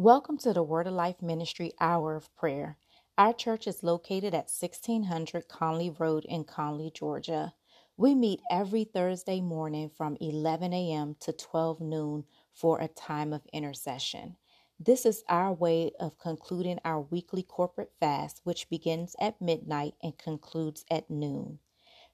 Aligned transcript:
Welcome 0.00 0.38
to 0.38 0.52
the 0.52 0.62
Word 0.62 0.86
of 0.86 0.92
Life 0.92 1.20
Ministry 1.20 1.72
Hour 1.80 2.14
of 2.14 2.32
Prayer. 2.36 2.76
Our 3.18 3.32
church 3.32 3.66
is 3.66 3.82
located 3.82 4.32
at 4.32 4.48
1600 4.48 5.48
Conley 5.48 5.90
Road 5.90 6.24
in 6.24 6.44
Conley, 6.44 6.92
Georgia. 6.94 7.52
We 7.96 8.14
meet 8.14 8.38
every 8.48 8.84
Thursday 8.84 9.40
morning 9.40 9.90
from 9.90 10.16
11 10.20 10.72
a.m. 10.72 11.16
to 11.18 11.32
12 11.32 11.80
noon 11.80 12.26
for 12.54 12.80
a 12.80 12.86
time 12.86 13.32
of 13.32 13.42
intercession. 13.52 14.36
This 14.78 15.04
is 15.04 15.24
our 15.28 15.52
way 15.52 15.90
of 15.98 16.16
concluding 16.16 16.78
our 16.84 17.00
weekly 17.00 17.42
corporate 17.42 17.90
fast, 17.98 18.40
which 18.44 18.70
begins 18.70 19.16
at 19.20 19.42
midnight 19.42 19.94
and 20.00 20.16
concludes 20.16 20.84
at 20.88 21.10
noon. 21.10 21.58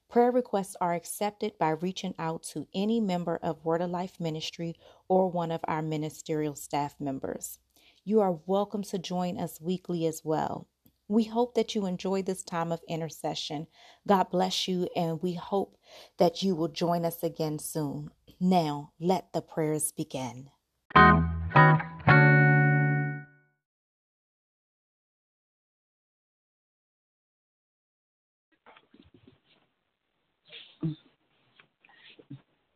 Prayer 0.09 0.31
requests 0.31 0.75
are 0.81 0.95
accepted 0.95 1.55
by 1.59 1.69
reaching 1.69 2.15
out 2.17 2.41
to 2.41 2.65
any 2.73 2.99
member 2.99 3.37
of 3.43 3.63
Word 3.63 3.83
of 3.83 3.91
Life 3.91 4.19
Ministry 4.19 4.75
or 5.07 5.29
one 5.29 5.51
of 5.51 5.61
our 5.67 5.83
ministerial 5.83 6.55
staff 6.55 6.95
members. 6.99 7.59
You 8.07 8.21
are 8.21 8.37
welcome 8.45 8.83
to 8.83 8.99
join 8.99 9.39
us 9.39 9.59
weekly 9.59 10.05
as 10.05 10.21
well. 10.23 10.67
We 11.07 11.23
hope 11.23 11.55
that 11.55 11.73
you 11.73 11.87
enjoy 11.87 12.21
this 12.21 12.43
time 12.43 12.71
of 12.71 12.79
intercession. 12.87 13.65
God 14.07 14.29
bless 14.29 14.67
you, 14.67 14.87
and 14.95 15.19
we 15.23 15.33
hope 15.33 15.75
that 16.19 16.43
you 16.43 16.53
will 16.53 16.67
join 16.67 17.03
us 17.03 17.23
again 17.23 17.57
soon. 17.57 18.11
Now, 18.39 18.91
let 18.99 19.33
the 19.33 19.41
prayers 19.41 19.91
begin. 19.91 20.51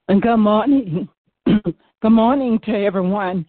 Good 0.07 0.37
morning. 0.37 1.07
Good 1.45 2.09
morning 2.09 2.57
to 2.65 2.71
everyone. 2.71 3.45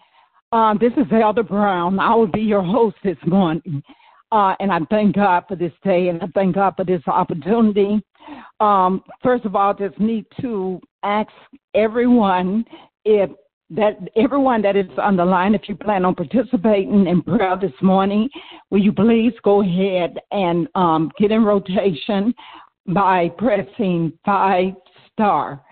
Uh, 0.52 0.74
this 0.74 0.92
is 0.96 1.06
Elder 1.12 1.44
Brown. 1.44 2.00
I 2.00 2.12
will 2.14 2.26
be 2.26 2.40
your 2.40 2.62
host 2.62 2.96
this 3.04 3.16
morning. 3.24 3.82
Uh, 4.32 4.54
and 4.58 4.72
I 4.72 4.80
thank 4.90 5.14
God 5.14 5.44
for 5.48 5.54
this 5.54 5.72
day 5.84 6.08
and 6.08 6.20
I 6.20 6.26
thank 6.34 6.56
God 6.56 6.74
for 6.76 6.84
this 6.84 7.02
opportunity. 7.06 8.02
Um, 8.58 9.02
first 9.22 9.44
of 9.44 9.54
all, 9.54 9.74
just 9.74 9.98
need 10.00 10.26
to 10.40 10.80
ask 11.04 11.30
everyone 11.74 12.64
if 13.04 13.30
that 13.70 13.96
everyone 14.16 14.60
that 14.62 14.74
is 14.74 14.90
on 14.98 15.16
the 15.16 15.24
line, 15.24 15.54
if 15.54 15.68
you 15.68 15.76
plan 15.76 16.04
on 16.04 16.16
participating 16.16 17.06
in 17.06 17.22
prayer 17.22 17.56
this 17.60 17.72
morning, 17.80 18.28
will 18.70 18.82
you 18.82 18.92
please 18.92 19.32
go 19.44 19.62
ahead 19.62 20.18
and 20.32 20.66
um, 20.74 21.12
get 21.16 21.30
in 21.30 21.44
rotation 21.44 22.34
by 22.88 23.28
pressing 23.38 24.12
five 24.24 24.72
star 25.12 25.62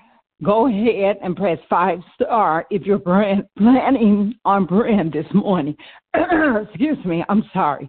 go 0.44 0.68
ahead 0.68 1.18
and 1.22 1.36
press 1.36 1.58
five 1.68 2.00
star 2.14 2.66
if 2.70 2.82
you're 2.82 2.98
brand, 2.98 3.44
planning 3.58 4.34
on 4.44 4.66
brand 4.66 5.12
this 5.12 5.26
morning. 5.34 5.76
Excuse 6.14 7.04
me, 7.04 7.24
I'm 7.28 7.44
sorry. 7.52 7.88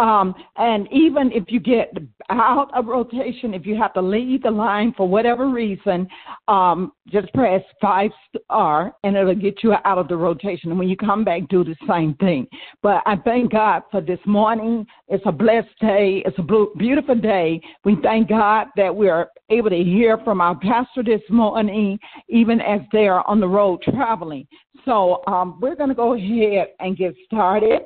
Um, 0.00 0.34
and 0.56 0.88
even 0.90 1.30
if 1.30 1.44
you 1.48 1.60
get 1.60 1.92
out 2.30 2.70
of 2.74 2.86
rotation, 2.86 3.52
if 3.52 3.66
you 3.66 3.76
have 3.76 3.92
to 3.92 4.00
leave 4.00 4.42
the 4.44 4.50
line 4.50 4.94
for 4.96 5.06
whatever 5.06 5.50
reason, 5.50 6.08
um, 6.48 6.92
just 7.08 7.30
press 7.34 7.60
five 7.82 8.10
star 8.34 8.94
and 9.04 9.14
it'll 9.14 9.34
get 9.34 9.62
you 9.62 9.74
out 9.84 9.98
of 9.98 10.08
the 10.08 10.16
rotation. 10.16 10.70
And 10.70 10.78
when 10.78 10.88
you 10.88 10.96
come 10.96 11.22
back, 11.22 11.42
do 11.50 11.64
the 11.64 11.76
same 11.86 12.14
thing. 12.14 12.46
But 12.82 13.02
I 13.04 13.16
thank 13.16 13.52
God 13.52 13.82
for 13.90 14.00
this 14.00 14.18
morning. 14.24 14.86
It's 15.08 15.24
a 15.26 15.32
blessed 15.32 15.78
day. 15.82 16.22
It's 16.24 16.38
a 16.38 16.76
beautiful 16.78 17.16
day. 17.16 17.60
We 17.84 17.98
thank 18.02 18.30
God 18.30 18.68
that 18.76 18.94
we 18.96 19.10
are 19.10 19.28
able 19.50 19.68
to 19.68 19.84
hear 19.84 20.16
from 20.24 20.40
our 20.40 20.58
pastor 20.58 21.02
this 21.02 21.20
morning, 21.28 21.98
even 22.28 22.62
as 22.62 22.80
they 22.90 23.06
are 23.06 23.22
on 23.28 23.38
the 23.38 23.48
road 23.48 23.82
traveling. 23.82 24.46
So 24.86 25.22
um, 25.26 25.58
we're 25.60 25.76
going 25.76 25.90
to 25.90 25.94
go 25.94 26.14
ahead 26.14 26.68
and 26.78 26.96
get 26.96 27.14
started. 27.26 27.82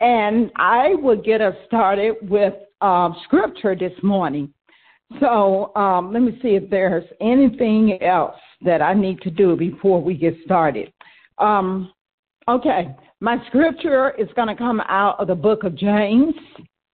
And 0.00 0.50
I 0.56 0.94
will 0.94 1.20
get 1.20 1.40
us 1.40 1.54
started 1.66 2.16
with 2.22 2.54
um, 2.80 3.16
scripture 3.24 3.74
this 3.74 3.92
morning. 4.02 4.52
So 5.20 5.74
um, 5.76 6.12
let 6.12 6.22
me 6.22 6.38
see 6.42 6.56
if 6.56 6.68
there's 6.68 7.04
anything 7.20 8.02
else 8.02 8.36
that 8.62 8.82
I 8.82 8.92
need 8.92 9.20
to 9.22 9.30
do 9.30 9.56
before 9.56 10.02
we 10.02 10.14
get 10.14 10.34
started. 10.44 10.92
Um, 11.38 11.92
okay, 12.48 12.94
my 13.20 13.36
scripture 13.46 14.12
is 14.18 14.28
going 14.34 14.48
to 14.48 14.56
come 14.56 14.80
out 14.88 15.18
of 15.20 15.28
the 15.28 15.34
book 15.34 15.64
of 15.64 15.76
James, 15.76 16.34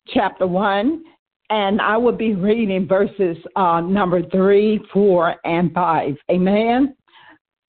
chapter 0.08 0.46
1, 0.46 1.02
and 1.50 1.80
I 1.80 1.96
will 1.96 2.16
be 2.16 2.34
reading 2.34 2.86
verses 2.86 3.36
uh, 3.56 3.80
number 3.80 4.22
3, 4.30 4.80
4, 4.92 5.36
and 5.44 5.72
5. 5.72 6.14
Amen. 6.30 6.94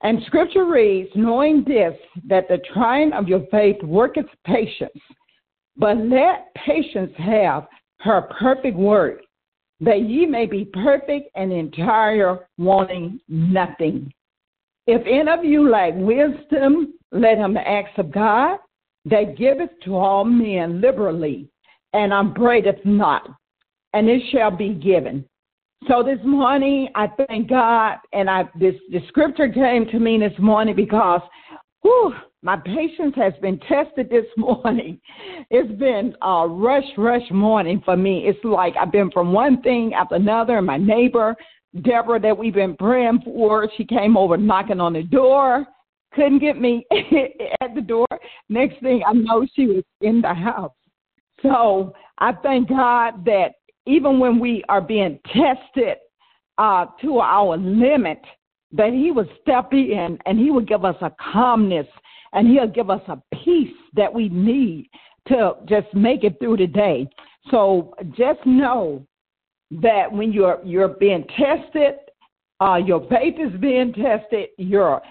And 0.03 0.19
scripture 0.27 0.65
reads, 0.65 1.09
knowing 1.15 1.63
this, 1.65 1.93
that 2.27 2.47
the 2.49 2.59
trying 2.73 3.13
of 3.13 3.27
your 3.27 3.45
faith 3.49 3.81
worketh 3.83 4.25
patience 4.45 4.91
but 5.77 5.97
let 5.97 6.53
patience 6.55 7.11
have 7.17 7.67
her 8.01 8.21
perfect 8.39 8.77
work, 8.77 9.21
that 9.79 10.01
ye 10.01 10.25
may 10.25 10.45
be 10.45 10.65
perfect 10.65 11.29
and 11.35 11.51
entire, 11.51 12.47
wanting 12.57 13.19
nothing. 13.27 14.11
If 14.87 15.01
any 15.07 15.29
of 15.29 15.45
you 15.45 15.69
lack 15.69 15.93
wisdom, 15.95 16.93
let 17.11 17.37
him 17.37 17.57
ask 17.57 17.97
of 17.97 18.11
God, 18.11 18.57
that 19.05 19.37
giveth 19.37 19.69
to 19.85 19.95
all 19.95 20.25
men 20.25 20.81
liberally, 20.81 21.49
and 21.93 22.13
upbraideth 22.13 22.83
not, 22.85 23.29
and 23.93 24.09
it 24.09 24.21
shall 24.31 24.51
be 24.51 24.69
given. 24.69 25.25
So 25.87 26.01
this 26.01 26.19
morning, 26.23 26.87
I 26.95 27.07
thank 27.27 27.49
God, 27.49 27.97
and 28.13 28.29
I 28.29 28.43
this 28.57 28.75
the 28.91 29.01
scripture 29.09 29.49
came 29.49 29.85
to 29.87 29.99
me 29.99 30.17
this 30.17 30.37
morning 30.39 30.75
because, 30.75 31.21
whew, 31.83 32.13
my 32.41 32.57
patience 32.57 33.13
has 33.15 33.33
been 33.41 33.59
tested 33.59 34.09
this 34.09 34.25
morning. 34.37 34.99
It's 35.49 35.71
been 35.79 36.15
a 36.21 36.47
rush, 36.47 36.83
rush 36.97 37.29
morning 37.31 37.81
for 37.85 37.95
me. 37.95 38.25
It's 38.27 38.43
like 38.43 38.73
I've 38.79 38.91
been 38.91 39.11
from 39.11 39.31
one 39.31 39.61
thing 39.61 39.93
after 39.93 40.15
another. 40.15 40.61
My 40.61 40.77
neighbor, 40.77 41.35
Deborah, 41.83 42.19
that 42.19 42.37
we've 42.37 42.53
been 42.53 42.75
praying 42.75 43.21
for, 43.23 43.69
she 43.77 43.85
came 43.85 44.17
over 44.17 44.37
knocking 44.37 44.79
on 44.79 44.93
the 44.93 45.03
door, 45.03 45.65
couldn't 46.13 46.39
get 46.39 46.59
me 46.59 46.85
at 47.61 47.75
the 47.75 47.81
door. 47.81 48.07
Next 48.49 48.79
thing 48.81 49.01
I 49.05 49.13
know, 49.13 49.45
she 49.55 49.67
was 49.67 49.83
in 50.01 50.21
the 50.21 50.33
house. 50.33 50.73
So 51.41 51.93
I 52.19 52.33
thank 52.33 52.69
God 52.69 53.25
that 53.25 53.53
even 53.85 54.19
when 54.19 54.39
we 54.39 54.63
are 54.69 54.81
being 54.81 55.19
tested 55.25 55.97
uh, 56.57 56.85
to 57.01 57.19
our 57.19 57.57
limit, 57.57 58.21
that 58.73 58.91
He 58.91 59.11
would 59.11 59.29
step 59.41 59.71
in 59.71 60.17
and 60.25 60.37
He 60.37 60.51
would 60.51 60.67
give 60.67 60.83
us 60.83 60.95
a 61.01 61.11
calmness 61.31 61.87
and 62.33 62.47
He'll 62.47 62.67
give 62.67 62.89
us 62.89 63.01
a 63.07 63.21
peace 63.43 63.73
that 63.93 64.13
we 64.13 64.29
need 64.29 64.89
to 65.27 65.53
just 65.67 65.93
make 65.93 66.23
it 66.23 66.37
through 66.39 66.57
the 66.57 66.67
day. 66.67 67.07
So 67.49 67.93
just 68.17 68.45
know 68.45 69.05
that 69.81 70.11
when 70.11 70.31
you're 70.31 70.59
you're 70.63 70.89
being 70.89 71.25
tested, 71.37 71.95
uh, 72.59 72.75
your 72.75 73.07
faith 73.09 73.35
is 73.39 73.59
being 73.59 73.93
tested, 73.93 74.49
your 74.57 75.01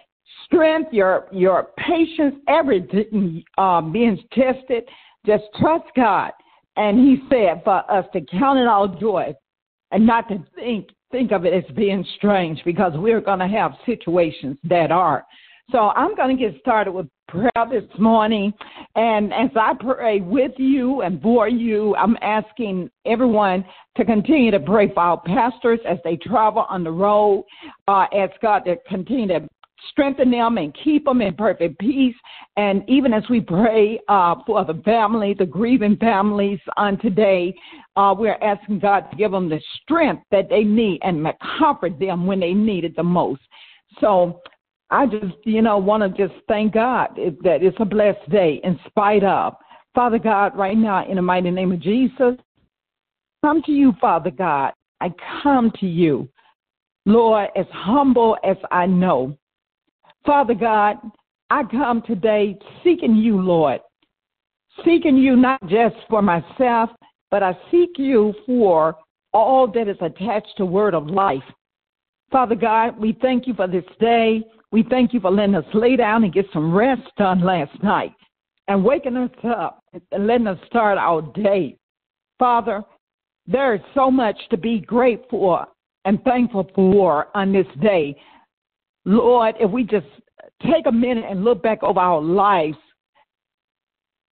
strength, 0.47 0.93
your 0.93 1.29
your 1.33 1.69
patience, 1.79 2.37
everything 2.49 3.43
uh, 3.59 3.81
being 3.81 4.19
tested. 4.33 4.85
Just 5.25 5.45
trust 5.59 5.85
God. 5.95 6.33
And 6.77 6.99
He 6.99 7.19
said 7.29 7.63
for 7.65 7.91
us 7.91 8.07
to 8.13 8.21
count 8.23 8.59
it 8.59 8.67
all 8.67 8.89
joy, 8.89 9.35
and 9.91 10.07
not 10.07 10.29
to 10.29 10.45
think 10.55 10.89
think 11.13 11.31
of 11.31 11.45
it 11.45 11.53
as 11.53 11.77
being 11.77 12.05
strange, 12.17 12.61
because 12.65 12.93
we're 12.97 13.21
going 13.21 13.39
to 13.39 13.47
have 13.47 13.73
situations 13.87 14.57
that 14.65 14.91
are. 14.91 15.25
So 15.71 15.91
I'm 15.91 16.17
going 16.17 16.37
to 16.37 16.43
get 16.51 16.61
started 16.61 16.93
with 16.93 17.07
prayer 17.29 17.51
this 17.71 17.89
morning. 17.99 18.53
And 18.97 19.33
as 19.33 19.49
I 19.57 19.73
pray 19.79 20.21
with 20.21 20.53
you 20.59 21.03
and 21.03 21.23
for 21.23 21.49
you, 21.49 21.95
I'm 21.97 22.17
asking 22.21 22.91
everyone 23.07 23.65
to 23.97 24.05
continue 24.05 24.51
to 24.51 24.61
pray 24.61 24.93
for 24.93 25.01
our 25.01 25.21
pastors 25.21 25.79
as 25.89 25.99
they 26.05 26.17
travel 26.17 26.67
on 26.69 26.85
the 26.85 26.91
road. 26.91 27.47
Uh, 27.89 28.07
ask 28.15 28.33
God 28.43 28.65
to 28.67 28.77
continue 28.89 29.29
to 29.29 29.49
strengthen 29.91 30.31
them 30.31 30.59
and 30.59 30.77
keep 30.83 31.05
them 31.05 31.21
in 31.21 31.35
perfect 31.35 31.79
peace. 31.79 32.15
And 32.57 32.83
even 32.89 33.13
as 33.13 33.23
we 33.29 33.41
pray 33.41 34.01
uh, 34.09 34.37
for 34.47 34.65
the 34.65 34.81
family, 34.85 35.35
the 35.39 35.47
grieving 35.47 35.97
families 35.97 36.61
on 36.77 36.99
today, 36.99 37.55
uh, 37.97 38.15
we're 38.17 38.39
asking 38.43 38.81
God 38.81 39.11
to 39.11 39.17
give 39.17 39.33
them 39.33 39.49
the 39.49 39.61
strength 39.83 40.23
that 40.31 40.49
they 40.49 40.65
need 40.65 41.01
and 41.03 41.27
comfort 41.59 41.99
them 41.99 42.27
when 42.27 42.41
they 42.41 42.55
need 42.55 42.85
it 42.85 42.97
the 42.97 43.03
most. 43.03 43.43
So 44.01 44.41
I 44.91 45.07
just, 45.07 45.35
you 45.45 45.63
know, 45.63 45.79
want 45.79 46.03
to 46.03 46.27
just 46.29 46.39
thank 46.49 46.75
God 46.75 47.17
that 47.17 47.63
it's 47.63 47.77
a 47.81 47.85
blessed 47.85 48.29
day 48.31 48.61
in 48.63 48.79
spite 48.87 49.25
of. 49.25 49.55
Father 49.95 50.19
God, 50.19 50.57
right 50.57 50.77
now, 50.77 51.07
in 51.09 51.17
the 51.17 51.23
mighty 51.23 51.51
name 51.51 51.73
of 51.73 51.81
Jesus, 51.81 52.35
come 53.43 53.63
to 53.63 53.73
you, 53.73 53.93
Father 54.01 54.31
God. 54.31 54.73
I 55.01 55.13
come 55.43 55.73
to 55.81 55.87
you, 55.87 56.29
Lord, 57.07 57.49
as 57.57 57.67
humble 57.73 58.37
as 58.45 58.57
I 58.71 58.87
know. 58.87 59.37
Father 60.25 60.55
God, 60.55 60.97
I 61.51 61.65
come 61.65 62.03
today 62.03 62.57
seeking 62.85 63.17
you, 63.17 63.41
Lord, 63.41 63.81
seeking 64.85 65.17
you 65.17 65.37
not 65.37 65.61
just 65.69 65.97
for 66.09 66.23
myself, 66.23 66.91
but 67.31 67.43
I 67.43 67.57
seek 67.71 67.91
you 67.97 68.33
for 68.47 68.97
all 69.33 69.67
that 69.73 69.89
is 69.89 69.97
attached 70.01 70.55
to 70.59 70.65
word 70.65 70.95
of 70.95 71.07
life. 71.09 71.43
Father 72.31 72.55
God, 72.55 72.99
we 72.99 73.17
thank 73.21 73.47
you 73.47 73.55
for 73.55 73.67
this 73.67 73.85
day. 74.01 74.43
We 74.71 74.85
thank 74.89 75.13
you 75.13 75.21
for 75.21 75.31
letting 75.31 75.55
us 75.55 75.65
lay 75.75 75.97
down 75.97 76.25
and 76.25 76.33
get 76.33 76.47
some 76.53 76.73
rest 76.73 77.03
done 77.19 77.41
last 77.41 77.83
night. 77.83 78.13
and 78.69 78.85
waking 78.85 79.17
us 79.17 79.31
up 79.45 79.81
and 80.13 80.27
letting 80.27 80.47
us 80.47 80.59
start 80.67 80.99
our 80.99 81.23
day. 81.35 81.77
Father, 82.39 82.83
there 83.47 83.75
is 83.75 83.81
so 83.95 84.11
much 84.11 84.37
to 84.51 84.57
be 84.57 84.81
grateful 84.81 85.65
and 86.05 86.23
thankful 86.25 86.69
for 86.75 87.29
on 87.37 87.53
this 87.53 87.67
day. 87.81 88.17
Lord, 89.05 89.57
if 89.61 89.71
we 89.71 89.85
just 89.85 90.07
take 90.63 90.87
a 90.87 90.93
minute 90.93 91.25
and 91.29 91.45
look 91.45 91.63
back 91.63 91.83
over 91.83 92.01
our 92.01 92.21
lives, 92.21 92.77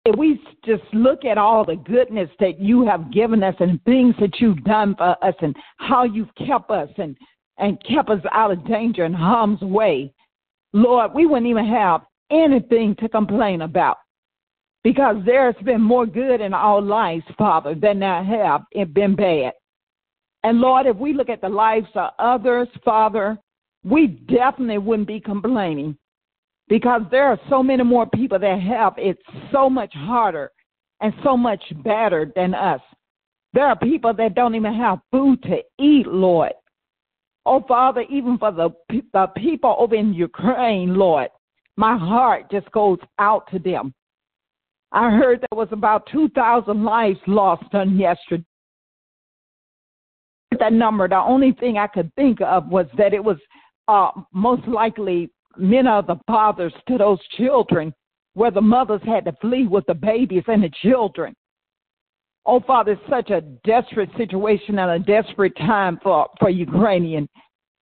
if 0.05 0.17
we 0.19 0.41
just 0.65 0.83
look 0.93 1.25
at 1.25 1.39
all 1.39 1.65
the 1.65 1.77
goodness 1.77 2.31
that 2.41 2.59
you 2.61 2.87
have 2.87 3.13
given 3.13 3.43
us 3.43 3.55
and 3.61 3.83
things 3.85 4.15
that 4.21 4.41
you've 4.41 4.65
done 4.65 4.95
for 4.97 5.23
us 5.23 5.35
and 5.41 5.55
how 5.77 6.05
you've 6.05 6.35
kept 6.47 6.71
us 6.71 6.89
and, 6.97 7.17
and 7.59 7.83
kept 7.85 8.09
us 8.09 8.23
out 8.33 8.51
of 8.51 8.67
danger 8.67 9.05
and 9.05 9.15
harm's 9.15 9.61
way, 9.61 10.13
Lord, 10.73 11.13
we 11.15 11.27
wouldn't 11.27 11.51
even 11.51 11.67
have 11.67 12.03
anything 12.31 12.97
to 13.01 13.09
complain 13.09 13.63
about 13.63 13.99
because 14.83 15.17
there's 15.27 15.57
been 15.65 15.83
more 15.83 16.07
good 16.07 16.41
in 16.41 16.55
our 16.55 16.81
lives, 16.81 17.25
Father, 17.37 17.75
than 17.75 17.99
there 18.01 18.25
have 18.25 18.63
been 18.95 19.15
bad. 19.15 19.53
And 20.43 20.61
Lord, 20.61 20.87
if 20.87 20.97
we 20.97 21.13
look 21.13 21.29
at 21.29 21.43
the 21.43 21.49
lives 21.49 21.89
of 21.95 22.13
others, 22.19 22.69
Father, 22.85 23.39
we 23.85 24.07
definitely 24.07 24.79
wouldn't 24.79 25.09
be 25.09 25.21
complaining 25.21 25.97
because 26.69 27.03
there 27.11 27.27
are 27.27 27.39
so 27.49 27.63
many 27.63 27.83
more 27.83 28.07
people 28.07 28.39
that 28.39 28.61
have 28.61 28.95
it 28.97 29.19
so 29.53 29.69
much 29.69 29.93
harder 29.95 30.51
and 31.01 31.13
so 31.25 31.37
much 31.37 31.63
better 31.83 32.31
than 32.37 32.55
us. 32.55 32.81
There 33.53 33.67
are 33.67 33.77
people 33.77 34.15
that 34.15 34.35
don't 34.35 34.55
even 34.55 34.75
have 34.75 35.01
food 35.11 35.43
to 35.45 35.59
eat, 35.79 36.07
Lord. 36.07 36.53
Oh, 37.47 37.65
Father, 37.67 38.03
even 38.03 38.39
for 38.39 38.53
the, 38.53 38.71
the 39.13 39.27
people 39.37 39.75
over 39.79 39.95
in 39.95 40.13
Ukraine, 40.13 40.95
Lord, 40.95 41.29
my 41.77 41.97
heart 41.97 42.51
just 42.51 42.71
goes 42.71 42.99
out 43.19 43.51
to 43.51 43.59
them. 43.59 43.95
I 44.93 45.11
heard 45.11 45.41
there 45.41 45.59
was 45.59 45.69
about 45.73 46.09
2,000 46.13 46.85
lives 46.85 47.19
lost 47.27 47.73
on 47.73 47.97
yesterday. 47.97 48.45
That 50.59 50.73
number, 50.73 51.09
the 51.09 51.17
only 51.17 51.53
thing 51.53 51.79
I 51.79 51.87
could 51.87 52.15
think 52.17 52.41
of 52.41 52.69
was 52.69 52.87
that 52.99 53.15
it 53.15 53.23
was 53.23 53.39
uh, 53.91 54.13
most 54.33 54.67
likely 54.69 55.29
men 55.59 55.89
are 55.89 56.03
the 56.03 56.17
fathers 56.29 56.73
to 56.87 56.97
those 56.97 57.19
children 57.37 57.93
where 58.35 58.53
the 58.53 58.61
mothers 58.61 59.01
had 59.05 59.25
to 59.25 59.33
flee 59.41 59.67
with 59.67 59.85
the 59.87 59.95
babies 59.95 60.45
and 60.47 60.63
the 60.63 60.71
children. 60.81 61.35
Oh, 62.47 62.61
Father, 62.61 62.93
it's 62.93 63.03
such 63.11 63.31
a 63.31 63.41
desperate 63.65 64.11
situation 64.17 64.79
and 64.79 64.91
a 64.93 64.99
desperate 65.01 65.57
time 65.57 65.99
for, 66.03 66.29
for 66.39 66.51
Ukrainian. 66.51 67.29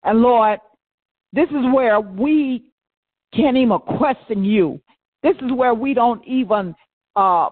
And 0.02 0.20
Lord, 0.20 0.58
this 1.34 1.49
is 1.50 1.75
where 1.75 2.00
we 2.00 2.72
can't 3.34 3.58
even 3.58 3.78
question 3.78 4.44
you. 4.44 4.81
This 5.22 5.37
is 5.43 5.52
where 5.52 5.75
we 5.75 5.93
don't 5.93 6.26
even 6.26 6.75
uh, 7.16 7.50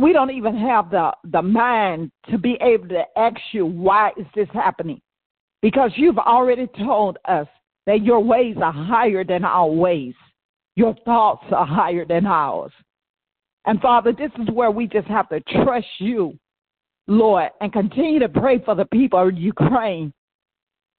we 0.00 0.12
don't 0.12 0.30
even 0.30 0.56
have 0.56 0.90
the 0.90 1.12
the 1.24 1.42
mind 1.42 2.10
to 2.30 2.38
be 2.38 2.56
able 2.62 2.88
to 2.88 3.02
ask 3.16 3.36
you 3.52 3.66
why 3.66 4.12
is 4.16 4.26
this 4.34 4.48
happening, 4.54 5.00
because 5.62 5.90
you've 5.96 6.18
already 6.18 6.66
told 6.78 7.18
us 7.26 7.46
that 7.86 8.02
your 8.02 8.20
ways 8.20 8.56
are 8.62 8.72
higher 8.72 9.24
than 9.24 9.44
our 9.44 9.70
ways. 9.70 10.14
Your 10.76 10.94
thoughts 11.04 11.44
are 11.50 11.66
higher 11.66 12.04
than 12.04 12.26
ours. 12.26 12.72
And 13.66 13.80
Father, 13.80 14.12
this 14.12 14.30
is 14.40 14.48
where 14.52 14.70
we 14.70 14.86
just 14.86 15.08
have 15.08 15.28
to 15.28 15.40
trust 15.64 15.86
you, 15.98 16.38
Lord, 17.06 17.50
and 17.60 17.72
continue 17.72 18.18
to 18.20 18.28
pray 18.28 18.62
for 18.64 18.74
the 18.74 18.86
people 18.86 19.28
of 19.28 19.36
Ukraine. 19.36 20.12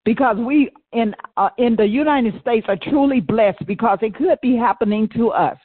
Because 0.05 0.37
we 0.39 0.71
in 0.93 1.15
uh, 1.37 1.51
in 1.59 1.77
the 1.77 1.87
United 1.87 2.41
States 2.41 2.67
are 2.69 2.77
truly 2.77 3.21
blessed 3.21 3.67
because 3.67 3.99
it 4.01 4.15
could 4.15 4.39
be 4.41 4.57
happening 4.57 5.09
to 5.15 5.31
us. 5.31 5.59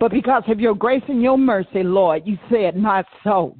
But 0.00 0.10
because 0.10 0.42
of 0.48 0.58
your 0.58 0.74
grace 0.74 1.02
and 1.06 1.22
your 1.22 1.38
mercy, 1.38 1.82
Lord, 1.82 2.22
you 2.24 2.38
said 2.50 2.76
not 2.76 3.04
so. 3.22 3.56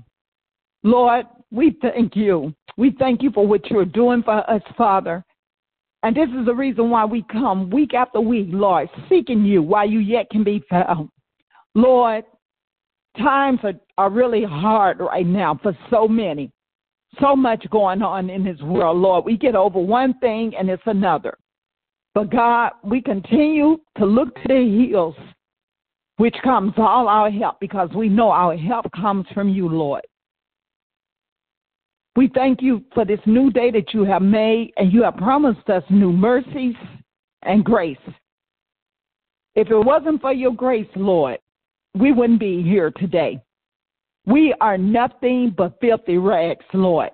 Lord, 0.82 1.26
we 1.52 1.76
thank 1.82 2.16
you. 2.16 2.54
We 2.76 2.96
thank 2.98 3.22
you 3.22 3.30
for 3.30 3.46
what 3.46 3.70
you're 3.70 3.84
doing 3.84 4.22
for 4.22 4.48
us, 4.50 4.62
Father. 4.76 5.22
And 6.02 6.16
this 6.16 6.28
is 6.28 6.46
the 6.46 6.54
reason 6.54 6.90
why 6.90 7.04
we 7.04 7.24
come 7.30 7.70
week 7.70 7.94
after 7.94 8.20
week, 8.20 8.48
Lord, 8.50 8.88
seeking 9.08 9.44
you 9.44 9.62
while 9.62 9.88
you 9.88 10.00
yet 10.00 10.30
can 10.30 10.42
be 10.42 10.64
found. 10.68 11.10
Lord, 11.74 12.24
times 13.18 13.60
are, 13.62 13.74
are 13.98 14.10
really 14.10 14.44
hard 14.44 14.98
right 14.98 15.26
now 15.26 15.58
for 15.62 15.76
so 15.90 16.08
many. 16.08 16.50
So 17.20 17.36
much 17.36 17.64
going 17.70 18.00
on 18.02 18.30
in 18.30 18.42
this 18.42 18.60
world, 18.62 18.96
Lord. 18.96 19.26
We 19.26 19.36
get 19.36 19.54
over 19.54 19.78
one 19.78 20.18
thing 20.18 20.54
and 20.58 20.70
it's 20.70 20.82
another. 20.86 21.36
But 22.14 22.30
God, 22.30 22.72
we 22.82 23.02
continue 23.02 23.78
to 23.98 24.06
look 24.06 24.34
to 24.34 24.48
the 24.48 24.88
hills, 24.90 25.14
which 26.16 26.36
comes 26.42 26.72
all 26.78 27.08
our 27.08 27.30
help, 27.30 27.60
because 27.60 27.90
we 27.94 28.08
know 28.08 28.30
our 28.30 28.56
help 28.56 28.86
comes 28.92 29.26
from 29.34 29.50
you, 29.50 29.68
Lord. 29.68 30.02
We 32.14 32.30
thank 32.34 32.60
you 32.60 32.84
for 32.94 33.04
this 33.04 33.20
new 33.24 33.50
day 33.50 33.70
that 33.70 33.94
you 33.94 34.04
have 34.04 34.22
made, 34.22 34.72
and 34.76 34.92
you 34.92 35.02
have 35.02 35.16
promised 35.16 35.68
us 35.70 35.82
new 35.88 36.12
mercies 36.12 36.74
and 37.42 37.64
grace. 37.64 37.96
If 39.54 39.70
it 39.70 39.78
wasn't 39.78 40.20
for 40.20 40.32
your 40.32 40.52
grace, 40.52 40.88
Lord, 40.94 41.38
we 41.94 42.12
wouldn't 42.12 42.40
be 42.40 42.62
here 42.62 42.90
today. 42.90 43.40
We 44.26 44.54
are 44.60 44.78
nothing 44.78 45.54
but 45.56 45.78
filthy 45.80 46.18
rags, 46.18 46.64
Lord. 46.74 47.10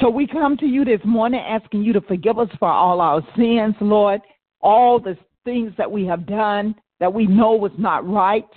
So 0.00 0.10
we 0.10 0.26
come 0.26 0.56
to 0.58 0.66
you 0.66 0.84
this 0.84 1.00
morning 1.04 1.40
asking 1.40 1.82
you 1.82 1.92
to 1.94 2.00
forgive 2.02 2.38
us 2.38 2.48
for 2.58 2.68
all 2.68 3.00
our 3.00 3.22
sins, 3.36 3.74
Lord, 3.80 4.20
all 4.60 5.00
the 5.00 5.16
things 5.44 5.72
that 5.78 5.90
we 5.90 6.04
have 6.06 6.26
done 6.26 6.74
that 7.00 7.12
we 7.12 7.26
know 7.26 7.52
was 7.52 7.72
not 7.78 8.06
right. 8.08 8.48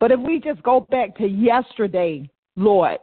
But 0.00 0.12
if 0.12 0.20
we 0.20 0.38
just 0.38 0.62
go 0.62 0.80
back 0.90 1.16
to 1.16 1.26
yesterday, 1.26 2.28
Lord, 2.56 2.98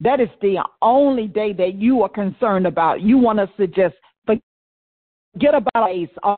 that 0.00 0.20
is 0.20 0.28
the 0.40 0.62
only 0.82 1.26
day 1.26 1.52
that 1.52 1.74
you 1.74 2.02
are 2.02 2.08
concerned 2.08 2.66
about. 2.66 3.00
You 3.00 3.18
want 3.18 3.40
us 3.40 3.48
to 3.58 3.66
just 3.66 3.94
forget 4.26 5.54
about 5.54 5.90
all, 6.22 6.36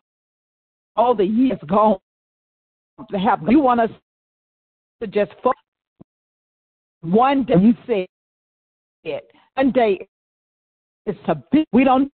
all 0.97 1.15
the 1.15 1.25
years 1.25 1.59
gone 1.67 1.99
to 3.11 3.19
have. 3.19 3.41
You 3.49 3.61
want 3.61 3.81
us 3.81 3.91
to 5.01 5.07
just 5.07 5.33
focus. 5.43 5.61
One 7.03 7.45
day 7.45 7.55
you 7.61 7.75
said 7.87 8.07
it. 9.05 9.31
One 9.55 9.73
day 9.73 10.07
it's 11.07 11.19
a 11.29 11.37
big. 11.53 11.65
We 11.73 11.85
don't 11.85 12.11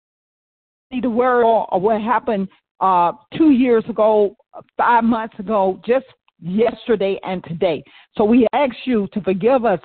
need 0.92 1.04
to 1.04 1.10
worry 1.10 1.44
or 1.44 1.80
what 1.80 2.02
happened 2.02 2.50
uh, 2.82 3.14
two 3.38 3.52
years 3.52 3.84
ago, 3.88 4.36
five 4.78 5.04
months 5.04 5.40
ago, 5.40 5.80
just 5.86 6.06
yesterday 6.42 7.20
and 7.24 7.44
today. 7.44 7.84
So 8.18 8.26
we 8.26 8.48
ask 8.54 8.76
you 8.86 9.08
to 9.14 9.22
forgive 9.22 9.66
us 9.66 9.80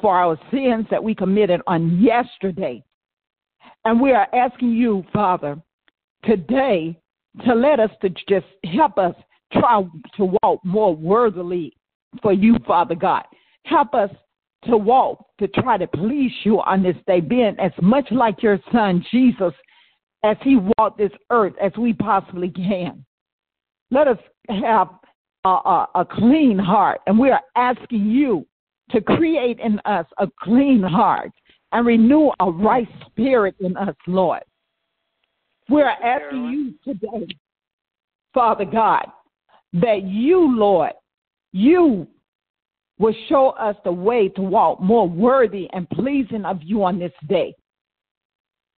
for 0.00 0.16
our 0.16 0.38
sins 0.50 0.86
that 0.90 1.02
we 1.02 1.14
committed 1.14 1.60
on 1.66 2.00
yesterday. 2.00 2.82
And 3.84 4.00
we 4.00 4.12
are 4.12 4.28
asking 4.34 4.72
you, 4.72 5.04
Father, 5.12 5.56
today 6.24 6.98
to 7.44 7.54
let 7.54 7.80
us 7.80 7.90
to 8.02 8.10
just 8.28 8.46
help 8.64 8.98
us 8.98 9.14
try 9.52 9.82
to 10.16 10.36
walk 10.42 10.64
more 10.64 10.94
worthily 10.94 11.72
for 12.22 12.32
you, 12.32 12.56
Father 12.66 12.94
God. 12.94 13.24
Help 13.64 13.94
us 13.94 14.10
to 14.64 14.76
walk, 14.76 15.24
to 15.38 15.48
try 15.48 15.76
to 15.78 15.86
please 15.86 16.32
you 16.44 16.60
on 16.60 16.82
this 16.82 16.96
day, 17.06 17.20
being 17.20 17.54
as 17.58 17.72
much 17.80 18.06
like 18.10 18.42
your 18.42 18.58
son, 18.72 19.04
Jesus, 19.10 19.52
as 20.24 20.36
he 20.42 20.58
walked 20.78 20.98
this 20.98 21.12
earth 21.30 21.52
as 21.62 21.72
we 21.78 21.92
possibly 21.92 22.50
can. 22.50 23.04
Let 23.90 24.08
us 24.08 24.18
have 24.48 24.88
a, 25.44 25.48
a, 25.48 25.88
a 25.96 26.04
clean 26.04 26.58
heart, 26.58 27.00
and 27.06 27.18
we 27.18 27.30
are 27.30 27.42
asking 27.54 28.06
you 28.06 28.46
to 28.90 29.00
create 29.00 29.58
in 29.60 29.80
us 29.84 30.06
a 30.18 30.28
clean 30.40 30.82
heart 30.82 31.32
and 31.72 31.86
renew 31.86 32.30
a 32.40 32.50
right 32.50 32.88
spirit 33.06 33.54
in 33.60 33.76
us, 33.76 33.96
Lord. 34.06 34.42
We're 35.68 35.88
asking 35.88 36.44
you 36.84 36.92
today, 36.92 37.26
Father 38.32 38.64
God, 38.64 39.06
that 39.72 40.02
you, 40.04 40.56
Lord, 40.56 40.92
you 41.52 42.06
will 42.98 43.14
show 43.28 43.50
us 43.50 43.76
the 43.84 43.92
way 43.92 44.28
to 44.30 44.42
walk 44.42 44.80
more 44.80 45.08
worthy 45.08 45.68
and 45.72 45.88
pleasing 45.90 46.44
of 46.44 46.60
you 46.62 46.84
on 46.84 46.98
this 46.98 47.12
day. 47.28 47.54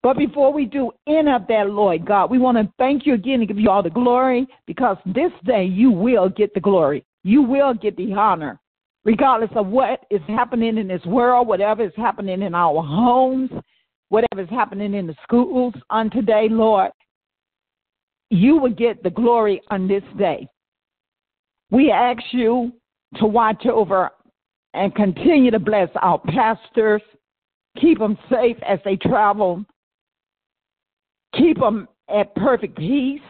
But 0.03 0.17
before 0.17 0.53
we 0.53 0.65
do 0.65 0.93
any 1.07 1.31
of 1.31 1.47
that, 1.49 1.71
Lord 1.71 2.07
God, 2.07 2.31
we 2.31 2.38
want 2.38 2.57
to 2.57 2.73
thank 2.79 3.05
you 3.05 3.15
again 3.15 3.41
and 3.41 3.49
give 3.49 3.59
you 3.59 3.69
all 3.69 3.83
the 3.83 3.91
glory 3.91 4.47
because 4.67 4.97
this 5.05 5.33
day 5.45 5.65
you 5.65 5.91
will 5.91 6.29
get 6.29 6.55
the 6.55 6.61
glory. 6.61 7.05
You 7.25 7.43
will 7.43 7.75
get 7.75 7.97
the 7.97 8.12
honor 8.15 8.59
regardless 9.09 9.49
of 9.57 9.69
what 9.69 10.05
is 10.11 10.21
happening 10.29 10.77
in 10.77 10.87
this 10.87 11.03
world, 11.07 11.49
whatever 11.49 11.83
is 11.83 11.93
happening 11.97 12.43
in 12.43 12.55
our 12.55 12.83
homes, 12.83 13.49
whatever 14.11 14.43
is 14.43 14.50
happening 14.50 14.93
in 14.93 15.07
the 15.07 15.15
schools 15.23 15.73
on 15.88 16.11
today, 16.11 16.47
Lord, 16.50 16.91
you 18.29 18.59
will 18.59 18.75
get 18.75 19.03
the 19.03 19.09
glory 19.09 19.62
on 19.71 19.88
this 19.88 20.03
day. 20.19 20.47
We 21.71 21.91
ask 21.91 22.21
you 22.33 22.71
to 23.17 23.25
watch 23.25 23.65
over 23.65 24.11
and 24.75 24.95
continue 24.95 25.53
to 25.53 25.59
bless 25.59 25.88
our 26.03 26.19
pastors, 26.19 27.00
keep 27.81 28.00
them 28.00 28.19
safe 28.31 28.59
as 28.62 28.79
they 28.85 28.97
travel, 28.97 29.65
keep 31.35 31.59
them 31.59 31.88
at 32.15 32.35
perfect 32.35 32.77
peace, 32.77 33.23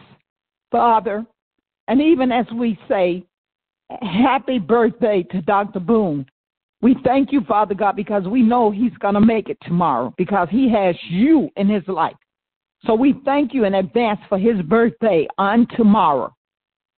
Father. 0.73 1.25
And 1.87 2.01
even 2.01 2.33
as 2.33 2.47
we 2.53 2.77
say, 2.89 3.23
happy 4.01 4.59
birthday 4.59 5.23
to 5.31 5.41
Dr. 5.41 5.79
Boone. 5.79 6.25
We 6.81 6.95
thank 7.03 7.31
you, 7.31 7.41
Father 7.41 7.75
God, 7.75 7.95
because 7.95 8.23
we 8.23 8.41
know 8.41 8.71
he's 8.71 8.95
going 8.99 9.15
to 9.15 9.21
make 9.21 9.49
it 9.49 9.57
tomorrow 9.63 10.13
because 10.17 10.47
he 10.49 10.71
has 10.71 10.95
you 11.09 11.49
in 11.57 11.67
his 11.67 11.83
life. 11.87 12.15
So 12.85 12.93
we 12.93 13.15
thank 13.25 13.53
you 13.53 13.65
in 13.65 13.75
advance 13.75 14.19
for 14.29 14.37
his 14.37 14.61
birthday 14.61 15.27
on 15.37 15.67
tomorrow. 15.75 16.33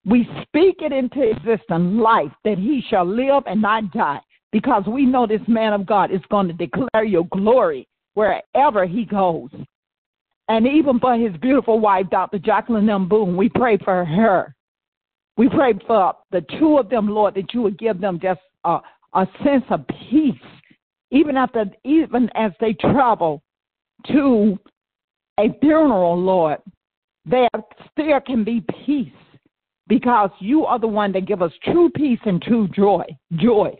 We 0.05 0.27
speak 0.43 0.77
it 0.79 0.91
into 0.91 1.21
existence, 1.21 1.99
life, 1.99 2.31
that 2.43 2.57
he 2.57 2.83
shall 2.89 3.05
live 3.05 3.43
and 3.47 3.61
not 3.61 3.91
die, 3.91 4.19
because 4.51 4.83
we 4.87 5.05
know 5.05 5.25
this 5.25 5.41
man 5.47 5.73
of 5.73 5.85
God 5.85 6.11
is 6.11 6.21
going 6.29 6.47
to 6.47 6.53
declare 6.53 7.03
your 7.03 7.27
glory 7.31 7.87
wherever 8.13 8.85
he 8.85 9.05
goes. 9.05 9.49
And 10.47 10.67
even 10.67 10.99
for 10.99 11.15
his 11.15 11.35
beautiful 11.37 11.79
wife, 11.79 12.07
Dr. 12.11 12.37
Jacqueline 12.39 12.89
M. 12.89 13.07
Boone, 13.07 13.37
we 13.37 13.49
pray 13.49 13.77
for 13.77 14.03
her. 14.05 14.53
We 15.37 15.49
pray 15.49 15.73
for 15.87 16.13
the 16.31 16.45
two 16.59 16.77
of 16.77 16.89
them, 16.89 17.07
Lord, 17.07 17.35
that 17.35 17.53
you 17.53 17.61
would 17.61 17.79
give 17.79 17.99
them 17.99 18.19
just 18.21 18.41
a, 18.63 18.79
a 19.13 19.27
sense 19.43 19.63
of 19.69 19.85
peace, 20.09 20.33
even 21.09 21.37
after, 21.37 21.65
even 21.83 22.29
as 22.35 22.51
they 22.59 22.73
travel 22.73 23.41
to 24.07 24.57
a 25.39 25.53
funeral, 25.59 26.19
Lord. 26.19 26.59
There 27.25 27.49
still 27.91 28.19
can 28.19 28.43
be 28.43 28.63
peace 28.85 29.11
because 29.87 30.31
you 30.39 30.65
are 30.65 30.79
the 30.79 30.87
one 30.87 31.11
that 31.13 31.27
give 31.27 31.41
us 31.41 31.51
true 31.63 31.89
peace 31.89 32.19
and 32.25 32.41
true 32.41 32.67
joy. 32.69 33.03
Joy. 33.35 33.75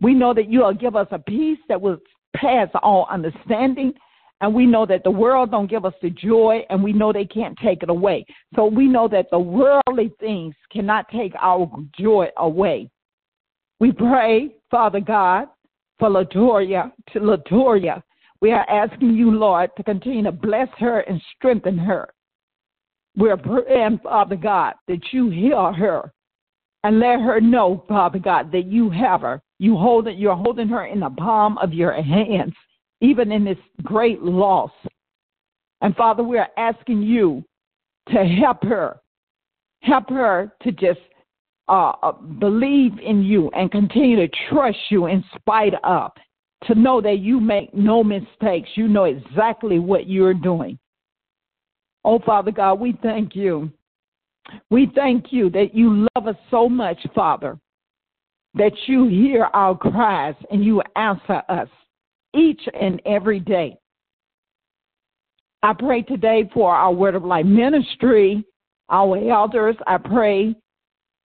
We 0.00 0.14
know 0.14 0.34
that 0.34 0.48
you 0.50 0.60
will 0.60 0.74
give 0.74 0.96
us 0.96 1.08
a 1.10 1.18
peace 1.18 1.58
that 1.68 1.80
will 1.80 1.98
pass 2.36 2.68
all 2.82 3.06
understanding 3.10 3.92
and 4.42 4.52
we 4.52 4.66
know 4.66 4.84
that 4.84 5.04
the 5.04 5.10
world 5.10 5.52
don't 5.52 5.70
give 5.70 5.84
us 5.84 5.94
the 6.02 6.10
joy 6.10 6.66
and 6.68 6.82
we 6.82 6.92
know 6.92 7.12
they 7.12 7.24
can't 7.24 7.56
take 7.64 7.84
it 7.84 7.88
away. 7.88 8.26
So 8.56 8.66
we 8.66 8.88
know 8.88 9.06
that 9.06 9.30
the 9.30 9.38
worldly 9.38 10.12
things 10.18 10.56
cannot 10.70 11.08
take 11.10 11.32
our 11.40 11.70
joy 11.98 12.26
away. 12.36 12.90
We 13.78 13.92
pray 13.92 14.56
father 14.68 14.98
god 15.00 15.46
for 15.98 16.10
latoya 16.10 16.90
to 17.12 17.20
latoya. 17.20 18.02
We 18.40 18.50
are 18.50 18.68
asking 18.68 19.14
you 19.14 19.30
lord 19.30 19.70
to 19.76 19.84
continue 19.84 20.24
to 20.24 20.32
bless 20.32 20.68
her 20.78 21.00
and 21.00 21.22
strengthen 21.36 21.78
her. 21.78 22.12
We're 23.16 23.36
praying 23.36 24.00
father 24.02 24.36
god 24.36 24.74
that 24.88 25.12
you 25.12 25.30
heal 25.30 25.72
her 25.72 26.12
and 26.82 26.98
let 26.98 27.20
her 27.20 27.40
know 27.40 27.84
father 27.88 28.18
god 28.18 28.50
that 28.50 28.66
you 28.66 28.90
have 28.90 29.20
her. 29.20 29.40
You 29.60 29.76
hold 29.76 30.08
it 30.08 30.18
you're 30.18 30.34
holding 30.34 30.66
her 30.66 30.86
in 30.86 30.98
the 30.98 31.10
palm 31.10 31.58
of 31.58 31.72
your 31.72 31.92
hands 31.92 32.54
even 33.02 33.32
in 33.32 33.44
this 33.44 33.58
great 33.82 34.22
loss. 34.22 34.70
And 35.82 35.94
Father, 35.96 36.22
we 36.22 36.38
are 36.38 36.48
asking 36.56 37.02
you 37.02 37.44
to 38.08 38.24
help 38.24 38.62
her, 38.62 39.00
help 39.82 40.08
her 40.08 40.52
to 40.62 40.72
just 40.72 41.00
uh, 41.68 41.92
uh, 42.02 42.12
believe 42.12 42.92
in 43.04 43.22
you 43.22 43.50
and 43.50 43.70
continue 43.70 44.16
to 44.16 44.32
trust 44.48 44.78
you 44.88 45.06
in 45.06 45.22
spite 45.34 45.74
of, 45.82 46.12
to 46.64 46.76
know 46.76 47.00
that 47.00 47.18
you 47.18 47.40
make 47.40 47.74
no 47.74 48.04
mistakes. 48.04 48.70
You 48.76 48.86
know 48.86 49.04
exactly 49.04 49.80
what 49.80 50.08
you're 50.08 50.34
doing. 50.34 50.78
Oh, 52.04 52.20
Father 52.20 52.52
God, 52.52 52.74
we 52.74 52.96
thank 53.02 53.34
you. 53.34 53.70
We 54.70 54.90
thank 54.94 55.32
you 55.32 55.50
that 55.50 55.74
you 55.74 56.06
love 56.14 56.28
us 56.28 56.36
so 56.50 56.68
much, 56.68 56.98
Father, 57.14 57.58
that 58.54 58.72
you 58.86 59.08
hear 59.08 59.44
our 59.54 59.76
cries 59.76 60.34
and 60.50 60.64
you 60.64 60.82
answer 60.94 61.42
us 61.48 61.68
each 62.34 62.60
and 62.78 63.00
every 63.06 63.40
day. 63.40 63.76
I 65.62 65.72
pray 65.74 66.02
today 66.02 66.50
for 66.52 66.74
our 66.74 66.92
Word 66.92 67.14
of 67.14 67.24
Life 67.24 67.46
ministry, 67.46 68.44
our 68.90 69.16
elders. 69.30 69.76
I 69.86 69.98
pray 69.98 70.56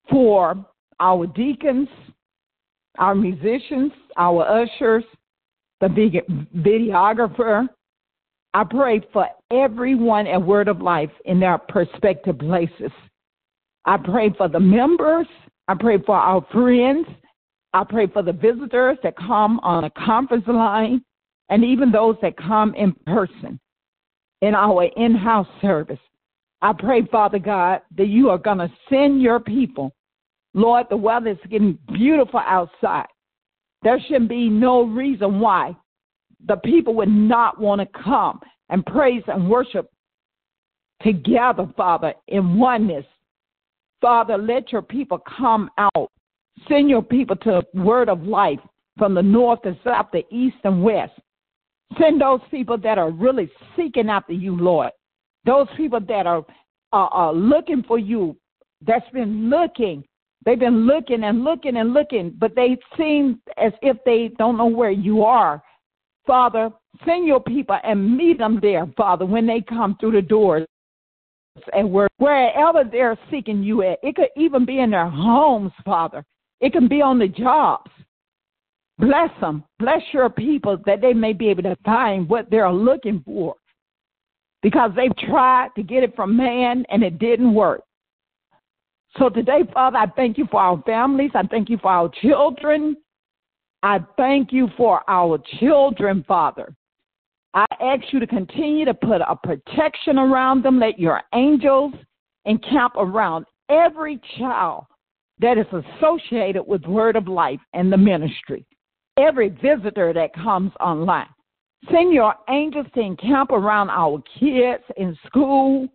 for 0.10 0.66
our 1.00 1.28
deacons, 1.28 1.90
our 3.00 3.16
musicians, 3.16 3.92
our 4.16 4.64
ushers, 4.64 5.04
the 5.82 5.88
videographer. 6.56 7.68
I 8.54 8.64
pray 8.64 9.02
for 9.12 9.28
everyone 9.52 10.28
at 10.28 10.42
Word 10.42 10.68
of 10.68 10.82
Life 10.82 11.12
in 11.26 11.40
their 11.40 11.58
prospective 11.58 12.40
places. 12.40 12.92
I 13.86 13.98
pray 13.98 14.32
for 14.38 14.48
the 14.50 14.60
members. 14.60 15.28
I 15.68 15.76
pray 15.76 15.98
for 16.06 16.16
our 16.16 16.46
friends. 16.52 17.08
I 17.74 17.84
pray 17.84 18.08
for 18.08 18.24
the 18.24 18.34
visitors 18.34 18.98
that 19.04 19.18
come 19.18 19.60
on 19.62 19.84
a 19.84 19.90
conference 19.90 20.46
line 20.48 21.04
and 21.50 21.64
even 21.64 21.92
those 21.92 22.16
that 22.22 22.38
come 22.38 22.74
in 22.76 22.94
person 23.06 23.60
in 24.42 24.56
our 24.56 24.86
in 24.96 25.16
house 25.16 25.48
service. 25.62 26.00
I 26.62 26.74
pray, 26.74 27.06
Father 27.06 27.40
God, 27.40 27.82
that 27.98 28.08
you 28.08 28.30
are 28.30 28.38
going 28.38 28.58
to 28.58 28.72
send 28.90 29.22
your 29.22 29.40
people. 29.40 29.94
Lord, 30.54 30.88
the 30.90 30.98
weather 30.98 31.30
is 31.30 31.38
getting 31.50 31.78
beautiful 31.94 32.40
outside. 32.40 33.08
There 33.84 34.00
shouldn't 34.08 34.30
be 34.30 34.50
no 34.50 34.84
reason 34.84 35.40
why 35.40 35.76
the 36.48 36.58
people 36.58 36.96
would 36.96 37.10
not 37.10 37.60
want 37.60 37.82
to 37.82 38.02
come 38.04 38.40
and 38.70 38.86
praise 38.86 39.24
and 39.28 39.50
worship 39.50 39.90
together, 41.02 41.68
Father, 41.76 42.14
in 42.28 42.58
oneness. 42.58 43.06
Father, 44.02 44.38
let 44.38 44.72
your 44.72 44.82
people 44.82 45.20
come 45.38 45.70
out 45.78 46.12
Send 46.68 46.90
your 46.90 47.02
people 47.02 47.36
to 47.38 47.64
word 47.74 48.10
of 48.10 48.24
life 48.24 48.60
from 48.98 49.14
the 49.14 49.22
north 49.22 49.60
and 49.64 49.78
south, 49.84 50.08
the 50.12 50.24
east 50.32 50.58
and 50.64 50.84
west. 50.84 51.14
Send 52.00 52.22
those 52.22 52.42
people 52.52 52.78
that 52.80 52.98
are 52.98 53.12
really 53.12 53.50
seeking 53.76 54.10
after 54.10 54.34
you, 54.34 54.56
Lord. 54.56 54.92
Those 55.46 55.68
people 55.78 56.00
that 56.02 56.28
are, 56.28 56.44
are, 56.92 57.10
are 57.10 57.34
looking 57.34 57.84
for 57.88 58.00
you, 58.00 58.36
that's 58.86 59.10
been 59.12 59.50
looking. 59.50 60.04
They've 60.46 60.60
been 60.60 60.86
looking 60.86 61.24
and 61.24 61.44
looking 61.44 61.78
and 61.78 61.94
looking, 61.94 62.36
but 62.38 62.56
they 62.56 62.78
seem 62.98 63.42
as 63.58 63.72
if 63.82 63.98
they 64.06 64.32
don't 64.38 64.58
know 64.58 64.68
where 64.68 64.92
you 64.92 65.24
are. 65.24 65.62
Father, 66.26 66.70
send 67.06 67.26
your 67.26 67.40
people 67.40 67.78
and 67.84 68.18
meet 68.18 68.38
them 68.40 68.60
there, 68.62 68.86
Father, 68.98 69.26
when 69.26 69.48
they 69.48 69.62
come 69.62 69.96
through 70.00 70.12
the 70.12 70.22
doors 70.22 70.66
and 71.74 71.92
wherever 71.92 72.84
they're 72.84 73.18
seeking 73.32 73.64
you 73.64 73.82
at. 73.84 74.00
It 74.04 74.16
could 74.16 74.30
even 74.36 74.66
be 74.66 74.80
in 74.80 74.92
their 74.92 75.10
homes, 75.10 75.72
Father. 75.86 76.24
It 76.60 76.74
can 76.74 76.88
be 76.88 77.02
on 77.02 77.20
the 77.20 77.28
jobs. 77.28 77.92
Bless 79.00 79.30
them. 79.40 79.64
Bless 79.80 80.02
your 80.12 80.30
people 80.30 80.78
that 80.86 81.02
they 81.02 81.14
may 81.14 81.34
be 81.34 81.50
able 81.50 81.64
to 81.64 81.78
find 81.86 82.28
what 82.28 82.50
they're 82.50 82.72
looking 82.72 83.22
for. 83.26 83.56
Because 84.64 84.92
they've 84.96 85.16
tried 85.30 85.70
to 85.76 85.84
get 85.84 86.04
it 86.04 86.16
from 86.16 86.36
man 86.36 86.84
and 86.90 87.04
it 87.04 87.20
didn't 87.20 87.54
work. 87.54 87.82
So 89.18 89.30
today, 89.30 89.62
Father, 89.74 89.98
I 89.98 90.08
thank 90.16 90.38
you 90.38 90.48
for 90.50 90.60
our 90.60 90.82
families. 90.84 91.32
I 91.36 91.44
thank 91.44 91.70
you 91.70 91.78
for 91.78 91.92
our 91.92 92.10
children. 92.22 92.98
I 93.84 94.00
thank 94.18 94.52
you 94.52 94.68
for 94.76 95.02
our 95.08 95.40
children, 95.60 96.26
Father. 96.28 96.74
I 97.54 97.66
ask 97.80 98.02
you 98.12 98.20
to 98.20 98.28
continue 98.28 98.86
to 98.86 98.94
put 98.94 99.22
a 99.22 99.36
protection 99.36 100.18
around 100.18 100.64
them. 100.64 100.80
Let 100.80 101.00
your 101.00 101.22
angels 101.34 101.94
encamp 102.46 102.94
around 102.98 103.46
every 103.70 104.20
child 104.38 104.86
that 105.40 105.58
is 105.58 105.66
associated 105.72 106.64
with 106.64 106.86
Word 106.86 107.16
of 107.16 107.28
Life 107.28 107.60
and 107.74 107.92
the 107.92 107.98
ministry. 107.98 108.66
Every 109.18 109.50
visitor 109.50 110.14
that 110.14 110.34
comes 110.34 110.72
online. 110.80 111.28
Send 111.92 112.14
your 112.14 112.34
angels 112.50 112.88
to 112.96 113.02
encamp 113.02 113.52
around 113.52 113.90
our 113.90 114.22
kids 114.40 114.84
in 114.98 115.18
school, 115.26 115.88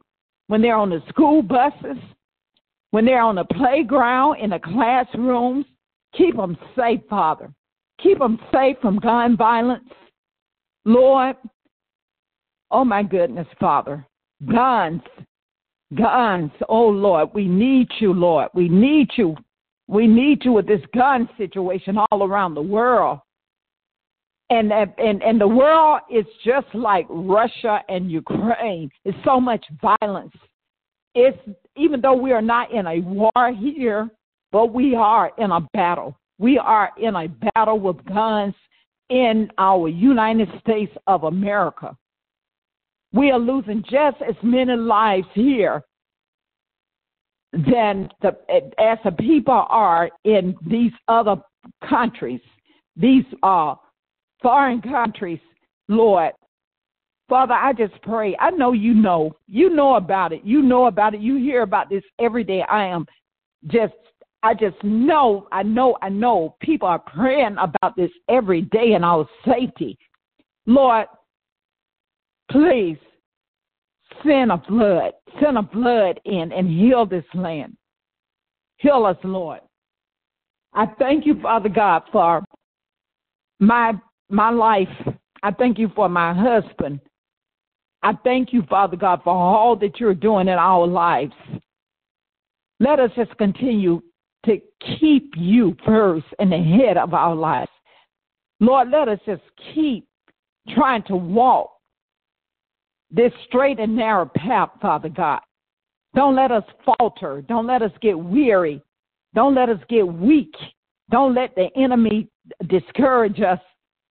when 0.47 0.61
they're 0.63 0.77
on 0.77 0.91
the 0.91 1.03
school 1.09 1.43
buses, 1.43 1.97
when 2.91 3.05
they're 3.05 3.23
on 3.23 3.37
the 3.37 3.45
playground, 3.45 4.39
in 4.41 4.51
the 4.51 4.59
classrooms. 4.59 5.67
Keep 6.17 6.37
them 6.37 6.57
safe, 6.77 7.01
Father. 7.09 7.51
Keep 8.03 8.19
them 8.19 8.39
safe 8.53 8.77
from 8.81 8.99
gun 8.99 9.37
violence. 9.37 9.89
Lord, 10.85 11.37
oh 12.71 12.85
my 12.85 13.03
goodness, 13.03 13.47
Father, 13.59 14.07
guns 14.51 15.03
guns. 15.95 16.51
Oh 16.69 16.89
Lord, 16.89 17.31
we 17.35 17.47
need 17.47 17.89
you, 18.01 18.13
Lord. 18.13 18.49
We 18.55 18.69
need 18.69 19.09
you. 19.17 19.37
We 19.89 20.07
need 20.07 20.45
you 20.45 20.53
with 20.53 20.67
this 20.67 20.81
gun 20.95 21.29
situation 21.37 21.99
all 22.11 22.23
around 22.23 22.55
the 22.55 22.63
world. 22.63 23.21
And, 24.51 24.71
and 24.73 25.23
and 25.23 25.41
the 25.41 25.49
world 25.49 26.01
is 26.11 26.27
just 26.45 26.67
like 26.75 27.07
Russia 27.09 27.81
and 27.89 28.11
Ukraine. 28.11 28.91
It's 29.05 29.17
so 29.25 29.41
much 29.41 29.65
violence. 29.81 30.35
It's 31.15 31.39
even 31.77 32.01
though 32.01 32.15
we 32.15 32.33
are 32.33 32.43
not 32.43 32.71
in 32.73 32.87
a 32.87 33.01
war 33.01 33.53
here, 33.59 34.11
but 34.51 34.73
we 34.73 34.95
are 34.95 35.33
in 35.39 35.51
a 35.51 35.61
battle. 35.73 36.17
We 36.39 36.59
are 36.59 36.91
in 37.01 37.15
a 37.15 37.29
battle 37.55 37.81
with 37.81 38.05
guns 38.05 38.55
in 39.09 39.51
our 39.59 39.89
United 39.89 40.49
States 40.61 40.93
of 41.07 41.25
America. 41.25 41.97
We 43.13 43.31
are 43.31 43.39
losing 43.39 43.83
just 43.83 44.17
as 44.27 44.37
many 44.43 44.75
lives 44.75 45.27
here 45.35 45.83
than 47.53 48.09
the, 48.23 48.37
as 48.79 48.99
the 49.05 49.13
people 49.19 49.67
are 49.69 50.11
in 50.25 50.55
these 50.67 50.93
other 51.09 51.37
countries, 51.89 52.41
these 52.97 53.25
uh, 53.43 53.75
foreign 54.41 54.81
countries, 54.81 55.41
Lord. 55.89 56.33
Father, 57.29 57.55
I 57.55 57.73
just 57.73 58.01
pray. 58.03 58.37
I 58.41 58.51
know 58.51 58.73
you 58.73 58.95
know. 58.95 59.37
You 59.47 59.71
know 59.71 59.97
about 59.97 60.33
it. 60.33 60.43
You 60.45 60.63
know 60.63 60.87
about 60.87 61.15
it. 61.15 61.21
You 61.21 61.37
hear 61.37 61.63
about 61.63 61.89
this 61.89 62.03
every 62.19 62.45
day. 62.45 62.63
I 62.69 62.85
am 62.87 63.07
just 63.67 63.95
I 64.43 64.55
just 64.55 64.83
know, 64.83 65.47
I 65.53 65.63
know, 65.63 65.97
I 66.03 66.09
know 66.09 66.57
people 66.61 66.89
are 66.89 66.99
praying 66.99 67.57
about 67.61 67.95
this 67.97 68.11
every 68.29 68.63
day 68.63 68.95
in 68.95 69.05
our 69.05 69.29
safety. 69.47 69.97
Lord, 70.67 71.07
please 72.53 72.99
send 74.25 74.53
a 74.53 74.59
blood, 74.59 75.13
send 75.43 75.59
a 75.59 75.69
flood 75.73 76.21
in 76.25 76.53
and 76.53 76.69
heal 76.69 77.07
this 77.07 77.25
land. 77.35 77.77
Heal 78.77 79.07
us, 79.07 79.17
Lord. 79.25 79.61
I 80.75 80.87
thank 80.99 81.27
you, 81.27 81.41
Father 81.41 81.69
God, 81.69 82.03
for 82.13 82.45
my 83.59 83.95
my 84.29 84.51
life. 84.51 84.89
I 85.43 85.51
thank 85.51 85.79
you 85.79 85.91
for 85.95 86.09
my 86.09 86.33
husband. 86.33 87.01
I 88.03 88.13
thank 88.25 88.53
you, 88.53 88.63
Father 88.69 88.97
God, 88.97 89.21
for 89.23 89.35
all 89.35 89.77
that 89.77 90.01
you're 90.01 90.15
doing 90.15 90.49
in 90.49 90.55
our 90.55 90.87
lives. 90.87 91.35
Let 92.81 92.99
us 92.99 93.11
just 93.15 93.37
continue 93.39 94.03
to 94.47 94.61
keep 94.99 95.35
you 95.37 95.77
first 95.85 96.27
in 96.41 96.51
the 96.51 96.59
head 96.59 96.97
of 96.97 97.15
our 97.15 97.35
lives. 97.35 97.71
Lord, 98.59 98.91
let 98.91 99.09
us 99.09 99.21
just 99.25 99.43
keep 99.75 100.07
trying 100.75 101.03
to 101.05 101.17
walk 101.17 101.71
this 103.13 103.33
straight 103.47 103.79
and 103.79 103.95
narrow 103.95 104.31
path, 104.35 104.71
Father 104.81 105.11
God. 105.11 105.41
Don't 106.15 106.35
let 106.35 106.51
us 106.51 106.65
falter. 106.85 107.43
Don't 107.43 107.67
let 107.67 107.83
us 107.83 107.93
get 108.01 108.19
weary. 108.19 108.83
Don't 109.35 109.55
let 109.55 109.69
us 109.69 109.79
get 109.89 110.07
weak. 110.07 110.55
Don't 111.11 111.35
let 111.35 111.55
the 111.55 111.69
enemy 111.77 112.29
discourage 112.69 113.41
us 113.41 113.61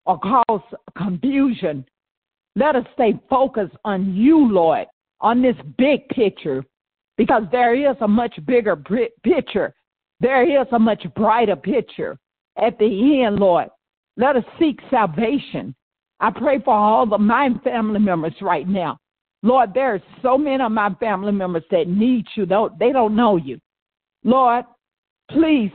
or 0.06 0.18
cause 0.18 0.62
confusion. 0.96 1.84
Let 2.56 2.76
us 2.76 2.84
stay 2.94 3.18
focused 3.30 3.76
on 3.84 4.14
you, 4.14 4.50
Lord, 4.50 4.86
on 5.20 5.42
this 5.42 5.56
big 5.78 6.08
picture, 6.08 6.64
because 7.16 7.44
there 7.50 7.74
is 7.74 7.96
a 8.00 8.08
much 8.08 8.34
bigger 8.46 8.76
picture. 9.22 9.74
There 10.20 10.62
is 10.62 10.66
a 10.72 10.78
much 10.78 11.04
brighter 11.14 11.56
picture 11.56 12.18
at 12.56 12.78
the 12.78 13.22
end, 13.24 13.36
Lord. 13.36 13.68
Let 14.16 14.36
us 14.36 14.44
seek 14.58 14.78
salvation. 14.90 15.74
I 16.22 16.30
pray 16.30 16.60
for 16.60 16.72
all 16.72 17.12
of 17.12 17.20
my 17.20 17.50
family 17.64 17.98
members 17.98 18.34
right 18.40 18.66
now. 18.66 18.96
Lord, 19.42 19.74
there 19.74 19.94
are 19.94 20.02
so 20.22 20.38
many 20.38 20.62
of 20.62 20.70
my 20.70 20.94
family 21.00 21.32
members 21.32 21.64
that 21.72 21.88
need 21.88 22.26
you. 22.36 22.46
They 22.46 22.92
don't 22.92 23.16
know 23.16 23.36
you. 23.36 23.58
Lord, 24.22 24.64
please 25.30 25.72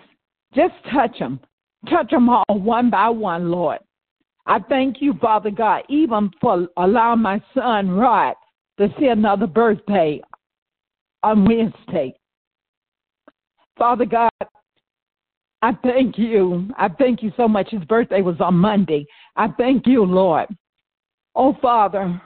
just 0.56 0.74
touch 0.92 1.20
them. 1.20 1.42
Touch 1.90 2.10
them 2.12 2.30
all 2.30 2.46
one 2.48 2.90
by 2.90 3.10
one, 3.10 3.52
Lord. 3.52 3.80
I 4.46 4.60
thank 4.60 5.02
you, 5.02 5.14
Father 5.22 5.52
God, 5.52 5.84
even 5.90 6.32
for 6.40 6.70
allowing 6.78 7.22
my 7.22 7.42
son 7.54 7.92
Rod 7.92 8.36
to 8.80 8.88
see 8.98 9.08
another 9.08 9.48
birthday 9.48 10.22
on 11.24 11.44
Wednesday. 11.44 12.14
Father 13.78 14.06
God, 14.06 14.32
I 15.62 15.74
thank 15.84 16.18
you. 16.18 16.70
I 16.78 16.88
thank 16.88 17.22
you 17.22 17.32
so 17.36 17.48
much. 17.48 17.72
His 17.72 17.84
birthday 17.84 18.22
was 18.22 18.40
on 18.40 18.56
Monday. 18.56 19.06
I 19.38 19.48
thank 19.58 19.88
you, 19.88 20.04
Lord. 20.04 20.48
Oh, 21.36 21.56
Father, 21.62 22.20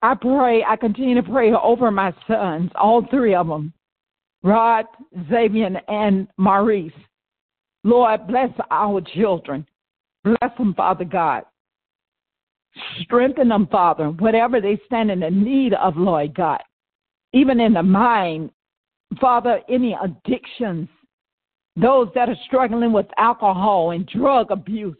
I 0.00 0.14
pray, 0.14 0.64
I 0.64 0.76
continue 0.76 1.16
to 1.16 1.22
pray 1.22 1.52
over 1.52 1.90
my 1.90 2.14
sons, 2.28 2.70
all 2.76 3.06
three 3.10 3.34
of 3.34 3.48
them 3.48 3.72
Rod, 4.44 4.84
Xavier, 5.30 5.80
and 5.88 6.28
Maurice. 6.36 6.92
Lord, 7.82 8.26
bless 8.28 8.50
our 8.70 9.00
children. 9.00 9.66
Bless 10.22 10.56
them, 10.58 10.74
Father 10.74 11.04
God. 11.04 11.44
Strengthen 13.00 13.48
them, 13.48 13.66
Father, 13.70 14.08
whatever 14.08 14.60
they 14.60 14.78
stand 14.86 15.10
in 15.10 15.20
the 15.20 15.30
need 15.30 15.72
of, 15.74 15.96
Lord 15.96 16.34
God. 16.34 16.60
Even 17.32 17.58
in 17.58 17.72
the 17.72 17.82
mind, 17.82 18.50
Father, 19.20 19.60
any 19.68 19.96
addictions, 20.02 20.88
those 21.76 22.08
that 22.14 22.28
are 22.28 22.36
struggling 22.46 22.92
with 22.92 23.06
alcohol 23.16 23.92
and 23.92 24.06
drug 24.06 24.50
abuse. 24.50 24.96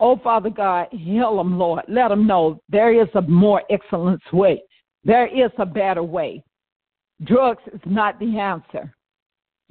Oh, 0.00 0.16
Father 0.16 0.50
God, 0.50 0.88
heal 0.90 1.36
them, 1.36 1.58
Lord. 1.58 1.84
Let 1.86 2.08
them 2.08 2.26
know 2.26 2.60
there 2.70 2.92
is 3.00 3.08
a 3.14 3.22
more 3.22 3.62
excellent 3.70 4.22
way. 4.32 4.62
There 5.04 5.26
is 5.26 5.50
a 5.58 5.66
better 5.66 6.02
way. 6.02 6.42
Drugs 7.24 7.62
is 7.72 7.80
not 7.84 8.18
the 8.18 8.38
answer. 8.38 8.94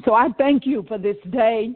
So 0.05 0.13
I 0.13 0.29
thank 0.37 0.65
you 0.65 0.85
for 0.87 0.99
this 0.99 1.17
day. 1.31 1.73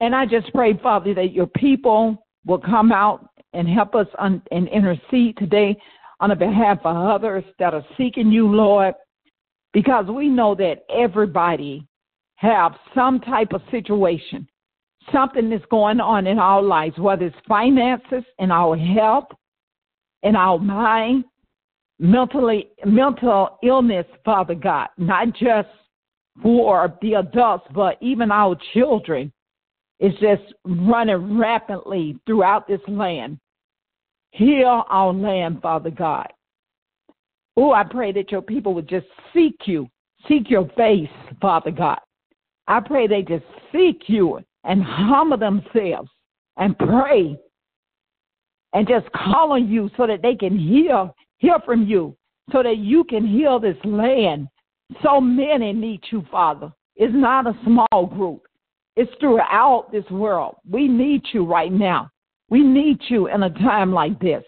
And 0.00 0.14
I 0.14 0.26
just 0.26 0.52
pray, 0.52 0.78
Father, 0.82 1.14
that 1.14 1.32
your 1.32 1.46
people 1.46 2.22
will 2.44 2.58
come 2.58 2.92
out 2.92 3.28
and 3.54 3.68
help 3.68 3.94
us 3.94 4.06
and 4.18 4.42
intercede 4.50 5.36
today 5.38 5.76
on 6.20 6.30
the 6.30 6.36
behalf 6.36 6.78
of 6.84 6.96
others 6.96 7.44
that 7.58 7.72
are 7.72 7.84
seeking 7.96 8.30
you, 8.30 8.46
Lord, 8.48 8.94
because 9.72 10.06
we 10.06 10.28
know 10.28 10.54
that 10.54 10.84
everybody 10.94 11.86
have 12.36 12.72
some 12.94 13.20
type 13.20 13.52
of 13.52 13.62
situation, 13.70 14.46
something 15.12 15.50
that's 15.50 15.64
going 15.70 16.00
on 16.00 16.26
in 16.26 16.38
our 16.38 16.62
lives, 16.62 16.98
whether 16.98 17.26
it's 17.26 17.36
finances, 17.48 18.24
in 18.38 18.50
our 18.50 18.76
health, 18.76 19.26
in 20.22 20.36
our 20.36 20.58
mind, 20.58 21.24
mentally 21.98 22.68
mental 22.84 23.58
illness, 23.62 24.06
Father 24.24 24.54
God, 24.54 24.88
not 24.98 25.28
just 25.34 25.68
for 26.42 26.96
the 27.02 27.14
adults, 27.14 27.66
but 27.74 27.96
even 28.00 28.30
our 28.30 28.56
children 28.72 29.32
is 30.00 30.12
just 30.20 30.42
running 30.64 31.38
rapidly 31.38 32.18
throughout 32.26 32.66
this 32.66 32.80
land. 32.88 33.38
Heal 34.32 34.84
our 34.88 35.12
land, 35.12 35.60
Father 35.62 35.90
God. 35.90 36.32
Oh, 37.56 37.72
I 37.72 37.84
pray 37.84 38.12
that 38.12 38.32
your 38.32 38.42
people 38.42 38.74
would 38.74 38.88
just 38.88 39.06
seek 39.34 39.56
you, 39.66 39.88
seek 40.26 40.50
your 40.50 40.68
face, 40.76 41.08
Father 41.40 41.70
God. 41.70 42.00
I 42.66 42.80
pray 42.80 43.06
they 43.06 43.22
just 43.22 43.44
seek 43.72 44.04
you 44.06 44.40
and 44.64 44.82
humble 44.82 45.36
themselves 45.36 46.10
and 46.56 46.78
pray 46.78 47.36
and 48.72 48.88
just 48.88 49.10
call 49.12 49.52
on 49.52 49.68
you 49.68 49.90
so 49.96 50.06
that 50.06 50.22
they 50.22 50.34
can 50.34 50.58
hear, 50.58 51.10
hear 51.38 51.56
from 51.64 51.86
you, 51.86 52.16
so 52.52 52.62
that 52.62 52.78
you 52.78 53.04
can 53.04 53.26
heal 53.26 53.58
this 53.58 53.76
land. 53.84 54.48
So 55.02 55.20
many 55.20 55.72
need 55.72 56.00
you, 56.10 56.24
Father. 56.30 56.72
It's 56.96 57.14
not 57.14 57.46
a 57.46 57.58
small 57.64 58.06
group. 58.06 58.42
It's 58.96 59.10
throughout 59.20 59.88
this 59.90 60.04
world. 60.10 60.56
We 60.68 60.86
need 60.86 61.22
you 61.32 61.44
right 61.44 61.72
now. 61.72 62.10
We 62.50 62.62
need 62.62 62.98
you 63.08 63.28
in 63.28 63.42
a 63.44 63.50
time 63.50 63.92
like 63.92 64.20
this. 64.20 64.44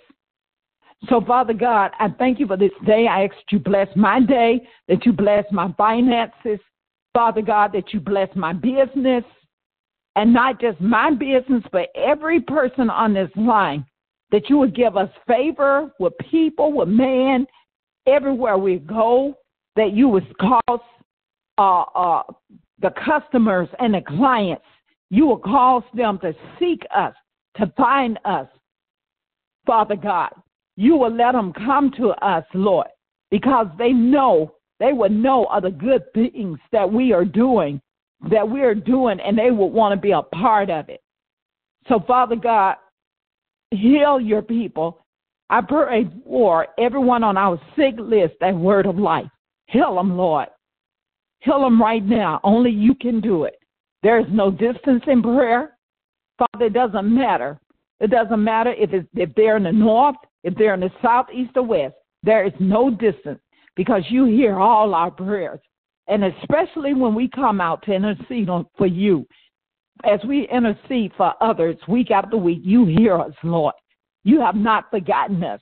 So, 1.09 1.21
Father 1.27 1.55
God, 1.55 1.91
I 1.99 2.09
thank 2.19 2.39
you 2.39 2.47
for 2.47 2.57
this 2.57 2.73
day. 2.87 3.07
I 3.07 3.25
ask 3.25 3.35
that 3.35 3.53
you 3.53 3.59
bless 3.59 3.89
my 3.97 4.21
day, 4.21 4.67
that 4.89 5.05
you 5.05 5.13
bless 5.13 5.45
my 5.51 5.73
finances. 5.77 6.61
Father 7.15 7.43
God, 7.43 7.73
that 7.73 7.93
you 7.93 8.01
bless 8.01 8.29
my 8.35 8.53
business, 8.53 9.25
and 10.17 10.33
not 10.33 10.61
just 10.61 10.81
my 10.81 11.11
business, 11.11 11.63
but 11.73 11.89
every 11.95 12.41
person 12.41 12.91
on 12.91 13.15
this 13.15 13.31
line, 13.37 13.85
that 14.31 14.49
you 14.49 14.59
would 14.59 14.75
give 14.75 14.97
us 14.97 15.11
favor 15.27 15.93
with 15.99 16.13
people, 16.31 16.73
with 16.73 16.89
man, 16.89 17.47
everywhere 18.07 18.59
we 18.59 18.79
go, 18.79 19.35
that 19.77 19.93
you 19.93 20.09
would 20.09 20.27
cause 20.39 20.81
uh, 21.59 21.83
uh, 21.83 22.23
the 22.81 22.91
customers 23.05 23.69
and 23.79 23.95
the 23.95 24.01
clients, 24.01 24.65
you 25.11 25.27
will 25.27 25.39
cause 25.39 25.83
them 25.95 26.19
to 26.21 26.35
seek 26.59 26.83
us, 26.95 27.15
to 27.57 27.73
find 27.77 28.19
us, 28.25 28.49
Father 29.67 29.97
God. 29.97 30.31
You 30.77 30.97
will 30.97 31.15
let 31.15 31.33
them 31.33 31.53
come 31.53 31.93
to 31.99 32.09
us, 32.25 32.45
Lord, 32.53 32.89
because 33.31 33.67
they 33.79 33.93
know, 33.93 34.55
they 34.81 34.93
will 34.93 35.11
know 35.11 35.45
of 35.47 35.63
the 35.63 35.71
good 35.71 36.03
things 36.13 36.59
that 36.73 36.91
we 36.91 37.13
are 37.13 37.25
doing, 37.25 37.81
that 38.31 38.49
we 38.49 38.63
are 38.63 38.75
doing, 38.75 39.21
and 39.21 39.37
they 39.37 39.51
will 39.51 39.71
want 39.71 39.93
to 39.93 40.01
be 40.01 40.13
a 40.13 40.23
part 40.23 40.71
of 40.71 40.89
it. 40.89 41.01
So, 41.89 42.01
Father 42.07 42.37
God, 42.37 42.77
heal 43.71 44.21
your 44.21 44.43
people. 44.43 45.05
I 45.51 45.61
pray 45.61 46.09
for 46.25 46.67
everyone 46.79 47.23
on 47.23 47.37
our 47.37 47.61
sick 47.77 47.95
list, 47.99 48.35
that 48.41 48.55
word 48.55 48.87
of 48.87 48.97
life. 48.99 49.27
Heal 49.67 49.95
them, 49.97 50.17
Lord. 50.17 50.49
Heal 51.41 51.61
them 51.61 51.81
right 51.81 52.05
now. 52.05 52.41
Only 52.43 52.71
you 52.71 52.95
can 52.95 53.21
do 53.21 53.45
it. 53.45 53.57
There 54.03 54.19
is 54.19 54.27
no 54.31 54.51
distance 54.51 55.03
in 55.07 55.23
prayer. 55.23 55.77
Father, 56.39 56.67
it 56.67 56.73
doesn't 56.73 57.15
matter. 57.15 57.59
It 58.01 58.11
doesn't 58.11 58.43
matter 58.43 58.75
if 58.77 58.93
it's, 58.93 59.09
if 59.15 59.35
they're 59.35 59.57
in 59.57 59.65
the 59.65 59.73
north, 59.73 60.17
if 60.43 60.55
they're 60.57 60.75
in 60.75 60.81
the 60.81 60.91
south, 61.03 61.27
east, 61.33 61.53
or 61.57 61.63
west. 61.63 61.95
There 62.23 62.47
is 62.47 62.53
no 62.59 62.91
distance 62.91 63.41
because 63.77 64.03
you 64.09 64.25
hear 64.25 64.59
all 64.59 64.95
our 64.95 65.11
prayers. 65.11 65.61
And 66.07 66.25
especially 66.25 66.95
when 66.95 67.15
we 67.15 67.29
come 67.29 67.61
out 67.61 67.83
to 67.85 67.93
intercede 67.93 68.49
for 68.77 68.87
you, 68.87 69.27
as 70.05 70.21
we 70.27 70.49
intercede 70.49 71.13
for 71.17 71.33
others 71.41 71.77
week 71.89 72.11
after 72.11 72.37
week, 72.37 72.61
you 72.63 72.85
hear 72.85 73.19
us, 73.19 73.33
Lord. 73.43 73.75
You 74.25 74.41
have 74.41 74.57
not 74.57 74.91
forgotten 74.91 75.43
us. 75.45 75.61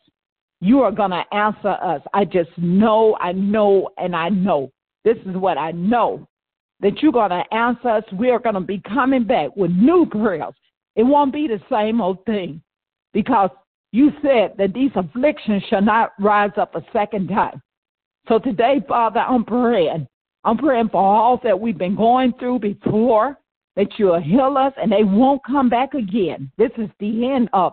You 0.61 0.81
are 0.83 0.93
going 0.93 1.11
to 1.11 1.25
answer 1.33 1.77
us. 1.83 2.01
I 2.15 2.25
just 2.25 2.51
know, 2.57 3.17
I 3.21 3.33
know, 3.33 3.91
and 3.99 4.15
I 4.17 4.29
know 4.29 4.71
this 5.05 5.19
is 5.27 5.37
what 5.37 5.59
I 5.59 5.73
know 5.73 6.27
that 6.81 7.01
you're 7.01 7.13
going 7.13 7.31
to 7.31 7.55
answer 7.55 7.89
us. 7.89 8.05
We're 8.13 8.39
going 8.39 8.55
to 8.55 8.61
be 8.61 8.81
coming 8.81 9.25
back 9.25 9.57
with 9.57 9.71
new 9.71 10.07
prayers. 10.07 10.55
It 10.97 11.05
won't 11.05 11.33
be 11.33 11.47
the 11.47 11.61
same 11.71 12.01
old 12.01 12.25
thing 12.27 12.63
because 13.13 13.51
you 13.93 14.11
said 14.23 14.55
that 14.59 14.73
these 14.75 14.91
afflictions 14.97 15.63
shall 15.69 15.83
not 15.83 16.13
rise 16.19 16.53
up 16.57 16.75
a 16.75 16.85
second 16.93 17.29
time. 17.29 17.61
So 18.29 18.39
today, 18.39 18.81
Father, 18.89 19.21
I'm 19.21 19.45
praying 19.45 20.07
I'm 20.45 20.59
praying 20.59 20.89
for 20.91 21.03
all 21.03 21.41
that 21.45 21.59
we've 21.59 21.79
been 21.79 21.97
going 21.97 22.33
through 22.39 22.61
before, 22.61 23.39
that 23.77 23.89
you'll 23.97 24.21
heal 24.21 24.57
us 24.59 24.73
and 24.81 24.91
they 24.91 25.05
won't 25.05 25.41
come 25.45 25.69
back 25.69 25.95
again. 25.95 26.51
This 26.59 26.73
is 26.77 26.91
the 26.99 27.31
end 27.31 27.49
of 27.53 27.73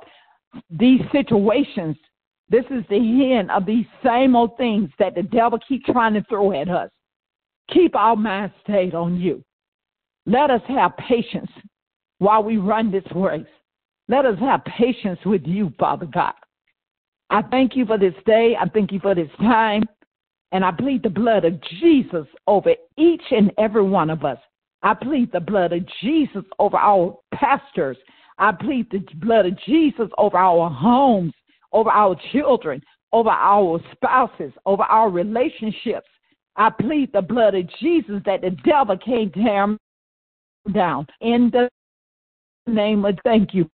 these 0.70 1.02
situations. 1.12 1.98
This 2.50 2.66
is 2.72 2.84
the 2.90 3.34
end 3.38 3.52
of 3.52 3.66
these 3.66 3.86
same 4.04 4.36
old 4.36 4.58
things 4.58 4.90
that 4.98 5.16
the 5.16 5.24
devil 5.24 5.60
keeps 5.68 5.86
trying 5.86 6.14
to 6.14 6.24
throw 6.24 6.60
at 6.60 6.70
us. 6.70 6.90
Keep 7.72 7.96
our 7.96 8.16
mind 8.16 8.52
stayed 8.64 8.96
on 8.96 9.20
you. 9.20 9.44
Let 10.26 10.50
us 10.50 10.62
have 10.68 10.98
patience 10.98 11.52
while 12.18 12.44
we 12.44 12.58
run 12.58 12.92
this 12.92 13.04
race. 13.16 13.46
Let 14.08 14.26
us 14.26 14.40
have 14.40 14.64
patience 14.66 15.20
with 15.26 15.44
you, 15.46 15.72
Father 15.80 16.08
God. 16.08 16.34
I 17.30 17.44
thank 17.44 17.76
you 17.76 17.86
for 17.86 17.98
this 17.98 18.16
day. 18.26 18.56
I 18.60 18.68
thank 18.68 18.92
you 18.92 19.00
for 19.00 19.14
this 19.14 19.30
time. 19.40 19.84
And 20.52 20.66
I 20.66 20.72
plead 20.72 21.04
the 21.04 21.10
blood 21.10 21.46
of 21.46 21.60
Jesus 21.80 22.26
over 22.48 22.74
each 22.98 23.22
and 23.32 23.52
every 23.58 23.84
one 23.84 24.10
of 24.10 24.26
us. 24.26 24.38
I 24.82 24.94
plead 24.94 25.32
the 25.32 25.40
blood 25.40 25.74
of 25.74 25.84
Jesus 26.02 26.44
over 26.58 26.78
our 26.78 27.18
pastors. 27.34 27.98
I 28.38 28.52
plead 28.54 28.90
the 28.90 29.04
blood 29.16 29.46
of 29.46 29.60
Jesus 29.66 30.10
over 30.18 30.38
our 30.38 30.70
homes, 30.70 31.34
over 31.74 31.90
our 31.90 32.16
children, 32.32 32.82
over 33.12 33.30
our 33.30 33.80
spouses, 33.92 34.54
over 34.66 34.84
our 34.84 35.10
relationships. 35.10 36.08
I 36.56 36.70
plead 36.70 37.12
the 37.14 37.22
blood 37.22 37.56
of 37.56 37.70
Jesus 37.80 38.22
that 38.26 38.42
the 38.42 38.52
devil 38.64 38.98
can't 38.98 39.34
tear 39.34 39.78
down. 40.74 41.08
In 41.22 41.52
the 41.52 41.70
name 42.68 43.06
of 43.06 43.18
thank 43.24 43.54
you. 43.54 43.70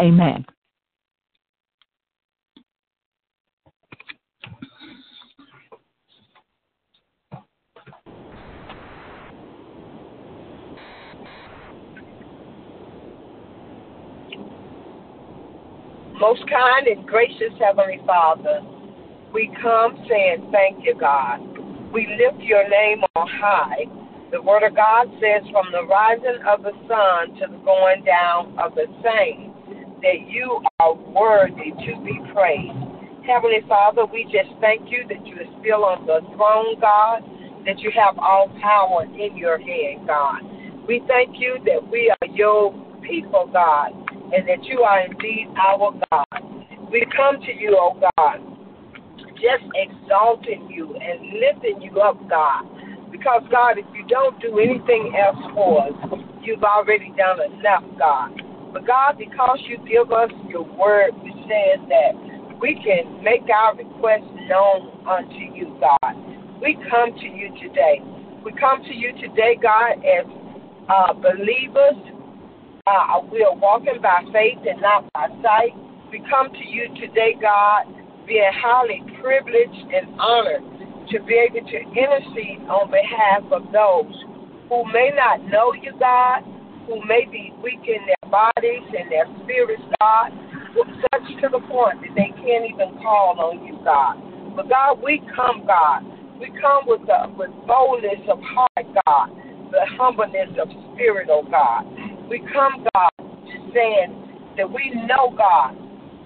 Amen. 0.00 0.46
Most 16.20 16.42
kind 16.50 16.86
and 16.86 17.08
gracious 17.08 17.56
Heavenly 17.58 17.98
Father, 18.04 18.60
we 19.32 19.50
come 19.62 19.96
saying 20.06 20.50
thank 20.52 20.84
you, 20.84 20.94
God. 20.94 21.40
We 21.94 22.06
lift 22.20 22.44
your 22.44 22.68
name 22.68 23.00
on 23.16 23.26
high. 23.26 23.88
The 24.30 24.42
Word 24.42 24.62
of 24.62 24.76
God 24.76 25.08
says, 25.16 25.48
from 25.50 25.72
the 25.72 25.82
rising 25.88 26.44
of 26.46 26.62
the 26.62 26.76
sun 26.84 27.40
to 27.40 27.48
the 27.48 27.56
going 27.64 28.04
down 28.04 28.52
of 28.58 28.74
the 28.74 28.84
same, 29.00 29.56
that 30.04 30.28
you 30.28 30.60
are 30.78 30.92
worthy 30.92 31.72
to 31.72 31.92
be 32.04 32.20
praised. 32.34 32.76
Heavenly 33.26 33.64
Father, 33.66 34.04
we 34.04 34.24
just 34.24 34.52
thank 34.60 34.92
you 34.92 35.08
that 35.08 35.26
you 35.26 35.36
are 35.36 35.50
still 35.64 35.84
on 35.86 36.04
the 36.04 36.20
throne, 36.36 36.78
God, 36.84 37.24
that 37.64 37.80
you 37.80 37.90
have 37.96 38.18
all 38.18 38.52
power 38.60 39.04
in 39.04 39.38
your 39.38 39.56
hand, 39.56 40.06
God. 40.06 40.44
We 40.86 41.00
thank 41.08 41.40
you 41.40 41.56
that 41.64 41.80
we 41.90 42.12
are 42.12 42.28
your 42.28 42.74
people, 43.00 43.48
God, 43.50 43.99
and 44.32 44.48
that 44.48 44.64
you 44.64 44.80
are 44.82 45.00
indeed 45.04 45.48
our 45.58 45.92
God. 46.10 46.26
We 46.90 47.06
come 47.16 47.40
to 47.40 47.52
you, 47.52 47.76
oh 47.78 47.98
God, 48.16 48.38
just 49.34 49.64
exalting 49.74 50.70
you 50.70 50.94
and 50.96 51.40
lifting 51.40 51.82
you 51.82 52.00
up, 52.00 52.16
God. 52.28 52.64
Because, 53.10 53.42
God, 53.50 53.78
if 53.78 53.86
you 53.94 54.06
don't 54.08 54.40
do 54.40 54.58
anything 54.58 55.14
else 55.18 55.38
for 55.54 55.86
us, 55.86 55.94
you've 56.42 56.62
already 56.62 57.12
done 57.16 57.38
enough, 57.52 57.84
God. 57.98 58.32
But, 58.72 58.86
God, 58.86 59.18
because 59.18 59.58
you 59.66 59.78
give 59.88 60.12
us 60.12 60.30
your 60.48 60.62
word, 60.62 61.10
which 61.22 61.34
says 61.50 61.82
that 61.88 62.58
we 62.60 62.74
can 62.74 63.22
make 63.24 63.42
our 63.50 63.76
requests 63.76 64.30
known 64.48 64.92
unto 65.08 65.42
you, 65.54 65.76
God. 65.80 66.14
We 66.60 66.78
come 66.90 67.12
to 67.18 67.26
you 67.26 67.50
today. 67.62 68.02
We 68.44 68.52
come 68.52 68.82
to 68.84 68.94
you 68.94 69.12
today, 69.14 69.58
God, 69.60 69.98
as 70.04 70.26
uh, 70.88 71.12
believers 71.14 71.98
uh, 72.90 73.22
we 73.30 73.42
are 73.44 73.54
walking 73.54 74.02
by 74.02 74.26
faith 74.32 74.58
and 74.66 74.82
not 74.82 75.06
by 75.14 75.28
sight. 75.42 75.78
We 76.10 76.18
come 76.26 76.50
to 76.50 76.64
you 76.66 76.88
today, 76.98 77.38
God, 77.40 77.86
being 78.26 78.50
highly 78.50 79.02
privileged 79.22 79.86
and 79.94 80.10
honored 80.18 80.62
to 81.10 81.22
be 81.22 81.34
able 81.38 81.66
to 81.66 81.78
intercede 81.94 82.66
on 82.66 82.90
behalf 82.90 83.46
of 83.54 83.70
those 83.70 84.10
who 84.68 84.82
may 84.92 85.10
not 85.14 85.42
know 85.46 85.72
you, 85.74 85.94
God, 85.98 86.42
who 86.86 86.98
may 87.06 87.26
be 87.30 87.54
weak 87.62 87.86
in 87.86 88.02
their 88.06 88.30
bodies 88.30 88.86
and 88.90 89.10
their 89.10 89.26
spirits, 89.42 89.82
God, 90.00 90.34
such 90.74 91.26
to 91.42 91.48
the 91.50 91.62
point 91.70 92.02
that 92.02 92.14
they 92.14 92.34
can't 92.42 92.66
even 92.66 92.98
call 93.02 93.38
on 93.38 93.66
you, 93.66 93.78
God. 93.84 94.18
But 94.56 94.68
God, 94.68 95.02
we 95.02 95.22
come, 95.34 95.66
God. 95.66 96.02
We 96.38 96.50
come 96.58 96.86
with 96.86 97.06
the 97.06 97.30
with 97.36 97.50
boldness 97.66 98.24
of 98.30 98.40
heart, 98.42 98.86
God, 99.06 99.28
the 99.70 99.84
humbleness 99.98 100.56
of 100.58 100.68
spirit, 100.94 101.28
oh 101.30 101.42
God. 101.42 101.84
We 102.30 102.38
come, 102.54 102.86
God, 102.94 103.10
saying 103.74 104.54
that 104.56 104.70
we 104.70 104.94
know, 104.94 105.34
God, 105.36 105.74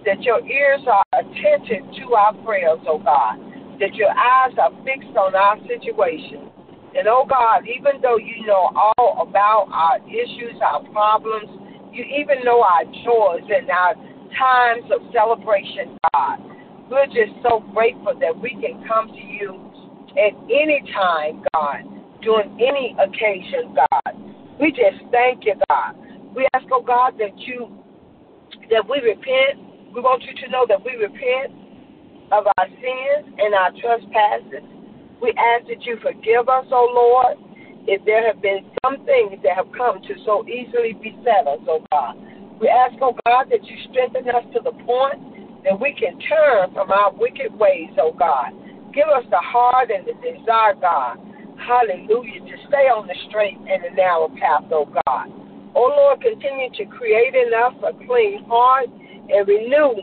that 0.04 0.20
your 0.20 0.44
ears 0.44 0.82
are 0.86 1.04
attentive 1.16 1.80
to 1.96 2.12
our 2.12 2.34
prayers, 2.44 2.78
oh 2.86 2.98
God, 2.98 3.40
that 3.80 3.94
your 3.94 4.10
eyes 4.10 4.52
are 4.60 4.70
fixed 4.84 5.16
on 5.16 5.34
our 5.34 5.56
situation. 5.66 6.52
And 6.94 7.08
oh 7.08 7.24
God, 7.24 7.64
even 7.64 8.02
though 8.02 8.18
you 8.18 8.46
know 8.46 8.68
all 8.76 9.26
about 9.26 9.72
our 9.72 9.96
issues, 10.06 10.60
our 10.60 10.84
problems, 10.92 11.48
you 11.90 12.04
even 12.04 12.44
know 12.44 12.60
our 12.60 12.84
joys 12.84 13.48
and 13.48 13.70
our 13.70 13.94
times 14.36 14.84
of 14.92 15.00
celebration, 15.10 15.96
God. 16.12 16.36
We're 16.90 17.06
just 17.06 17.32
so 17.42 17.64
grateful 17.72 18.12
that 18.20 18.38
we 18.38 18.50
can 18.50 18.84
come 18.86 19.08
to 19.08 19.24
you 19.24 19.56
at 20.20 20.36
any 20.52 20.84
time, 20.92 21.42
God, 21.54 21.80
during 22.20 22.52
any 22.60 22.94
occasion, 23.00 23.74
God. 23.74 24.23
We 24.60 24.70
just 24.70 25.02
thank 25.10 25.44
you, 25.44 25.54
God. 25.68 25.96
We 26.34 26.46
ask, 26.54 26.66
oh 26.72 26.82
God, 26.82 27.14
that 27.18 27.36
you 27.38 27.70
that 28.70 28.88
we 28.88 29.00
repent. 29.00 29.58
We 29.94 30.00
want 30.00 30.22
you 30.22 30.34
to 30.46 30.50
know 30.50 30.66
that 30.68 30.84
we 30.84 30.94
repent 30.96 31.54
of 32.32 32.46
our 32.46 32.66
sins 32.66 33.34
and 33.38 33.54
our 33.54 33.70
trespasses. 33.78 34.66
We 35.20 35.34
ask 35.38 35.66
that 35.68 35.82
you 35.86 35.98
forgive 36.02 36.48
us, 36.48 36.66
oh 36.70 36.90
Lord, 36.90 37.38
if 37.86 38.04
there 38.04 38.26
have 38.26 38.42
been 38.42 38.66
some 38.84 39.04
things 39.04 39.38
that 39.42 39.54
have 39.56 39.70
come 39.76 40.02
to 40.02 40.14
so 40.24 40.46
easily 40.46 40.94
beset 40.94 41.46
us, 41.46 41.62
oh 41.68 41.84
God. 41.90 42.16
We 42.60 42.68
ask, 42.68 42.94
oh 43.02 43.14
God, 43.26 43.50
that 43.50 43.62
you 43.64 43.76
strengthen 43.90 44.28
us 44.30 44.44
to 44.54 44.60
the 44.62 44.72
point 44.86 45.64
that 45.64 45.78
we 45.78 45.94
can 45.94 46.18
turn 46.30 46.72
from 46.72 46.90
our 46.90 47.12
wicked 47.12 47.54
ways, 47.54 47.90
oh 47.98 48.12
God. 48.12 48.54
Give 48.94 49.08
us 49.10 49.24
the 49.30 49.42
heart 49.42 49.90
and 49.90 50.06
the 50.06 50.14
desire, 50.22 50.74
God, 50.78 51.18
hallelujah, 51.66 52.40
to 52.40 52.56
stay 52.68 52.86
on 52.92 53.08
the 53.08 53.16
straight 53.28 53.56
and 53.56 53.80
the 53.82 53.92
narrow 53.96 54.28
path, 54.28 54.68
oh 54.70 54.84
God. 54.84 55.32
Oh 55.74 55.90
Lord, 55.96 56.20
continue 56.20 56.70
to 56.76 56.84
create 56.86 57.34
in 57.34 57.50
us 57.50 57.74
a 57.82 57.92
clean 58.06 58.44
heart 58.44 58.86
and 58.86 59.48
renew 59.48 59.96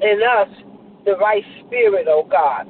in 0.00 0.20
us 0.22 0.52
the 1.04 1.16
right 1.16 1.42
spirit, 1.64 2.06
oh 2.08 2.28
God. 2.28 2.68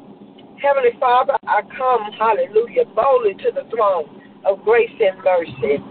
Heavenly 0.62 0.94
Father, 0.98 1.34
I 1.46 1.62
come, 1.76 2.10
hallelujah, 2.18 2.86
boldly 2.94 3.34
to 3.42 3.50
the 3.54 3.68
throne 3.70 4.06
of 4.46 4.62
grace 4.62 4.94
and 4.98 5.18
mercy, 5.22 5.82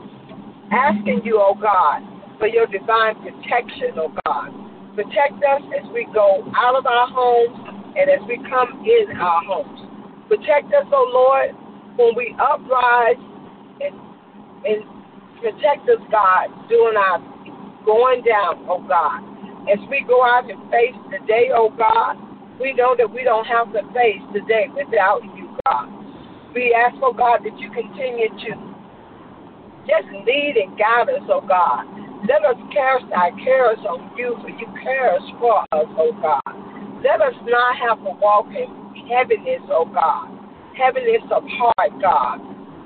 asking 0.72 1.22
you, 1.24 1.40
oh 1.40 1.56
God, 1.56 2.04
for 2.40 2.48
your 2.48 2.68
divine 2.68 3.16
protection, 3.20 3.96
oh 4.00 4.16
God. 4.26 4.52
Protect 4.96 5.38
us 5.44 5.62
as 5.78 5.86
we 5.94 6.08
go 6.14 6.48
out 6.58 6.76
of 6.76 6.88
our 6.88 7.08
homes 7.08 7.54
and 7.96 8.10
as 8.10 8.20
we 8.28 8.42
come 8.50 8.82
in 8.82 9.16
our 9.16 9.44
homes. 9.46 9.78
Protect 10.28 10.74
us, 10.74 10.90
oh 10.92 11.08
Lord, 11.14 11.54
when 11.98 12.14
we 12.16 12.36
uprise 12.38 13.18
and, 13.82 13.94
and 14.66 14.86
protect 15.42 15.90
us, 15.90 16.02
God, 16.10 16.54
during 16.70 16.96
our 16.96 17.20
going 17.86 18.22
down, 18.22 18.66
oh 18.70 18.84
God. 18.86 19.26
As 19.68 19.80
we 19.90 20.06
go 20.08 20.24
out 20.24 20.50
and 20.50 20.60
face 20.72 20.96
the 21.12 21.20
day, 21.26 21.50
oh 21.54 21.70
God, 21.70 22.16
we 22.62 22.74
know 22.74 22.96
that 22.98 23.10
we 23.10 23.24
don't 23.24 23.46
have 23.46 23.74
to 23.74 23.82
face 23.92 24.22
the 24.34 24.42
day 24.48 24.68
without 24.70 25.24
you, 25.36 25.58
God. 25.66 25.90
We 26.54 26.76
ask, 26.76 26.96
oh 27.02 27.14
God, 27.14 27.42
that 27.44 27.58
you 27.60 27.72
continue 27.72 28.30
to 28.30 28.52
just 29.88 30.08
lead 30.24 30.56
and 30.62 30.78
guide 30.78 31.10
us, 31.10 31.26
oh 31.28 31.42
God. 31.42 31.88
Let 32.28 32.44
us 32.44 32.58
cast 32.74 33.06
our 33.16 33.32
cares 33.44 33.80
on 33.88 34.12
you, 34.18 34.38
for 34.42 34.50
you 34.50 34.68
care 34.84 35.18
for 35.40 35.62
us, 35.72 35.90
oh 35.98 36.14
God. 36.22 36.54
Let 37.04 37.22
us 37.22 37.36
not 37.46 37.76
have 37.78 37.98
to 38.00 38.12
walk 38.20 38.48
in 38.48 38.68
heaviness, 39.10 39.64
oh 39.72 39.86
God 39.86 40.37
heaviness 40.78 41.26
of 41.34 41.44
heart, 41.58 41.92
God, 42.00 42.38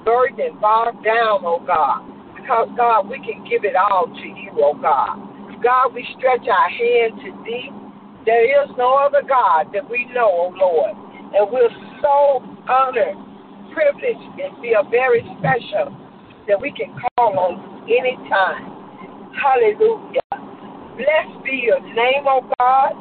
burdened, 0.06 0.60
bogged 0.62 1.04
down, 1.04 1.44
oh 1.44 1.60
God. 1.60 2.08
Because, 2.36 2.70
God, 2.76 3.10
we 3.12 3.20
can 3.20 3.44
give 3.44 3.66
it 3.68 3.76
all 3.76 4.08
to 4.08 4.28
you, 4.28 4.52
oh 4.64 4.74
God. 4.74 5.20
God, 5.62 5.94
we 5.94 6.08
stretch 6.18 6.48
our 6.48 6.70
hand 6.72 7.20
to 7.22 7.30
thee. 7.44 7.70
There 8.26 8.64
is 8.64 8.70
no 8.78 8.96
other 8.96 9.22
God 9.22 9.70
that 9.74 9.88
we 9.88 10.06
know, 10.16 10.32
oh 10.32 10.54
Lord. 10.56 10.96
And 11.36 11.52
we're 11.52 11.70
so 12.02 12.42
honored, 12.68 13.20
privileged, 13.76 14.40
and 14.40 14.56
feel 14.64 14.88
very 14.90 15.22
special 15.38 15.94
that 16.48 16.60
we 16.60 16.72
can 16.72 16.96
call 16.96 17.38
on 17.38 17.86
anytime. 17.86 18.72
Hallelujah. 19.36 20.26
Blessed 20.98 21.44
be 21.44 21.68
your 21.68 21.80
name, 21.80 22.26
oh 22.26 22.50
God. 22.60 22.96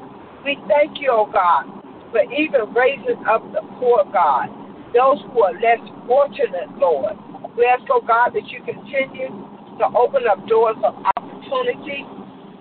We 0.45 0.59
thank 0.69 1.01
you, 1.01 1.11
oh 1.13 1.31
God, 1.31 1.65
for 2.11 2.23
even 2.33 2.75
raising 2.75 3.25
up 3.27 3.43
the 3.53 3.61
poor 3.79 4.05
God 4.13 4.60
those 4.95 5.19
who 5.31 5.43
are 5.43 5.55
less 5.55 5.81
fortunate, 6.07 6.71
Lord. 6.79 7.15
We 7.57 7.67
ask, 7.67 7.83
oh 7.91 8.03
God, 8.03 8.31
that 8.35 8.47
you 8.49 8.63
continue 8.65 9.31
to 9.79 9.85
open 9.97 10.27
up 10.31 10.47
doors 10.47 10.77
of 10.83 10.95
opportunity. 11.17 12.05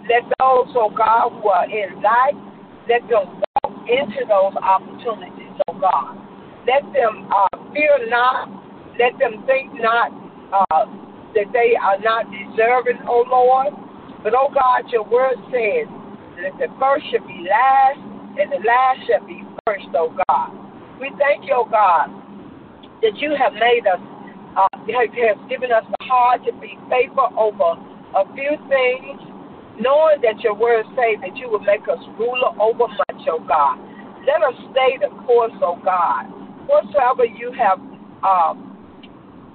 Let 0.10 0.26
those, 0.40 0.70
oh 0.78 0.94
God, 0.96 1.30
who 1.30 1.50
are 1.50 1.66
in 1.66 2.02
life, 2.02 2.38
let 2.88 3.02
them 3.10 3.42
walk 3.64 3.74
into 3.90 4.26
those 4.26 4.54
opportunities, 4.62 5.54
oh 5.68 5.80
God. 5.80 6.18
Let 6.66 6.84
them 6.94 7.30
uh, 7.32 7.50
fear 7.74 8.10
not. 8.10 8.50
Let 9.00 9.18
them 9.18 9.46
think 9.46 9.74
not 9.80 10.12
uh, 10.54 10.86
that 11.34 11.50
they 11.54 11.74
are 11.82 12.00
not 12.02 12.26
deserving, 12.30 13.00
oh 13.08 13.26
Lord. 13.30 13.74
But, 14.24 14.34
oh 14.36 14.50
God, 14.54 14.92
your 14.92 15.04
word 15.08 15.38
says 15.48 15.88
that 16.44 16.54
the 16.60 16.68
first 16.80 17.06
should 17.12 17.26
be 17.26 17.48
last 17.48 18.00
and 18.38 18.52
the 18.52 18.60
last 18.66 19.00
shall 19.08 19.26
be 19.26 19.44
first, 19.66 19.88
oh 19.96 20.14
God. 20.28 20.69
We 21.00 21.12
thank 21.18 21.48
you, 21.48 21.56
oh 21.56 21.68
God, 21.70 22.12
that 23.02 23.16
you 23.18 23.32
have 23.32 23.54
made 23.54 23.88
us 23.88 24.04
uh, 24.60 24.68
has 24.84 25.38
given 25.48 25.72
us 25.72 25.86
the 25.88 26.06
heart 26.06 26.44
to 26.46 26.52
be 26.60 26.76
faithful 26.90 27.32
over 27.38 27.80
a 28.20 28.28
few 28.36 28.58
things, 28.68 29.20
knowing 29.80 30.20
that 30.22 30.42
your 30.44 30.56
words 30.56 30.90
say 30.98 31.16
that 31.22 31.38
you 31.38 31.48
will 31.48 31.64
make 31.64 31.88
us 31.88 32.02
ruler 32.18 32.52
over 32.60 32.88
much, 32.88 33.24
oh 33.32 33.40
God. 33.48 33.80
Let 34.28 34.44
us 34.44 34.58
stay 34.76 35.00
the 35.00 35.08
course, 35.24 35.56
oh 35.64 35.80
God. 35.84 36.28
Whatsoever 36.68 37.24
you 37.24 37.56
have 37.56 37.80
uh, 38.20 38.54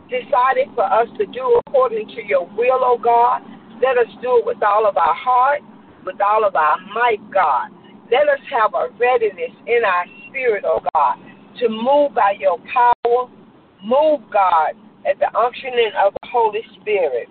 decided 0.08 0.72
for 0.74 0.84
us 0.84 1.08
to 1.18 1.26
do 1.26 1.60
according 1.66 2.08
to 2.16 2.24
your 2.24 2.46
will, 2.56 2.80
oh 2.80 2.98
God, 3.02 3.42
let 3.82 3.98
us 3.98 4.08
do 4.22 4.40
it 4.40 4.46
with 4.46 4.62
all 4.62 4.86
of 4.86 4.96
our 4.96 5.14
heart, 5.14 5.60
with 6.06 6.16
all 6.20 6.46
of 6.46 6.56
our 6.56 6.78
might, 6.94 7.20
God. 7.32 7.68
Let 8.10 8.28
us 8.28 8.40
have 8.50 8.74
a 8.74 8.88
readiness 8.96 9.52
in 9.66 9.84
our 9.84 10.04
spirit, 10.28 10.64
oh 10.66 10.80
God, 10.94 11.16
to 11.60 11.68
move 11.68 12.14
by 12.14 12.34
your 12.38 12.58
power. 12.72 13.28
Move, 13.82 14.20
God, 14.32 14.72
at 15.06 15.18
the 15.18 15.28
unctioning 15.34 15.92
of 16.04 16.14
the 16.22 16.28
Holy 16.28 16.62
Spirit. 16.80 17.28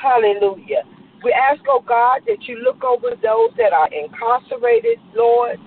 Hallelujah. 0.00 0.82
We 1.22 1.32
ask, 1.32 1.60
oh 1.68 1.84
God, 1.86 2.22
that 2.26 2.48
you 2.48 2.58
look 2.64 2.82
over 2.82 3.10
those 3.22 3.50
that 3.58 3.72
are 3.72 3.88
incarcerated, 3.92 4.98
Lord. 5.14 5.58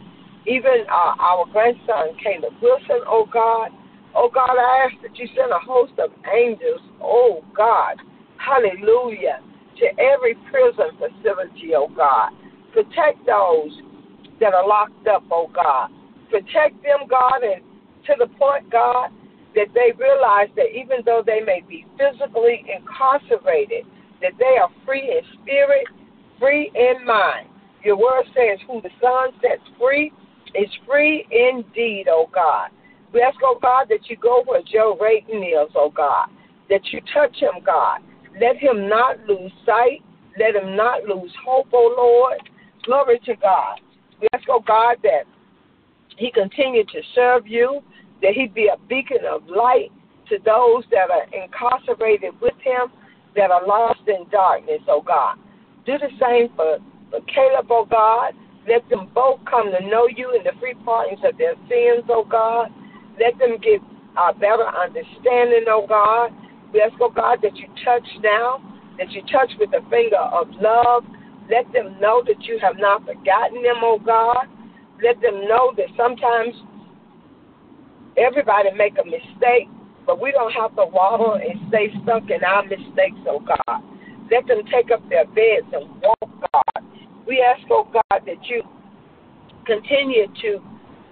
Even 0.47 0.85
uh, 0.91 1.15
our 1.17 1.45
grandson, 1.51 2.17
Caleb 2.21 2.53
Wilson, 2.61 3.01
oh 3.07 3.27
God. 3.31 3.69
Oh 4.15 4.29
God, 4.33 4.55
I 4.57 4.87
ask 4.87 5.01
that 5.01 5.17
you 5.17 5.27
send 5.35 5.51
a 5.51 5.59
host 5.59 5.93
of 5.99 6.11
angels, 6.33 6.81
oh 7.01 7.43
God. 7.55 7.97
Hallelujah. 8.37 9.39
To 9.79 9.85
every 9.99 10.35
prison 10.51 10.95
facility, 10.97 11.75
oh 11.75 11.89
God. 11.95 12.31
Protect 12.73 13.25
those 13.25 13.71
that 14.39 14.53
are 14.53 14.67
locked 14.67 15.07
up, 15.07 15.23
oh 15.31 15.49
God. 15.53 15.89
Protect 16.29 16.81
them, 16.83 17.07
God, 17.09 17.43
and 17.43 17.61
to 18.07 18.15
the 18.17 18.27
point, 18.37 18.69
God, 18.71 19.09
that 19.55 19.67
they 19.73 19.91
realize 19.97 20.49
that 20.55 20.75
even 20.75 20.97
though 21.05 21.23
they 21.25 21.39
may 21.39 21.61
be 21.67 21.85
physically 21.97 22.65
incarcerated, 22.67 23.85
that 24.21 24.33
they 24.39 24.57
are 24.61 24.69
free 24.85 25.17
in 25.17 25.21
spirit, 25.41 25.87
free 26.39 26.71
in 26.75 27.05
mind. 27.05 27.47
Your 27.83 27.97
word 27.97 28.25
says, 28.33 28.59
Who 28.67 28.81
the 28.81 28.89
Son 29.01 29.29
sets 29.41 29.63
free 29.79 30.11
is 30.53 30.69
free 30.85 31.25
indeed, 31.31 32.05
oh 32.09 32.29
God. 32.33 32.69
We 33.13 33.21
ask, 33.21 33.37
oh 33.43 33.57
God, 33.61 33.87
that 33.89 34.09
you 34.09 34.17
go 34.17 34.43
where 34.45 34.61
Joe 34.61 34.97
Rayton 34.99 35.41
is, 35.43 35.71
oh 35.75 35.91
God, 35.95 36.27
that 36.69 36.81
you 36.91 36.99
touch 37.13 37.35
him, 37.37 37.63
God. 37.65 38.01
Let 38.41 38.57
him 38.57 38.89
not 38.89 39.19
lose 39.27 39.51
sight. 39.65 40.01
Let 40.37 40.55
him 40.55 40.75
not 40.75 41.03
lose 41.03 41.31
hope, 41.45 41.67
O 41.71 41.95
Lord. 41.97 42.41
Glory 42.83 43.19
to 43.25 43.35
God. 43.35 43.79
We 44.19 44.27
ask, 44.33 44.43
oh 44.49 44.61
God, 44.65 44.97
that 45.03 45.23
he 46.17 46.31
continue 46.31 46.83
to 46.83 47.01
serve 47.13 47.47
you 47.47 47.81
that 48.21 48.33
he 48.33 48.47
be 48.47 48.67
a 48.67 48.77
beacon 48.87 49.25
of 49.29 49.45
light 49.47 49.91
to 50.29 50.37
those 50.45 50.83
that 50.91 51.09
are 51.11 51.27
incarcerated 51.33 52.33
with 52.41 52.55
him, 52.63 52.91
that 53.35 53.51
are 53.51 53.65
lost 53.67 54.01
in 54.07 54.27
darkness, 54.31 54.81
oh 54.87 55.01
God. 55.01 55.37
Do 55.85 55.97
the 55.97 56.09
same 56.19 56.49
for, 56.55 56.79
for 57.11 57.21
Caleb, 57.27 57.67
oh 57.69 57.85
God. 57.89 58.33
Let 58.67 58.87
them 58.89 59.09
both 59.13 59.39
come 59.45 59.71
to 59.71 59.85
know 59.85 60.07
you 60.07 60.33
in 60.33 60.43
the 60.43 60.51
free 60.59 60.73
partings 60.83 61.19
of 61.23 61.37
their 61.37 61.53
sins, 61.69 62.05
oh 62.09 62.25
God. 62.25 62.71
Let 63.19 63.37
them 63.37 63.57
get 63.61 63.81
a 64.17 64.33
better 64.33 64.65
understanding, 64.65 65.65
oh 65.67 65.85
God. 65.87 66.31
We 66.73 66.81
ask, 66.81 66.93
oh 66.99 67.11
God, 67.11 67.39
that 67.43 67.55
you 67.55 67.67
touch 67.85 68.07
now, 68.23 68.59
that 68.97 69.11
you 69.11 69.21
touch 69.31 69.51
with 69.59 69.71
the 69.71 69.85
finger 69.89 70.17
of 70.17 70.49
love. 70.59 71.03
Let 71.51 71.71
them 71.71 71.99
know 72.01 72.23
that 72.25 72.41
you 72.43 72.57
have 72.61 72.77
not 72.79 73.05
forgotten 73.05 73.61
them, 73.61 73.83
oh 73.83 73.99
God. 74.03 74.47
Let 75.03 75.21
them 75.21 75.45
know 75.47 75.73
that 75.77 75.87
sometimes 75.95 76.55
Everybody 78.17 78.71
make 78.77 78.93
a 78.97 79.05
mistake, 79.05 79.67
but 80.05 80.21
we 80.21 80.31
don't 80.31 80.51
have 80.53 80.75
to 80.75 80.85
wallow 80.85 81.35
and 81.35 81.59
stay 81.69 81.89
stuck 82.03 82.23
in 82.29 82.43
our 82.43 82.63
mistakes, 82.63 83.19
oh 83.27 83.39
God. 83.39 83.81
Let 84.31 84.47
them 84.47 84.61
take 84.71 84.91
up 84.91 85.07
their 85.09 85.25
beds 85.25 85.67
and 85.73 86.01
walk, 86.01 86.51
God. 86.53 86.83
We 87.27 87.43
ask, 87.43 87.67
oh 87.69 87.87
God, 87.91 88.21
that 88.25 88.45
you 88.45 88.63
continue 89.65 90.27
to 90.41 90.59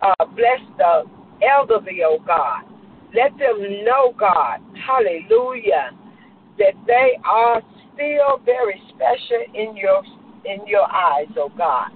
uh, 0.02 0.26
bless 0.26 0.62
the 0.78 1.04
elderly, 1.46 2.00
oh 2.06 2.20
God. 2.26 2.64
Let 3.14 3.38
them 3.38 3.84
know, 3.84 4.14
God, 4.18 4.60
hallelujah, 4.88 5.92
that 6.58 6.74
they 6.88 7.18
are 7.26 7.62
still 7.94 8.40
very 8.46 8.82
special 8.90 9.44
in 9.54 9.76
your 9.76 10.02
in 10.46 10.66
your 10.68 10.90
eyes, 10.92 11.28
oh 11.38 11.52
God 11.58 11.90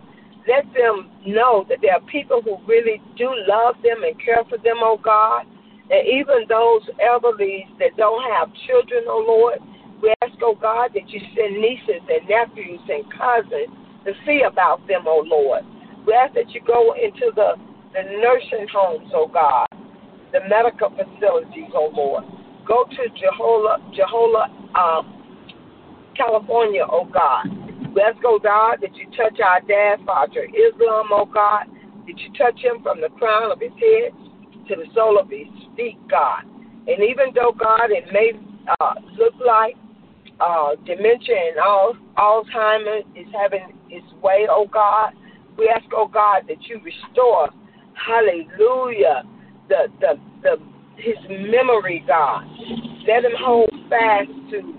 let 0.47 0.63
them 0.73 1.11
know 1.25 1.65
that 1.69 1.79
there 1.81 1.93
are 1.93 2.01
people 2.07 2.41
who 2.41 2.57
really 2.65 3.01
do 3.17 3.29
love 3.47 3.75
them 3.83 4.03
and 4.03 4.15
care 4.23 4.43
for 4.49 4.57
them, 4.57 4.79
oh 4.79 4.97
God. 5.03 5.45
And 5.91 6.07
even 6.07 6.47
those 6.49 6.83
elderly 7.03 7.67
that 7.79 7.95
don't 7.97 8.23
have 8.31 8.49
children, 8.67 9.03
oh 9.07 9.23
Lord, 9.27 9.59
we 10.01 10.13
ask, 10.21 10.33
oh 10.41 10.55
God, 10.55 10.91
that 10.95 11.09
you 11.09 11.19
send 11.35 11.59
nieces 11.59 12.01
and 12.07 12.27
nephews 12.27 12.81
and 12.87 13.03
cousins 13.11 13.71
to 14.05 14.13
see 14.25 14.43
about 14.47 14.87
them, 14.87 15.03
oh 15.05 15.23
Lord. 15.27 15.63
We 16.05 16.13
ask 16.13 16.33
that 16.35 16.49
you 16.51 16.61
go 16.65 16.95
into 16.95 17.31
the, 17.35 17.59
the 17.93 18.03
nursing 18.23 18.67
homes, 18.71 19.11
oh 19.13 19.27
God, 19.27 19.67
the 20.31 20.39
medical 20.47 20.89
facilities, 20.91 21.71
oh 21.75 21.91
Lord. 21.93 22.23
Go 22.65 22.83
to 22.83 23.03
Jehola, 23.15 23.79
Jehola, 23.95 24.47
um, 24.75 25.13
California, 26.15 26.83
oh 26.89 27.05
God 27.05 27.66
Let's 27.97 28.19
go, 28.21 28.37
God, 28.37 28.77
that 28.81 28.95
you 28.95 29.09
touch 29.17 29.39
our 29.41 29.59
dad, 29.61 30.05
Father 30.05 30.45
Islam, 30.45 31.09
oh 31.09 31.25
God. 31.25 31.65
That 32.05 32.19
you 32.19 32.29
touch 32.37 32.61
him 32.61 32.83
from 32.83 33.01
the 33.01 33.09
crown 33.17 33.51
of 33.51 33.59
his 33.59 33.73
head 33.73 34.13
to 34.69 34.75
the 34.75 34.85
sole 34.93 35.17
of 35.17 35.31
his 35.31 35.49
feet, 35.75 35.97
God. 36.07 36.43
And 36.85 37.01
even 37.01 37.33
though, 37.33 37.57
God, 37.57 37.89
it 37.89 38.05
may 38.13 38.33
uh, 38.79 38.93
look 39.17 39.33
like 39.43 39.73
uh, 40.39 40.75
dementia 40.85 41.49
and 41.49 41.57
all, 41.57 41.97
Alzheimer's 42.19 43.03
is 43.15 43.25
having 43.33 43.73
its 43.89 44.05
way, 44.21 44.45
oh 44.47 44.67
God, 44.71 45.13
we 45.57 45.67
ask, 45.67 45.85
oh 45.91 46.07
God, 46.07 46.43
that 46.47 46.61
you 46.69 46.79
restore, 46.85 47.49
hallelujah, 47.95 49.23
the, 49.69 49.87
the, 49.99 50.19
the, 50.43 50.57
his 50.97 51.17
memory, 51.49 52.03
God. 52.05 52.43
Let 53.07 53.25
him 53.25 53.33
hold 53.39 53.71
fast 53.89 54.29
to 54.51 54.75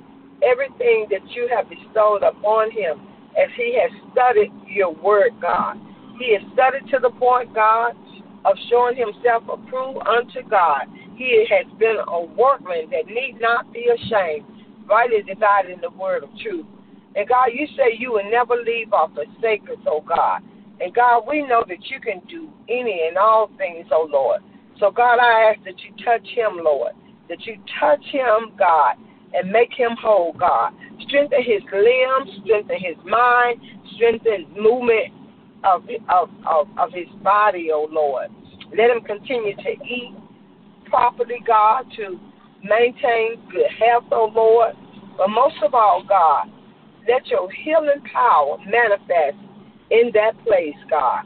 everything 0.49 1.09
that 1.11 1.29
you 1.35 1.49
have 1.53 1.69
bestowed 1.69 2.23
upon 2.23 2.71
him 2.71 3.08
as 3.39 3.49
he 3.57 3.79
has 3.81 3.91
studied 4.13 4.53
your 4.67 4.93
word, 4.93 5.33
God. 5.41 5.77
He 6.19 6.35
has 6.35 6.43
studied 6.53 6.91
to 6.91 6.99
the 7.01 7.11
point, 7.11 7.55
God, 7.55 7.95
of 8.45 8.57
showing 8.69 8.97
himself 8.97 9.45
approved 9.49 10.07
unto 10.07 10.43
God. 10.49 10.87
He 11.15 11.47
has 11.51 11.67
been 11.79 11.97
a 12.07 12.21
workman 12.21 12.91
that 12.91 13.07
need 13.07 13.39
not 13.41 13.73
be 13.73 13.87
ashamed, 13.87 14.45
rightly 14.89 15.23
dividing 15.23 15.81
the 15.81 15.91
word 15.91 16.25
of 16.25 16.31
truth. 16.43 16.67
And 17.15 17.29
God, 17.29 17.51
you 17.55 17.67
say 17.77 17.97
you 17.99 18.13
will 18.13 18.31
never 18.31 18.55
leave 18.55 18.93
or 18.93 19.09
forsake 19.11 19.63
us, 19.71 19.83
oh 19.87 20.03
God. 20.07 20.43
And 20.81 20.95
God, 20.95 21.25
we 21.27 21.43
know 21.43 21.65
that 21.69 21.91
you 21.91 22.01
can 22.01 22.21
do 22.29 22.49
any 22.69 23.07
and 23.09 23.17
all 23.17 23.51
things, 23.59 23.87
oh 23.91 24.09
Lord. 24.11 24.41
So 24.79 24.91
God, 24.91 25.19
I 25.19 25.51
ask 25.51 25.65
that 25.65 25.75
you 25.81 26.05
touch 26.05 26.27
him, 26.35 26.63
Lord. 26.63 26.93
That 27.29 27.45
you 27.47 27.57
touch 27.81 28.05
him, 28.13 28.55
God, 28.57 28.95
and 29.35 29.51
make 29.51 29.73
him 29.73 29.97
whole, 30.01 30.33
God. 30.33 30.73
Strengthen 31.07 31.43
his 31.43 31.63
limbs, 31.73 32.41
strengthen 32.45 32.77
his 32.79 32.97
mind, 33.05 33.61
strengthen 33.97 34.47
movement 34.57 35.13
of, 35.65 35.83
of, 36.09 36.31
of, 36.47 36.69
of 36.79 36.93
his 36.93 37.09
body, 37.23 37.71
oh 37.73 37.89
Lord. 37.91 38.29
Let 38.77 38.91
him 38.91 39.03
continue 39.03 39.57
to 39.57 39.71
eat 39.85 40.15
properly, 40.87 41.39
God, 41.47 41.85
to 41.97 42.19
maintain 42.63 43.41
good 43.51 43.71
health, 43.79 44.05
oh 44.13 44.31
Lord. 44.35 44.75
But 45.17 45.29
most 45.29 45.57
of 45.65 45.75
all, 45.75 46.05
God, 46.09 46.47
let 47.09 47.27
your 47.27 47.51
healing 47.51 48.03
power 48.13 48.59
manifest 48.67 49.39
in 49.91 50.11
that 50.15 50.33
place, 50.45 50.77
God. 50.91 51.25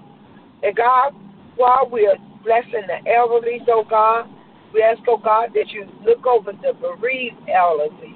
And 0.62 0.77
God, 0.77 1.12
while 1.57 1.88
we're 1.91 2.17
blessing 2.45 2.87
the 2.87 3.11
elderly, 3.11 3.61
oh 3.69 3.85
God, 3.88 4.29
we 4.72 4.82
ask, 4.82 5.00
oh 5.08 5.18
God, 5.18 5.50
that 5.54 5.68
you 5.70 5.87
look 6.04 6.26
over 6.26 6.52
the 6.52 6.72
bereaved 6.80 7.37
elderly, 7.48 8.14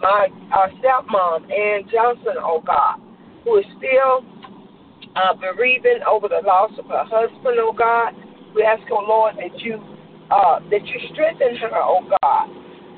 my 0.00 0.28
our 0.52 0.70
stepmom, 0.80 1.50
Ann 1.50 1.88
Johnson, 1.90 2.36
oh 2.38 2.62
God, 2.64 3.00
who 3.44 3.58
is 3.58 3.64
still 3.78 4.24
uh, 5.16 5.34
bereaving 5.34 6.00
over 6.08 6.28
the 6.28 6.42
loss 6.46 6.72
of 6.78 6.86
her 6.86 7.04
husband, 7.04 7.56
oh 7.58 7.72
God. 7.72 8.12
We 8.54 8.62
ask, 8.62 8.82
oh 8.90 9.04
Lord, 9.06 9.36
that 9.36 9.58
you 9.60 9.82
uh, 10.30 10.60
that 10.70 10.84
you 10.86 10.98
strengthen 11.12 11.56
her, 11.56 11.74
oh 11.74 12.04
God. 12.22 12.48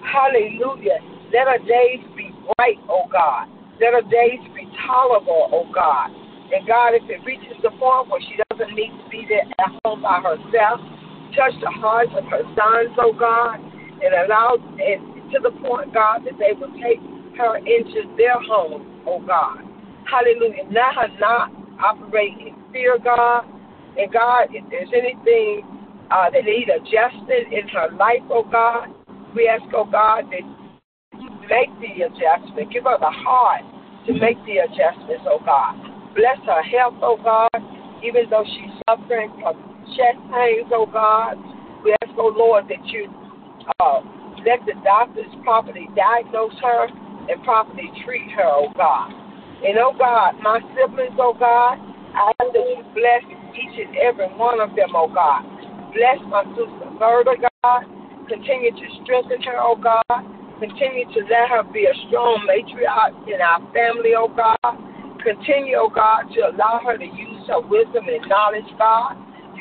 Hallelujah. 0.02 0.98
Let 1.32 1.48
her 1.48 1.58
days 1.58 2.02
be 2.16 2.30
bright, 2.56 2.78
oh 2.88 3.08
God. 3.10 3.48
Let 3.80 3.94
her 3.94 4.06
days 4.08 4.40
be 4.54 4.66
tolerable, 4.86 5.50
oh 5.52 5.70
God. 5.72 6.10
And 6.52 6.66
God, 6.66 6.94
if 6.94 7.02
it 7.10 7.24
reaches 7.26 7.58
the 7.62 7.70
point 7.70 8.08
where 8.08 8.22
she 8.22 8.38
doesn't 8.50 8.74
need 8.74 8.94
to 8.94 9.06
be 9.10 9.26
there 9.28 9.42
at 9.58 9.74
home 9.84 10.02
by 10.02 10.22
herself, 10.22 10.78
touch 11.34 11.54
the 11.60 11.70
hearts 11.70 12.12
of 12.16 12.24
her 12.26 12.42
sons, 12.54 12.94
oh 12.98 13.12
God, 13.12 13.58
and 13.58 14.12
allow 14.26 14.58
it 14.78 15.00
to 15.32 15.38
the 15.42 15.50
point, 15.62 15.92
God, 15.92 16.22
that 16.24 16.38
they 16.38 16.52
will 16.54 16.72
take 16.78 17.00
her 17.38 17.56
into 17.58 18.14
their 18.16 18.38
home, 18.40 19.02
oh 19.06 19.20
God. 19.20 19.62
Hallelujah. 20.10 20.64
Let 20.70 20.94
her 20.94 21.08
not 21.18 21.50
operate 21.82 22.38
in 22.38 22.54
fear, 22.72 22.98
God. 23.02 23.44
And 23.98 24.12
God, 24.12 24.48
if 24.50 24.64
there's 24.70 24.90
anything 24.94 25.66
uh, 26.10 26.30
that 26.30 26.44
need 26.44 26.68
adjusted 26.68 27.52
in 27.52 27.68
her 27.68 27.90
life, 27.96 28.22
oh 28.30 28.44
God, 28.44 28.88
we 29.34 29.48
ask, 29.48 29.64
oh 29.74 29.84
God, 29.84 30.24
that 30.30 30.44
you 31.18 31.30
make 31.48 31.72
the 31.80 32.06
adjustment. 32.06 32.72
Give 32.72 32.84
her 32.84 32.98
the 33.00 33.10
heart 33.10 33.62
to 34.06 34.12
make 34.14 34.38
the 34.46 34.58
adjustments, 34.64 35.24
oh 35.26 35.40
God. 35.44 35.74
Bless 36.14 36.38
her 36.46 36.62
health, 36.62 36.94
oh 37.02 37.18
God, 37.22 37.50
even 38.04 38.30
though 38.30 38.44
she's 38.44 38.72
suffering 38.88 39.30
from 39.40 39.75
chest 39.96 40.20
pains, 40.30 40.68
oh 40.70 40.86
God. 40.86 41.40
We 41.82 41.96
ask, 42.04 42.12
oh 42.16 42.32
Lord, 42.36 42.68
that 42.68 42.84
you 42.86 43.08
uh, 43.80 44.00
let 44.44 44.60
the 44.68 44.76
doctors 44.84 45.30
properly 45.42 45.88
diagnose 45.96 46.54
her 46.62 46.88
and 47.28 47.42
properly 47.42 47.90
treat 48.04 48.30
her, 48.36 48.46
oh 48.46 48.70
God. 48.76 49.10
And 49.64 49.78
oh 49.80 49.96
God, 49.96 50.36
my 50.42 50.60
siblings, 50.76 51.16
oh 51.18 51.32
God, 51.32 51.80
I 52.14 52.30
ask 52.36 52.52
that 52.52 52.66
you 52.68 52.84
bless 52.92 53.24
each 53.56 53.76
and 53.80 53.96
every 53.96 54.28
one 54.36 54.60
of 54.60 54.76
them, 54.76 54.92
oh 54.94 55.08
God. 55.08 55.42
Bless 55.96 56.20
my 56.28 56.44
sister 56.52 56.92
Gerda, 57.00 57.40
God. 57.64 57.82
Continue 58.28 58.70
to 58.70 58.86
strengthen 59.02 59.40
her, 59.42 59.56
oh 59.58 59.76
God. 59.76 60.22
Continue 60.60 61.04
to 61.12 61.20
let 61.28 61.48
her 61.48 61.64
be 61.64 61.84
a 61.84 61.94
strong 62.08 62.44
matriarch 62.44 63.16
in 63.28 63.40
our 63.40 63.60
family, 63.72 64.12
oh 64.16 64.28
God 64.28 64.76
Continue, 65.26 65.74
oh 65.74 65.90
God, 65.90 66.30
to 66.38 66.54
allow 66.54 66.78
her 66.86 66.96
to 66.96 67.04
use 67.04 67.42
her 67.50 67.58
wisdom 67.58 68.06
and 68.06 68.22
knowledge, 68.30 68.70
God, 68.78 69.18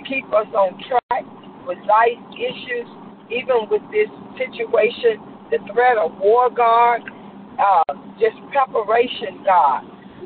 keep 0.08 0.26
us 0.34 0.48
on 0.54 0.78
track 0.88 1.26
with 1.68 1.78
life 1.90 2.22
issues, 2.38 2.88
even 3.30 3.66
with 3.70 3.82
this 3.90 4.10
situation, 4.38 5.18
the 5.50 5.58
threat 5.74 5.98
of 5.98 6.14
war, 6.18 6.50
God, 6.50 7.02
uh, 7.58 7.94
just 8.20 8.38
preparation, 8.54 9.42
God. 9.46 9.86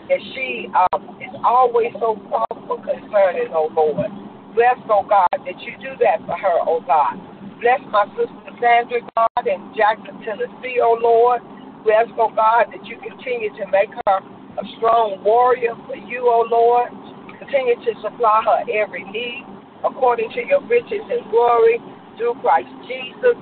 And 0.10 0.22
she 0.34 0.68
uh, 0.74 1.00
is 1.22 1.34
always 1.44 1.94
so 2.00 2.18
thoughtful 2.30 2.80
concerning, 2.84 3.52
oh 3.54 3.70
Lord. 3.72 4.12
Bless, 4.56 4.80
oh 4.90 5.06
God, 5.08 5.30
that 5.32 5.58
you 5.62 5.78
do 5.80 5.94
that 6.02 6.20
for 6.26 6.36
her, 6.36 6.58
oh 6.66 6.82
God. 6.82 7.16
Bless 7.62 7.80
my 7.92 8.08
sister 8.16 8.52
Sandra, 8.60 9.00
God, 9.16 9.46
in 9.46 9.60
Jackson, 9.76 10.20
Tennessee, 10.26 10.80
oh 10.82 10.98
Lord. 11.00 11.42
Bless, 11.84 12.08
oh 12.18 12.32
God, 12.36 12.68
that 12.74 12.84
you 12.86 12.98
continue 13.00 13.52
to 13.56 13.66
make 13.72 13.90
her 14.08 14.20
a 14.60 14.64
strong 14.78 15.24
warrior 15.24 15.72
for 15.88 15.96
you, 15.96 16.28
O 16.28 16.44
Lord. 16.52 16.92
Continue 17.40 17.80
to 17.88 18.02
supply 18.02 18.44
her 18.44 18.68
every 18.68 19.06
need 19.12 19.46
according 19.86 20.30
to 20.32 20.42
your 20.46 20.62
riches 20.68 21.04
and 21.10 21.30
glory 21.32 21.80
through 22.18 22.36
Christ 22.42 22.70
Jesus. 22.88 23.36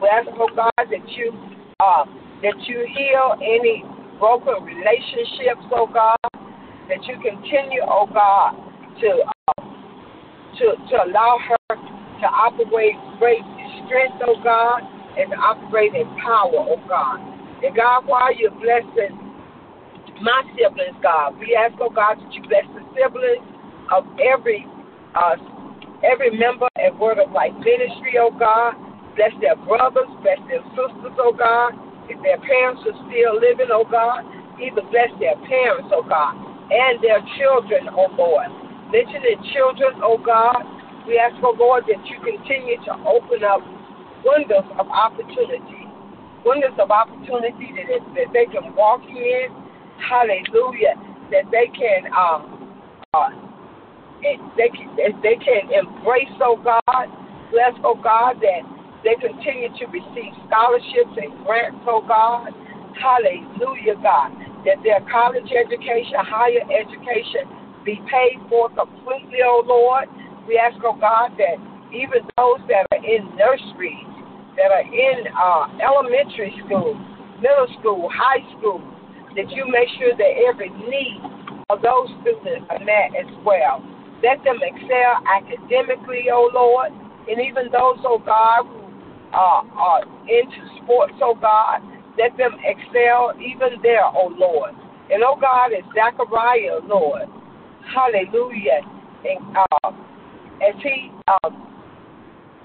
We 0.00 0.08
ask, 0.08 0.28
oh 0.34 0.48
God, 0.54 0.70
that 0.76 1.08
you 1.16 1.32
uh, 1.80 2.04
that 2.42 2.56
you 2.66 2.86
heal 2.88 3.36
any 3.40 3.84
broken 4.18 4.64
relationships, 4.64 5.64
oh 5.72 5.86
God. 5.86 6.16
That 6.88 7.04
you 7.06 7.14
continue, 7.22 7.82
oh 7.86 8.06
God, 8.06 8.56
to 9.00 9.08
uh, 9.26 9.62
to 10.58 10.66
to 10.90 10.94
allow 11.04 11.38
her 11.38 11.76
to 11.76 12.26
operate 12.26 12.96
great 13.18 13.44
strength, 13.86 14.20
oh 14.26 14.36
God, 14.42 14.82
and 15.16 15.30
to 15.30 15.36
operate 15.36 15.94
in 15.94 16.06
power, 16.22 16.54
oh 16.54 16.80
God. 16.88 17.20
And 17.62 17.76
God, 17.76 18.06
while 18.06 18.34
you're 18.34 18.50
blessing 18.50 19.30
my 20.20 20.42
siblings, 20.52 20.96
God. 21.02 21.38
We 21.38 21.56
ask, 21.56 21.74
oh 21.80 21.90
God, 21.90 22.16
that 22.20 22.32
you 22.32 22.42
bless 22.42 22.64
the 22.74 22.84
siblings 22.92 23.46
of 23.92 24.04
every 24.20 24.66
uh, 25.14 25.36
every 26.04 26.30
member 26.36 26.68
at 26.78 26.96
Word 26.98 27.18
of 27.18 27.32
Life 27.32 27.54
Ministry, 27.58 28.16
oh 28.18 28.32
God. 28.32 28.74
Bless 29.16 29.34
their 29.40 29.56
brothers, 29.56 30.08
bless 30.22 30.38
their 30.48 30.62
sisters, 30.72 31.16
oh 31.18 31.34
God. 31.36 31.74
If 32.08 32.18
their 32.22 32.38
parents 32.40 32.82
are 32.86 32.96
still 33.06 33.38
living, 33.38 33.70
oh 33.70 33.86
God, 33.86 34.24
even 34.58 34.86
bless 34.90 35.10
their 35.18 35.36
parents, 35.46 35.90
oh 35.92 36.02
God, 36.06 36.36
and 36.70 36.98
their 37.02 37.20
children, 37.38 37.90
oh 37.92 38.10
Lord. 38.14 38.48
Mention 38.90 39.22
their 39.22 39.40
children, 39.54 40.00
oh 40.02 40.18
God. 40.18 40.62
We 41.06 41.18
ask, 41.18 41.36
oh 41.42 41.56
Lord, 41.58 41.84
that 41.88 42.00
you 42.06 42.16
continue 42.22 42.78
to 42.86 42.92
open 43.06 43.42
up 43.42 43.60
windows 44.22 44.68
of 44.78 44.86
opportunity, 44.88 45.88
windows 46.44 46.76
of 46.78 46.90
opportunity 46.90 47.72
that, 47.76 48.02
that 48.14 48.28
they 48.32 48.46
can 48.46 48.74
walk 48.76 49.00
in 49.04 49.48
hallelujah, 50.00 50.96
that 51.30 51.44
they 51.52 51.68
can 51.76 52.08
um 52.16 52.56
uh, 53.12 53.28
they 54.56 54.68
can 54.68 54.88
they 55.22 55.36
can 55.36 55.72
embrace, 55.72 56.32
oh 56.40 56.60
God, 56.60 57.06
bless, 57.50 57.74
oh 57.84 57.96
God, 57.96 58.40
that 58.40 58.62
they 59.02 59.16
continue 59.16 59.72
to 59.80 59.84
receive 59.88 60.32
scholarships 60.46 61.16
and 61.16 61.32
grants, 61.44 61.80
oh 61.88 62.04
God, 62.04 62.52
hallelujah, 62.96 63.96
God, 64.02 64.30
that 64.68 64.80
their 64.84 65.00
college 65.08 65.48
education, 65.48 66.20
higher 66.20 66.64
education 66.68 67.48
be 67.84 67.96
paid 68.12 68.36
for 68.48 68.68
completely, 68.70 69.40
oh 69.44 69.64
Lord. 69.64 70.08
We 70.46 70.60
ask, 70.60 70.76
oh 70.84 70.96
God, 70.98 71.36
that 71.40 71.56
even 71.92 72.22
those 72.36 72.60
that 72.68 72.86
are 72.92 73.02
in 73.02 73.24
nurseries, 73.36 74.08
that 74.56 74.70
are 74.70 74.84
in 74.84 75.26
uh, 75.32 75.64
elementary 75.80 76.52
school, 76.66 76.94
middle 77.40 77.68
school, 77.80 78.08
high 78.12 78.44
school, 78.58 78.82
that 79.36 79.48
you 79.50 79.64
make 79.70 79.88
sure 79.98 80.12
that 80.12 80.32
every 80.48 80.70
need 80.90 81.22
of 81.70 81.80
those 81.82 82.08
students 82.20 82.66
are 82.68 82.82
met 82.84 83.14
as 83.16 83.30
well. 83.44 83.80
Let 84.22 84.44
them 84.44 84.60
excel 84.60 85.24
academically, 85.24 86.28
oh 86.32 86.50
Lord, 86.52 86.92
and 87.28 87.40
even 87.40 87.72
those, 87.72 88.04
oh 88.04 88.20
God, 88.24 88.68
who 88.68 88.84
are, 89.32 89.64
are 89.64 90.02
into 90.28 90.60
sports, 90.82 91.14
oh 91.22 91.34
God, 91.40 91.80
let 92.18 92.36
them 92.36 92.52
excel 92.64 93.32
even 93.40 93.80
there, 93.82 94.04
oh 94.04 94.32
Lord. 94.36 94.74
And 95.10 95.22
oh 95.24 95.36
God, 95.40 95.72
as 95.72 95.84
Zachariah, 95.94 96.84
Lord, 96.84 97.28
hallelujah, 97.94 98.84
and 99.24 99.56
uh, 99.56 99.90
as 100.60 100.76
he 100.82 101.10
uh, 101.26 101.50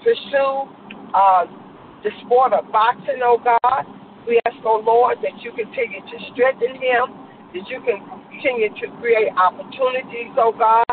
pursue 0.04 0.68
uh, 1.14 1.46
the 2.04 2.10
sport 2.24 2.52
of 2.52 2.70
boxing, 2.70 3.24
oh 3.24 3.40
God, 3.42 3.84
we 4.28 4.38
ask, 4.44 4.56
oh 4.64 4.82
Lord, 4.84 5.18
that 5.22 5.40
you 5.42 5.52
continue 5.52 6.00
to 6.02 6.16
strengthen 6.32 6.74
him, 6.76 7.16
that 7.54 7.64
you 7.70 7.80
can 7.80 8.04
continue 8.28 8.68
to 8.68 8.86
create 9.00 9.32
opportunities, 9.38 10.34
oh 10.36 10.52
God, 10.52 10.84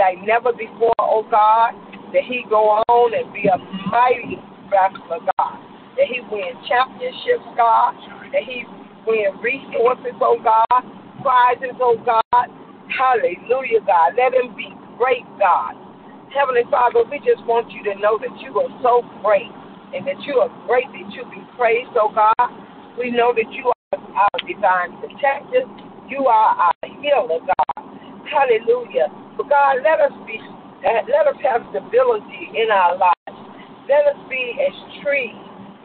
like 0.00 0.16
never 0.24 0.56
before, 0.56 0.96
oh 0.96 1.28
God, 1.28 1.76
that 2.16 2.24
he 2.24 2.40
go 2.48 2.80
on 2.88 3.12
and 3.12 3.28
be 3.36 3.44
a 3.52 3.60
mighty 3.92 4.40
wrestler, 4.72 5.20
God, 5.36 5.60
that 6.00 6.08
he 6.08 6.24
win 6.32 6.56
championships, 6.64 7.44
God, 7.52 7.92
that 8.32 8.40
he 8.40 8.64
win 9.04 9.36
resources, 9.44 10.16
oh 10.24 10.40
God, 10.40 10.80
prizes, 11.20 11.76
oh 11.84 12.00
God. 12.00 12.48
Hallelujah, 12.88 13.84
God. 13.84 14.16
Let 14.16 14.32
him 14.32 14.56
be 14.56 14.72
great, 14.96 15.28
God. 15.36 15.76
Heavenly 16.32 16.64
Father, 16.72 17.04
we 17.04 17.20
just 17.20 17.44
want 17.44 17.68
you 17.70 17.84
to 17.84 17.94
know 18.00 18.16
that 18.16 18.32
you 18.40 18.56
are 18.56 18.72
so 18.80 19.04
great 19.20 19.52
and 19.92 20.08
that 20.08 20.16
you 20.24 20.40
are 20.40 20.50
great, 20.64 20.88
that 20.96 21.12
you 21.12 21.28
be 21.28 21.44
praised, 21.60 21.92
oh 22.00 22.08
God. 22.08 22.48
We 22.96 23.12
know 23.12 23.36
that 23.36 23.52
you 23.52 23.68
are 23.68 24.00
our 24.16 24.38
divine 24.48 24.96
protector. 24.96 25.68
You 26.08 26.24
are 26.26 26.72
our 26.72 26.88
healer, 26.88 27.38
God. 27.44 27.84
Hallelujah. 28.26 29.19
But 29.36 29.48
God, 29.48 29.82
let 29.82 30.00
us 30.00 30.14
be, 30.26 30.38
uh, 30.38 31.02
let 31.10 31.26
us 31.28 31.38
have 31.44 31.62
stability 31.70 32.50
in 32.54 32.70
our 32.70 32.96
lives. 32.96 33.38
Let 33.88 34.06
us 34.14 34.20
be 34.30 34.54
as 34.58 34.74
trees 35.02 35.34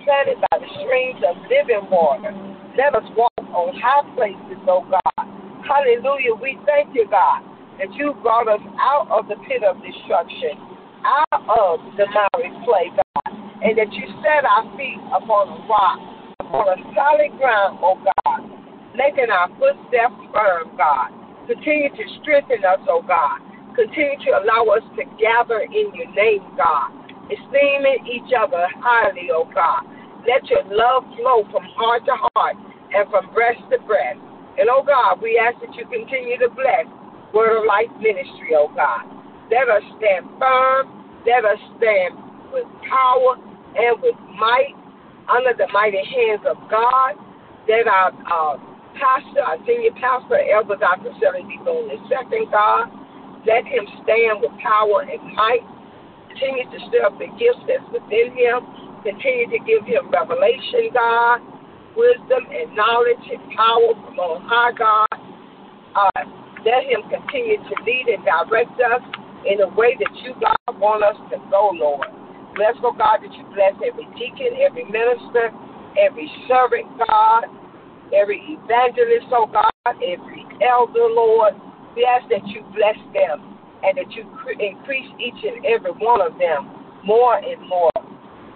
planted 0.05 0.37
by 0.49 0.61
the 0.61 0.69
streams 0.85 1.21
of 1.25 1.35
living 1.49 1.89
water. 1.89 2.31
Let 2.77 2.93
us 2.93 3.05
walk 3.17 3.33
on 3.39 3.73
high 3.81 4.05
places, 4.13 4.61
oh 4.69 4.85
God. 4.85 5.25
Hallelujah. 5.65 6.37
We 6.37 6.59
thank 6.65 6.93
you, 6.93 7.09
God, 7.09 7.41
that 7.81 7.89
you 7.97 8.13
brought 8.21 8.47
us 8.47 8.61
out 8.77 9.09
of 9.09 9.27
the 9.27 9.35
pit 9.49 9.65
of 9.65 9.81
destruction, 9.81 10.53
out 11.01 11.41
of 11.49 11.81
the 11.97 12.05
miry 12.05 12.53
clay, 12.61 12.93
God, 12.93 13.33
and 13.65 13.73
that 13.77 13.89
you 13.93 14.05
set 14.21 14.45
our 14.45 14.69
feet 14.77 15.01
upon 15.09 15.49
a 15.49 15.57
rock 15.65 16.15
upon 16.45 16.69
a 16.69 16.77
solid 16.93 17.33
ground, 17.37 17.79
oh 17.81 17.97
God, 17.97 18.45
making 18.95 19.33
our 19.33 19.49
footsteps 19.57 20.15
firm, 20.31 20.77
God. 20.77 21.24
Continue 21.47 21.89
to 21.93 22.03
strengthen 22.21 22.65
us, 22.65 22.81
oh 22.89 23.05
God. 23.05 23.37
Continue 23.77 24.17
to 24.25 24.31
allow 24.41 24.65
us 24.73 24.81
to 24.97 25.05
gather 25.21 25.61
in 25.61 25.93
your 25.93 26.09
name, 26.17 26.41
God. 26.57 26.89
Esteeming 27.29 28.01
each 28.09 28.33
other 28.33 28.65
highly, 28.81 29.29
oh 29.29 29.45
God. 29.53 29.85
Let 30.25 30.49
your 30.49 30.65
love 30.73 31.05
flow 31.13 31.45
from 31.53 31.61
heart 31.77 32.01
to 32.09 32.17
heart 32.33 32.57
and 32.97 33.05
from 33.13 33.29
breast 33.33 33.61
to 33.69 33.77
breast. 33.85 34.17
And 34.57 34.73
oh 34.73 34.81
God, 34.81 35.21
we 35.21 35.37
ask 35.37 35.61
that 35.61 35.75
you 35.77 35.85
continue 35.85 36.39
to 36.41 36.49
bless 36.49 36.89
Word 37.29 37.61
of 37.61 37.65
Life 37.69 37.93
Ministry, 38.01 38.57
oh 38.57 38.73
God. 38.73 39.05
Let 39.53 39.69
us 39.69 39.85
stand 40.01 40.25
firm. 40.41 40.89
Let 41.29 41.45
us 41.45 41.61
stand 41.77 42.17
with 42.49 42.65
power 42.89 43.37
and 43.77 44.01
with 44.01 44.17
might 44.39 44.73
under 45.29 45.53
the 45.53 45.69
mighty 45.69 46.01
hands 46.01 46.41
of 46.49 46.57
God. 46.73 47.21
That 47.69 47.85
our 47.85 48.13
uh, 48.25 48.74
pastor, 48.95 49.43
our 49.43 49.59
senior 49.67 49.93
pastor, 49.99 50.39
Elder 50.39 50.79
Dr. 50.79 51.11
Shelley 51.19 51.43
D. 51.47 51.59
Boone 51.63 51.91
II, 51.91 52.47
God, 52.51 52.91
let 53.45 53.63
him 53.67 53.85
stand 54.03 54.41
with 54.41 54.51
power 54.59 55.05
and 55.05 55.21
might. 55.35 55.63
Continue 56.31 56.67
to 56.67 56.79
stir 56.89 57.05
up 57.05 57.15
the 57.15 57.31
gifts 57.39 57.63
that's 57.69 57.85
within 57.93 58.35
him. 58.35 58.65
Continue 59.05 59.47
to 59.53 59.59
give 59.63 59.85
him 59.85 60.09
revelation, 60.11 60.91
God, 60.91 61.39
wisdom 61.95 62.43
and 62.49 62.75
knowledge 62.75 63.23
and 63.29 63.43
power 63.55 63.93
from 64.03 64.17
on 64.19 64.43
high, 64.49 64.73
God. 64.75 65.11
Uh, 65.95 66.23
let 66.65 66.83
him 66.89 67.05
continue 67.07 67.61
to 67.61 67.73
lead 67.85 68.09
and 68.09 68.25
direct 68.25 68.73
us 68.81 69.03
in 69.45 69.61
a 69.61 69.69
way 69.77 69.95
that 69.95 70.11
you, 70.25 70.33
God, 70.41 70.57
want 70.81 71.05
us 71.05 71.15
to 71.29 71.37
go, 71.53 71.71
Lord. 71.71 72.09
Bless, 72.57 72.75
oh 72.81 72.91
God, 72.91 73.21
that 73.21 73.31
you 73.31 73.45
bless 73.53 73.77
every 73.79 74.09
deacon, 74.17 74.57
every 74.59 74.89
minister, 74.89 75.53
every 75.95 76.27
servant, 76.49 76.89
God, 76.97 77.45
every 78.13 78.41
evangelist, 78.45 79.31
oh 79.31 79.47
God, 79.47 79.71
every 79.85 80.45
elder, 80.61 81.07
Lord. 81.09 81.53
We 81.95 82.03
ask 82.03 82.27
that 82.29 82.45
you 82.47 82.61
bless 82.75 82.99
them 83.15 83.55
and 83.83 83.97
that 83.97 84.11
you 84.11 84.27
increase 84.59 85.07
each 85.19 85.39
and 85.45 85.65
every 85.65 85.91
one 85.91 86.21
of 86.21 86.37
them 86.37 86.69
more 87.05 87.37
and 87.37 87.61
more. 87.69 87.91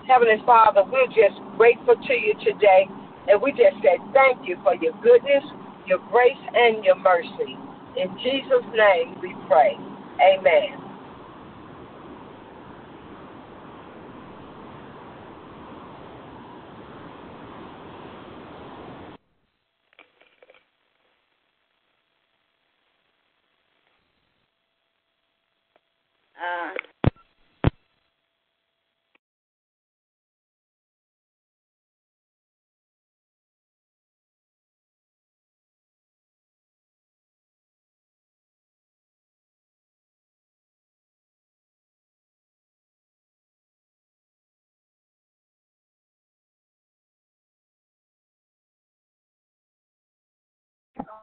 Heavenly 0.07 0.41
Father, 0.45 0.83
we're 0.89 1.07
just 1.07 1.37
grateful 1.55 1.95
to 1.95 2.13
you 2.13 2.33
today, 2.43 2.89
and 3.29 3.39
we 3.41 3.51
just 3.51 3.77
say 3.83 4.01
thank 4.11 4.41
you 4.47 4.57
for 4.63 4.73
your 4.75 4.93
goodness, 5.03 5.45
your 5.85 5.99
grace, 6.09 6.41
and 6.53 6.83
your 6.83 6.97
mercy. 6.97 7.55
In 7.95 8.09
Jesus' 8.17 8.65
name 8.73 9.15
we 9.21 9.35
pray. 9.47 9.77
Amen. 10.17 10.88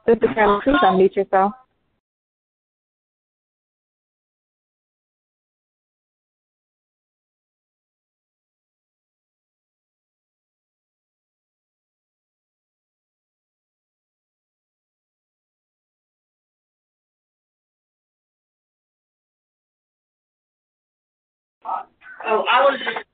Sister 0.06 0.28
Carolyn, 0.34 0.60
please 0.62 0.76
unmute 0.82 1.16
yourself. 1.16 1.52
Oh, 22.28 22.44
I 22.50 22.62
was 22.62 22.80
just 22.80 23.06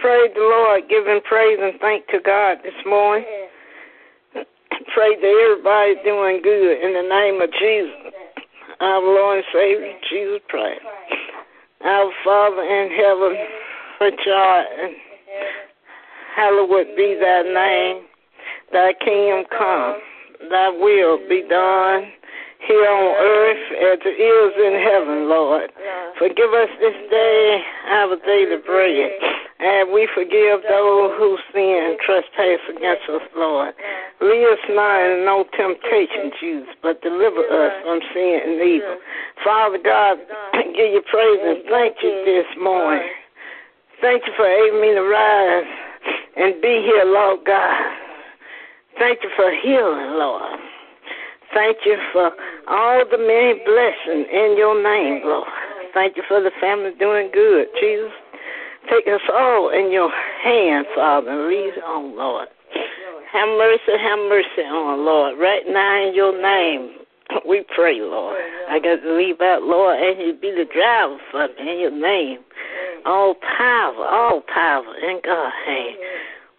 Praise 0.00 0.25
the 0.36 0.42
Lord, 0.42 0.82
giving 0.88 1.20
praise 1.24 1.58
and 1.60 1.80
thank 1.80 2.06
to 2.08 2.20
God 2.20 2.58
this 2.62 2.76
morning. 2.84 3.24
Pray 4.92 5.16
that 5.16 5.34
everybody's 5.48 6.04
doing 6.04 6.40
good 6.44 6.76
in 6.76 6.92
the 6.92 7.08
name 7.08 7.40
of 7.40 7.48
Jesus, 7.56 8.12
our 8.80 9.00
Lord 9.00 9.38
and 9.38 9.46
Savior, 9.52 9.92
Jesus 10.10 10.40
Christ. 10.48 10.84
Our 11.84 12.12
Father 12.24 12.62
in 12.62 12.90
heaven, 12.92 13.32
which 14.00 14.20
art 14.28 14.66
and 14.78 14.94
hallowed 16.36 16.86
be 16.96 17.16
thy 17.20 17.42
name. 17.42 18.04
Thy 18.72 18.92
kingdom 19.04 19.44
come, 19.56 19.96
thy 20.50 20.68
will 20.68 21.18
be 21.28 21.44
done 21.48 22.12
here 22.66 22.88
on 22.88 23.14
earth 23.20 23.64
as 23.94 23.98
it 24.04 24.18
is 24.18 24.52
in 24.58 24.74
heaven, 24.82 25.28
Lord. 25.28 25.70
Forgive 26.18 26.52
us 26.52 26.68
this 26.80 26.96
day 27.10 27.62
our 27.88 28.16
daily 28.26 28.60
bread, 28.64 29.12
and 29.58 29.92
we 29.92 30.08
forgive 30.12 30.60
those 30.68 31.16
who 31.16 31.38
sin 31.52 31.80
and 31.88 31.98
trespass 32.04 32.60
against 32.68 33.08
us, 33.08 33.24
Lord. 33.36 33.74
Lead 34.20 34.44
us 34.52 34.64
not 34.68 35.00
in 35.00 35.24
no 35.24 35.44
temptation, 35.56 36.30
Jesus, 36.40 36.68
but 36.82 37.00
deliver 37.00 37.40
us 37.40 37.72
from 37.84 38.00
sin 38.12 38.40
and 38.44 38.60
evil. 38.60 38.98
Father 39.42 39.78
God, 39.82 40.18
give 40.76 40.92
you 40.92 41.02
praise 41.08 41.40
and 41.40 41.64
thank 41.70 41.96
you 42.02 42.22
this 42.24 42.46
morning. 42.60 43.08
Thank 44.00 44.26
you 44.26 44.32
for 44.36 44.44
aiding 44.44 44.80
me 44.80 44.92
to 44.92 45.00
rise 45.00 45.64
and 46.36 46.60
be 46.60 46.84
here, 46.84 47.04
Lord 47.04 47.40
God. 47.46 47.80
Thank 48.98 49.20
you 49.22 49.30
for 49.36 49.50
healing, 49.50 50.20
Lord. 50.20 50.60
Thank 51.54 51.78
you 51.86 51.96
for 52.12 52.30
all 52.68 53.04
the 53.10 53.16
many 53.16 53.56
blessings 53.64 54.26
in 54.30 54.56
your 54.58 54.76
name, 54.82 55.22
Lord. 55.24 55.48
Thank 55.94 56.16
you 56.18 56.22
for 56.28 56.42
the 56.42 56.50
family 56.60 56.92
doing 56.98 57.30
good, 57.32 57.68
Jesus. 57.80 58.12
Take 58.90 59.06
us 59.08 59.20
all 59.34 59.70
in 59.70 59.90
your 59.90 60.10
hands, 60.44 60.86
Father, 60.94 61.48
lead 61.48 61.74
on, 61.84 62.16
Lord. 62.16 62.48
Have 63.32 63.48
mercy, 63.58 63.98
have 63.98 64.18
mercy 64.30 64.62
on, 64.62 65.04
Lord. 65.04 65.38
Right 65.38 65.62
now 65.66 66.06
in 66.06 66.14
your 66.14 66.40
name, 66.40 66.94
we 67.48 67.64
pray, 67.74 67.98
Lord. 68.00 68.38
I 68.70 68.78
got 68.78 69.02
to 69.02 69.16
leave 69.16 69.40
out, 69.40 69.62
Lord, 69.62 69.98
and 69.98 70.20
you 70.20 70.34
be 70.40 70.52
the 70.52 70.66
driver 70.72 71.18
for 71.30 71.48
me 71.58 71.72
in 71.72 71.80
your 71.80 71.90
name. 71.90 72.38
All 73.04 73.34
power, 73.34 74.06
all 74.06 74.42
power 74.46 74.94
in 75.02 75.20
God's 75.24 75.54
hand. 75.66 75.96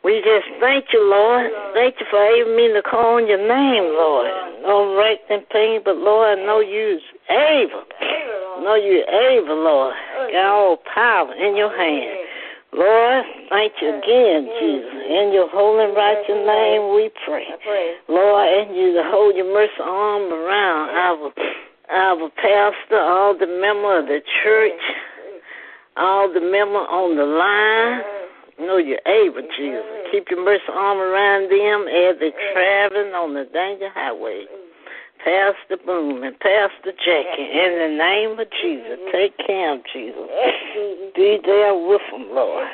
We 0.03 0.19
just 0.23 0.47
thank 0.59 0.85
you, 0.93 1.03
Lord. 1.03 1.51
Thank 1.73 1.95
you 1.99 2.05
for 2.11 2.19
able 2.19 2.55
me 2.55 2.71
to 2.73 2.81
call 2.81 3.17
on 3.17 3.27
your 3.27 3.39
name, 3.39 3.91
Lord. 3.95 4.27
No 4.63 4.95
right 4.95 5.19
and 5.29 5.47
pain, 5.49 5.81
but 5.83 5.95
Lord, 5.97 6.39
I 6.39 6.45
know 6.45 6.59
you's 6.59 7.01
able. 7.29 7.83
I 7.99 8.63
know 8.63 8.75
you're 8.75 9.07
able, 9.07 9.63
Lord. 9.63 9.95
Got 10.31 10.45
all 10.45 10.77
power 10.93 11.33
in 11.33 11.55
your 11.55 11.75
hand. 11.75 12.27
Lord, 12.73 13.25
thank 13.49 13.73
you 13.81 13.89
again, 13.89 14.49
Jesus. 14.59 14.91
In 15.07 15.31
your 15.33 15.49
holy 15.49 15.85
and 15.85 15.95
righteous 15.95 16.41
name 16.45 16.93
we 16.93 17.09
pray. 17.25 17.47
Lord, 18.09 18.47
and 18.47 18.75
you 18.75 18.93
to 18.93 19.03
hold 19.05 19.35
your 19.35 19.51
mercy 19.53 19.81
arm 19.81 20.31
around 20.33 20.89
our 20.89 21.31
our 21.89 22.29
pastor, 22.35 22.99
all 22.99 23.37
the 23.37 23.47
members 23.47 24.03
of 24.03 24.07
the 24.07 24.19
church, 24.43 24.81
all 25.95 26.27
the 26.31 26.41
members 26.41 26.87
on 26.91 27.15
the 27.15 27.23
line. 27.23 28.03
know 28.59 28.77
you're 28.77 28.99
able, 29.07 29.47
Jesus. 29.55 29.85
Keep 30.11 30.29
your 30.31 30.43
mercy 30.43 30.67
arm 30.71 30.97
around 30.99 31.49
them 31.49 31.87
as 31.87 32.19
they're 32.19 32.35
traveling 32.53 33.13
on 33.13 33.33
the 33.33 33.45
danger 33.53 33.89
highway. 33.93 34.45
Pastor 35.23 35.77
Boone 35.85 36.23
and 36.23 36.39
Pastor 36.39 36.91
Jackie, 36.91 37.49
in 37.49 37.71
the 37.79 37.97
name 37.97 38.39
of 38.39 38.47
Jesus, 38.61 38.97
mm-hmm. 38.99 39.11
take 39.11 39.37
care 39.45 39.75
of 39.75 39.81
Jesus. 39.93 40.27
Be 41.15 41.39
there 41.45 41.75
with 41.75 42.01
them, 42.11 42.27
Lord. 42.31 42.67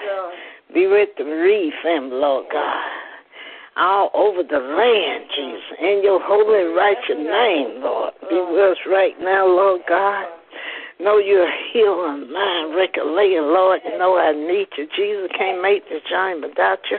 Be 0.73 0.87
with 0.87 1.09
the 1.17 1.23
Reed 1.23 1.73
family, 1.83 2.15
Lord 2.15 2.45
God. 2.51 2.89
All 3.75 4.11
over 4.13 4.43
the 4.43 4.59
land, 4.59 5.25
Jesus. 5.35 5.79
In 5.81 6.01
your 6.03 6.21
holy 6.21 6.73
righteous 6.73 7.17
name, 7.17 7.81
Lord. 7.81 8.13
Be 8.29 8.35
uh-huh. 8.35 8.51
with 8.51 8.77
us 8.77 8.77
right 8.89 9.15
now, 9.19 9.47
Lord 9.47 9.81
God. 9.87 10.25
Know 10.99 11.17
you're 11.17 11.49
healing, 11.73 12.31
mind 12.31 12.75
regulating, 12.75 13.49
Lord. 13.49 13.81
You 13.83 13.97
know 13.97 14.15
I 14.17 14.31
need 14.31 14.67
you. 14.77 14.87
Jesus 14.95 15.29
can't 15.37 15.61
make 15.61 15.83
this 15.89 16.01
journey 16.09 16.47
without 16.47 16.79
you. 16.91 16.97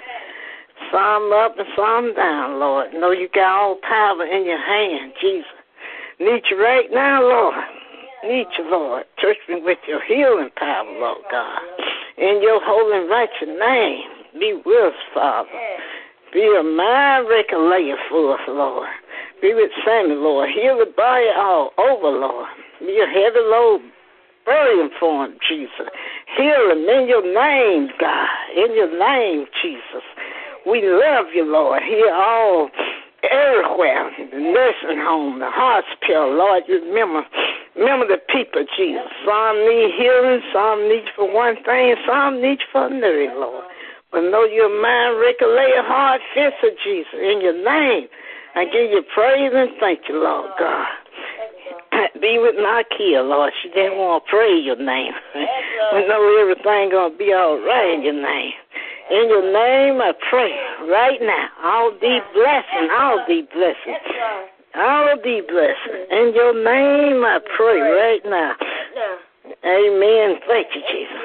Psalm 0.91 1.33
up 1.33 1.59
and 1.59 1.69
some 1.77 2.15
down, 2.15 2.59
Lord. 2.59 2.93
Know 2.95 3.11
you 3.11 3.29
got 3.35 3.53
all 3.53 3.77
power 3.83 4.25
in 4.25 4.45
your 4.45 4.59
hand, 4.59 5.13
Jesus. 5.21 5.47
Need 6.21 6.43
you 6.51 6.61
right 6.61 6.87
now, 6.93 7.23
Lord. 7.23 7.65
Need 8.25 8.47
you, 8.59 8.71
Lord. 8.71 9.05
Touch 9.21 9.37
me 9.49 9.61
with 9.63 9.79
your 9.87 10.03
healing 10.05 10.51
power, 10.57 10.87
Lord 10.99 11.23
God. 11.31 11.61
In 12.17 12.41
your 12.43 12.61
holy 12.63 12.99
and 12.99 13.11
righteous 13.11 13.49
name, 13.59 14.41
be 14.41 14.61
with 14.65 14.95
us, 14.95 15.01
Father. 15.13 15.49
Be 16.33 16.43
a 16.59 16.63
mind 16.63 17.29
regulator 17.29 17.99
for 18.09 18.35
us, 18.35 18.41
Lord. 18.49 18.89
Be 19.43 19.55
with 19.55 19.71
Sammy, 19.85 20.15
Lord. 20.15 20.51
Heal 20.51 20.79
the 20.79 20.91
body 20.97 21.27
all 21.37 21.71
over, 21.79 22.09
Lord. 22.09 22.49
Be 22.81 22.99
a 23.01 23.07
heavy 23.07 23.41
load 23.41 23.81
burden 24.45 24.91
for 24.99 25.27
him, 25.27 25.37
Jesus. 25.49 25.89
Heal 26.37 26.71
him 26.71 26.89
in 26.89 27.09
your 27.09 27.23
name, 27.23 27.91
God. 27.99 28.29
In 28.57 28.75
your 28.75 28.99
name, 28.99 29.47
Jesus. 29.63 30.05
We 30.67 30.81
love 30.83 31.27
you, 31.35 31.45
Lord. 31.45 31.83
Hear 31.83 32.13
all 32.13 32.71
everywhere, 33.31 34.11
the 34.33 34.41
nursing 34.41 35.01
home, 35.01 35.39
the 35.39 35.51
hospital, 35.51 36.37
Lord, 36.37 36.65
you 36.69 36.81
remember, 36.85 37.25
remember 37.77 38.07
the 38.07 38.21
people, 38.29 38.65
Jesus. 38.77 39.09
Some 39.25 39.57
need 39.65 39.97
healing, 39.97 40.41
some 40.53 40.89
need 40.89 41.09
for 41.17 41.29
one 41.33 41.57
thing, 41.65 41.97
some 42.07 42.41
need 42.41 42.61
for 42.73 42.87
another, 42.87 43.33
Lord. 43.37 43.65
But 44.13 44.29
know 44.31 44.45
your 44.45 44.71
mind, 44.71 45.19
regulate 45.21 45.75
heart, 45.85 46.21
fist 46.35 46.61
of 46.63 46.73
Jesus, 46.85 47.19
in 47.19 47.41
your 47.41 47.57
name. 47.57 48.09
I 48.55 48.65
give 48.65 48.91
you 48.91 49.03
praise 49.13 49.51
and 49.53 49.71
thank 49.81 50.07
you, 50.09 50.23
Lord 50.23 50.51
God. 50.59 50.87
Be 52.21 52.39
with 52.39 52.55
my 52.57 52.85
Nakia, 52.87 53.27
Lord. 53.27 53.53
She 53.63 53.69
didn't 53.71 53.99
want 53.99 54.23
to 54.23 54.31
pray 54.31 54.55
your 54.55 54.79
name. 54.79 55.13
we 55.35 56.07
know 56.07 56.23
everything 56.41 56.91
gonna 56.91 57.17
be 57.17 57.33
all 57.33 57.59
right 57.59 57.95
in 57.95 58.03
your 58.03 58.15
name. 58.15 58.53
In 59.11 59.29
your 59.29 59.43
name, 59.43 60.01
I 60.01 60.13
pray 60.31 60.53
right 60.89 61.21
now. 61.21 61.49
All 61.63 61.91
the 61.93 62.21
blessing, 62.33 62.89
all 62.91 63.25
the 63.29 63.43
blessing, 63.53 64.01
all 64.75 65.17
the 65.23 65.43
blessing. 65.47 66.07
In 66.11 66.33
your 66.35 66.55
name, 66.55 67.25
I 67.25 67.39
pray 67.57 67.81
right 67.81 68.25
now. 68.25 68.55
Amen. 69.65 70.41
Thank 70.49 70.69
you, 70.75 70.83
Jesus. 70.91 71.23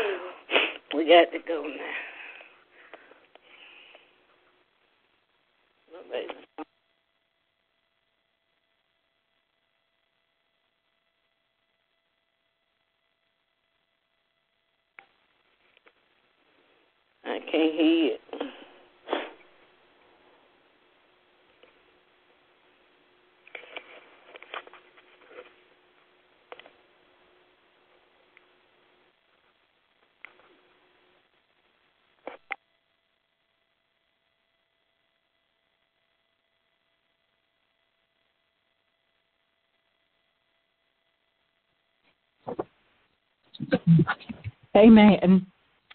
We 0.94 1.08
got 1.08 1.32
to 1.32 1.40
go 1.48 1.64
now. 1.64 1.96
I 17.30 17.40
can't 17.52 17.76
hear 17.76 18.14
it. 18.16 18.22
Amen. 44.78 45.48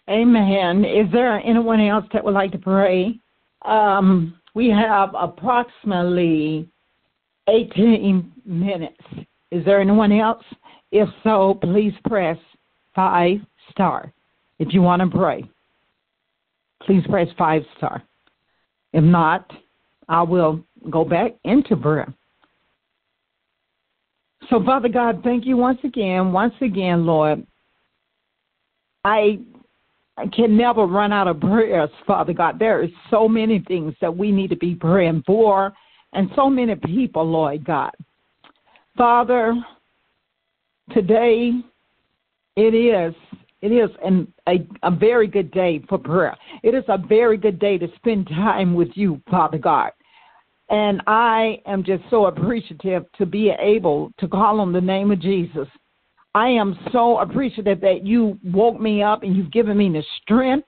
Amen. 0.09 0.85
Is 0.85 1.11
there 1.11 1.39
anyone 1.39 1.81
else 1.81 2.05
that 2.13 2.23
would 2.23 2.33
like 2.33 2.51
to 2.51 2.59
pray? 2.59 3.19
Um, 3.63 4.39
we 4.53 4.69
have 4.69 5.09
approximately 5.17 6.69
18 7.49 8.31
minutes. 8.45 9.01
Is 9.51 9.65
there 9.65 9.81
anyone 9.81 10.11
else? 10.11 10.43
If 10.91 11.09
so, 11.23 11.57
please 11.61 11.93
press 12.07 12.37
five 12.95 13.37
star. 13.71 14.13
If 14.59 14.73
you 14.73 14.81
want 14.81 15.01
to 15.01 15.17
pray, 15.17 15.43
please 16.83 17.03
press 17.09 17.27
five 17.37 17.63
star. 17.77 18.03
If 18.93 19.03
not, 19.03 19.51
I 20.07 20.21
will 20.21 20.63
go 20.89 21.03
back 21.03 21.31
into 21.43 21.75
prayer. 21.75 22.13
So, 24.49 24.63
Father 24.63 24.89
God, 24.89 25.21
thank 25.23 25.45
you 25.45 25.57
once 25.57 25.79
again, 25.83 26.31
once 26.31 26.53
again, 26.61 27.05
Lord. 27.05 27.45
I 29.03 29.09
I 29.13 29.39
can 30.31 30.55
never 30.55 30.85
run 30.85 31.11
out 31.11 31.27
of 31.27 31.39
prayers, 31.39 31.89
Father 32.07 32.33
God. 32.33 32.57
There 32.57 32.83
is 32.83 32.89
so 33.09 33.27
many 33.27 33.59
things 33.67 33.93
that 34.01 34.15
we 34.15 34.31
need 34.31 34.49
to 34.49 34.55
be 34.55 34.75
praying 34.75 35.23
for, 35.25 35.73
and 36.13 36.29
so 36.35 36.49
many 36.49 36.75
people, 36.75 37.29
Lord 37.29 37.65
God. 37.65 37.91
Father, 38.97 39.53
today 40.93 41.51
it 42.55 42.73
is 42.73 43.13
it 43.61 43.71
is 43.71 43.89
an, 44.03 44.31
a, 44.47 44.67
a 44.83 44.91
very 44.91 45.27
good 45.27 45.49
day 45.51 45.83
for 45.89 45.97
prayer. 45.97 46.35
It 46.61 46.75
is 46.75 46.83
a 46.87 46.97
very 46.97 47.35
good 47.35 47.57
day 47.57 47.77
to 47.79 47.87
spend 47.95 48.27
time 48.27 48.75
with 48.75 48.89
you, 48.93 49.19
Father 49.29 49.57
God. 49.57 49.91
And 50.69 51.01
I 51.07 51.61
am 51.65 51.83
just 51.83 52.03
so 52.09 52.27
appreciative 52.27 53.05
to 53.17 53.25
be 53.25 53.49
able 53.59 54.11
to 54.19 54.27
call 54.27 54.59
on 54.59 54.71
the 54.71 54.81
name 54.81 55.11
of 55.11 55.19
Jesus 55.19 55.67
I 56.35 56.49
am 56.49 56.77
so 56.91 57.19
appreciative 57.19 57.79
that 57.79 58.05
you 58.05 58.37
woke 58.43 58.77
me 58.77 59.01
up 59.01 59.23
and 59.23 59.37
you've 59.37 59.53
given 59.53 59.77
me 59.77 59.89
the 59.89 60.03
strength, 60.21 60.67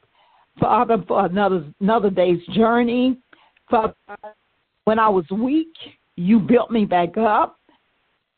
Father, 0.61 0.95
for 1.05 1.25
another 1.25 1.65
another 1.81 2.09
day's 2.09 2.39
journey. 2.55 3.17
Father, 3.69 3.93
when 4.85 4.97
I 4.97 5.09
was 5.09 5.25
weak, 5.29 5.73
you 6.15 6.39
built 6.39 6.71
me 6.71 6.85
back 6.85 7.17
up. 7.17 7.59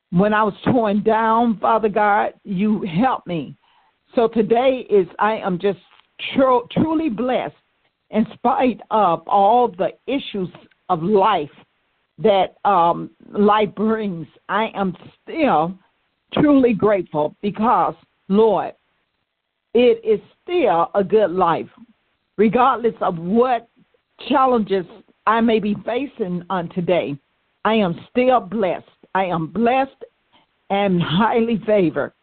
When 0.10 0.34
I 0.34 0.42
was 0.42 0.56
torn 0.66 1.04
down, 1.04 1.60
Father 1.60 1.88
God, 1.88 2.34
you 2.44 2.82
helped 2.82 3.28
me. 3.28 3.56
So 4.16 4.28
today 4.28 4.88
is 4.90 5.08
I 5.20 5.34
am 5.36 5.60
just 5.60 5.78
tr- 6.34 6.66
truly 6.72 7.10
blessed 7.10 7.54
in 8.10 8.26
spite 8.34 8.82
of 8.90 9.22
all 9.28 9.68
the 9.68 9.90
issues 10.08 10.50
of 10.90 11.04
life 11.04 11.52
that 12.18 12.56
um, 12.66 13.12
life 13.32 13.70
brings. 13.76 14.26
I 14.50 14.72
am 14.74 14.98
still 15.22 15.78
truly 16.34 16.74
grateful 16.74 17.36
because, 17.42 17.96
Lord, 18.28 18.74
it 19.74 20.02
is 20.04 20.20
still 20.44 20.90
a 20.96 21.04
good 21.04 21.32
life, 21.32 21.70
regardless 22.38 22.96
of 23.02 23.18
what 23.18 23.68
challenges 24.28 24.86
I 25.28 25.42
may 25.42 25.60
be 25.60 25.76
facing 25.86 26.44
on 26.50 26.70
today. 26.70 27.18
I 27.66 27.76
am 27.76 28.00
still 28.10 28.40
blessed. 28.40 28.86
I 29.14 29.26
am 29.26 29.48
blessed 29.48 30.04
and 30.70 31.02
highly 31.02 31.62
favored. 31.66 32.14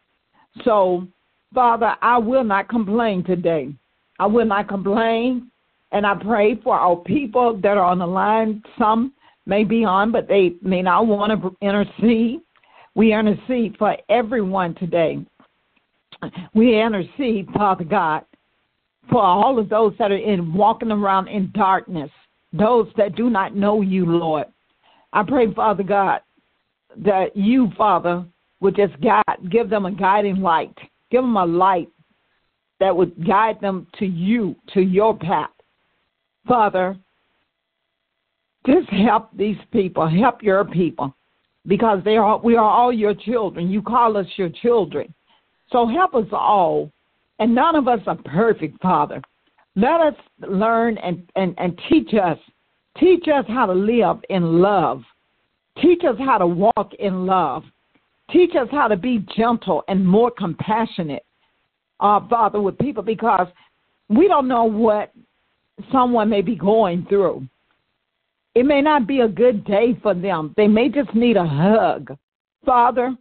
So, 0.63 1.07
Father, 1.53 1.95
I 2.01 2.17
will 2.17 2.43
not 2.43 2.69
complain 2.69 3.23
today. 3.23 3.73
I 4.19 4.25
will 4.25 4.45
not 4.45 4.67
complain. 4.67 5.51
And 5.91 6.05
I 6.05 6.15
pray 6.15 6.59
for 6.63 6.75
our 6.75 6.97
people 6.97 7.57
that 7.63 7.77
are 7.77 7.85
on 7.85 7.99
the 7.99 8.07
line. 8.07 8.61
Some 8.77 9.13
may 9.45 9.63
be 9.63 9.85
on, 9.85 10.11
but 10.11 10.27
they 10.27 10.55
may 10.61 10.81
not 10.81 11.07
want 11.07 11.31
to 11.41 11.55
intercede. 11.61 12.41
We 12.97 13.13
intercede 13.13 13.75
for 13.77 13.95
everyone 14.09 14.73
today. 14.73 15.23
We 16.55 16.81
intercede, 16.81 17.47
Father 17.53 17.83
God, 17.83 18.25
for 19.11 19.21
all 19.21 19.59
of 19.59 19.69
those 19.69 19.93
that 19.99 20.11
are 20.11 20.17
in 20.17 20.51
walking 20.51 20.89
around 20.89 21.27
in 21.27 21.51
darkness, 21.53 22.09
those 22.51 22.87
that 22.97 23.15
do 23.15 23.29
not 23.29 23.55
know 23.55 23.81
you, 23.81 24.07
Lord. 24.07 24.47
I 25.13 25.21
pray, 25.21 25.53
Father 25.53 25.83
God, 25.83 26.21
that 27.05 27.37
you, 27.37 27.69
Father, 27.77 28.25
would 28.61 28.75
just 28.75 28.99
guide, 28.99 29.51
give 29.51 29.69
them 29.69 29.85
a 29.85 29.91
guiding 29.91 30.37
light, 30.37 30.75
give 31.11 31.21
them 31.21 31.37
a 31.37 31.45
light 31.45 31.89
that 32.79 32.97
would 32.97 33.27
guide 33.27 33.61
them 33.61 33.85
to 33.99 34.07
you, 34.07 34.55
to 34.73 34.81
your 34.81 35.15
path. 35.15 35.51
Father, 36.47 36.97
just 38.65 38.89
help 38.89 39.29
these 39.37 39.57
people, 39.71 40.09
help 40.09 40.41
your 40.41 40.65
people 40.65 41.13
because 41.67 41.99
they 42.03 42.17
are 42.17 42.39
we 42.39 42.55
are 42.55 42.69
all 42.69 42.93
your 42.93 43.13
children. 43.13 43.69
You 43.69 43.81
call 43.81 44.17
us 44.17 44.25
your 44.37 44.49
children. 44.49 45.13
So 45.71 45.87
help 45.87 46.15
us 46.15 46.27
all. 46.31 46.91
And 47.39 47.53
none 47.53 47.75
of 47.75 47.87
us 47.87 47.99
are 48.07 48.17
perfect, 48.25 48.81
Father. 48.81 49.21
Let 49.75 50.01
us 50.01 50.15
learn 50.39 50.97
and, 50.97 51.29
and, 51.35 51.53
and 51.59 51.79
teach 51.87 52.13
us. 52.15 52.39
Teach 52.99 53.25
us 53.27 53.45
how 53.47 53.67
to 53.67 53.73
live 53.73 54.17
in 54.29 54.59
love. 54.59 55.03
Teach 55.81 56.01
us 56.03 56.15
how 56.17 56.39
to 56.39 56.47
walk 56.47 56.93
in 56.97 57.27
love. 57.27 57.63
Teach 58.31 58.55
us 58.55 58.67
how 58.71 58.87
to 58.87 58.97
be 58.97 59.23
gentle 59.37 59.83
and 59.87 60.05
more 60.05 60.31
compassionate, 60.31 61.23
uh, 61.99 62.19
Father, 62.27 62.59
with 62.59 62.77
people 62.79 63.03
because 63.03 63.47
we 64.09 64.27
don't 64.27 64.47
know 64.47 64.63
what 64.63 65.13
someone 65.91 66.27
may 66.27 66.41
be 66.41 66.55
going 66.55 67.05
through. 67.07 67.47
It 68.57 68.65
may 68.65 68.81
not 68.81 69.05
be 69.05 69.19
a 69.19 69.27
good 69.27 69.65
day 69.65 69.95
for 70.01 70.15
them. 70.15 70.55
They 70.57 70.67
may 70.67 70.89
just 70.89 71.13
need 71.13 71.37
a 71.37 71.45
hug. 71.45 72.17
Father, 72.65 73.15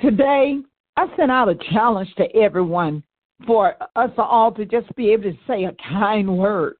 today 0.00 0.60
I 0.96 1.14
sent 1.14 1.30
out 1.30 1.50
a 1.50 1.56
challenge 1.70 2.08
to 2.16 2.34
everyone 2.34 3.02
for 3.46 3.76
us 3.96 4.10
all 4.16 4.50
to 4.52 4.64
just 4.64 4.86
be 4.96 5.10
able 5.10 5.24
to 5.24 5.36
say 5.46 5.64
a 5.64 5.76
kind 5.90 6.38
word. 6.38 6.76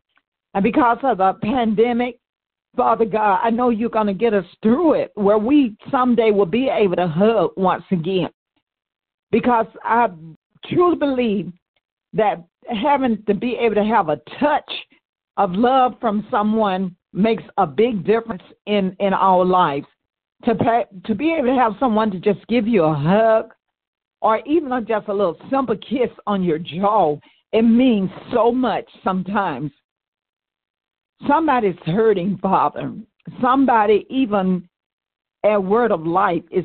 And 0.55 0.62
because 0.62 0.97
of 1.03 1.18
the 1.18 1.34
pandemic, 1.42 2.18
Father 2.78 3.05
God, 3.05 3.40
I 3.42 3.51
know 3.51 3.68
you're 3.68 3.90
going 3.90 4.07
to 4.07 4.14
get 4.14 4.32
us 4.32 4.47
through 4.62 4.95
it 4.95 5.12
where 5.14 5.36
we 5.36 5.76
someday 5.90 6.30
will 6.30 6.47
be 6.47 6.70
able 6.70 6.97
to 6.97 7.07
hug 7.07 7.51
once 7.59 7.84
again. 7.90 8.30
Because 9.30 9.66
I 9.82 10.09
truly 10.64 10.97
believe 10.97 11.53
that 12.14 12.42
having 12.82 13.22
to 13.26 13.34
be 13.34 13.59
able 13.61 13.74
to 13.74 13.84
have 13.84 14.09
a 14.09 14.16
touch 14.40 14.72
of 15.36 15.53
love 15.53 15.97
from 16.01 16.26
someone 16.30 16.97
makes 17.14 17.42
a 17.56 17.66
big 17.66 18.04
difference 18.04 18.42
in 18.66 18.96
in 19.00 19.14
our 19.14 19.44
lives. 19.44 19.86
To 20.44 20.54
pay, 20.54 20.84
to 21.06 21.14
be 21.14 21.32
able 21.32 21.48
to 21.48 21.54
have 21.54 21.72
someone 21.80 22.10
to 22.10 22.18
just 22.18 22.46
give 22.48 22.66
you 22.66 22.84
a 22.84 22.94
hug, 22.94 23.54
or 24.20 24.40
even 24.46 24.70
just 24.86 25.08
a 25.08 25.12
little 25.12 25.38
simple 25.50 25.76
kiss 25.76 26.10
on 26.26 26.42
your 26.42 26.58
jaw, 26.58 27.16
it 27.52 27.62
means 27.62 28.10
so 28.32 28.52
much 28.52 28.84
sometimes. 29.02 29.70
Somebody's 31.26 31.78
hurting, 31.86 32.38
Father, 32.42 32.92
somebody 33.40 34.06
even 34.10 34.68
a 35.44 35.58
Word 35.58 35.92
of 35.92 36.06
Life 36.06 36.42
is 36.50 36.64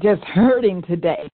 just 0.00 0.22
hurting 0.22 0.82
today. 0.82 1.28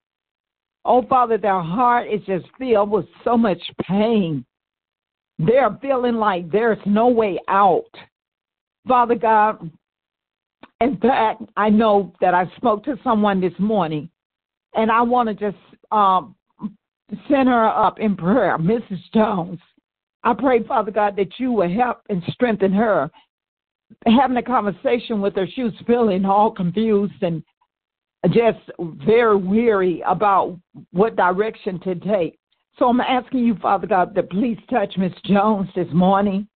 Oh, 0.84 1.02
Father, 1.02 1.38
their 1.38 1.60
heart 1.60 2.08
is 2.10 2.22
just 2.26 2.46
filled 2.58 2.90
with 2.90 3.06
so 3.22 3.36
much 3.36 3.60
pain. 3.82 4.44
They're 5.38 5.78
feeling 5.80 6.14
like 6.14 6.50
there's 6.50 6.78
no 6.86 7.08
way 7.08 7.38
out. 7.48 7.90
Father 8.88 9.14
God, 9.14 9.70
in 10.80 10.96
fact, 10.96 11.42
I 11.56 11.68
know 11.68 12.14
that 12.20 12.34
I 12.34 12.50
spoke 12.56 12.84
to 12.84 12.98
someone 13.04 13.40
this 13.40 13.52
morning, 13.58 14.08
and 14.74 14.90
I 14.90 15.02
want 15.02 15.28
to 15.28 15.34
just 15.34 15.62
um, 15.92 16.34
send 17.28 17.48
her 17.48 17.66
up 17.66 18.00
in 18.00 18.16
prayer, 18.16 18.56
Mrs. 18.58 19.00
Jones. 19.12 19.58
I 20.24 20.32
pray, 20.34 20.62
Father 20.64 20.90
God, 20.90 21.16
that 21.16 21.38
you 21.38 21.52
will 21.52 21.70
help 21.70 21.98
and 22.08 22.22
strengthen 22.30 22.72
her. 22.72 23.10
Having 24.06 24.36
a 24.36 24.42
conversation 24.42 25.20
with 25.20 25.34
her, 25.36 25.46
she 25.46 25.62
was 25.62 25.72
feeling 25.86 26.24
all 26.24 26.50
confused 26.50 27.22
and 27.22 27.42
just 28.30 28.58
very 29.06 29.36
weary 29.36 30.02
about 30.06 30.58
what 30.92 31.16
direction 31.16 31.80
to 31.80 31.94
take. 31.94 32.38
So 32.78 32.86
I'm 32.86 33.00
asking 33.00 33.44
you, 33.44 33.56
Father 33.56 33.86
God, 33.86 34.14
to 34.14 34.22
please 34.22 34.58
touch 34.70 34.94
Miss 34.96 35.12
Jones 35.24 35.68
this 35.74 35.88
morning. 35.92 36.48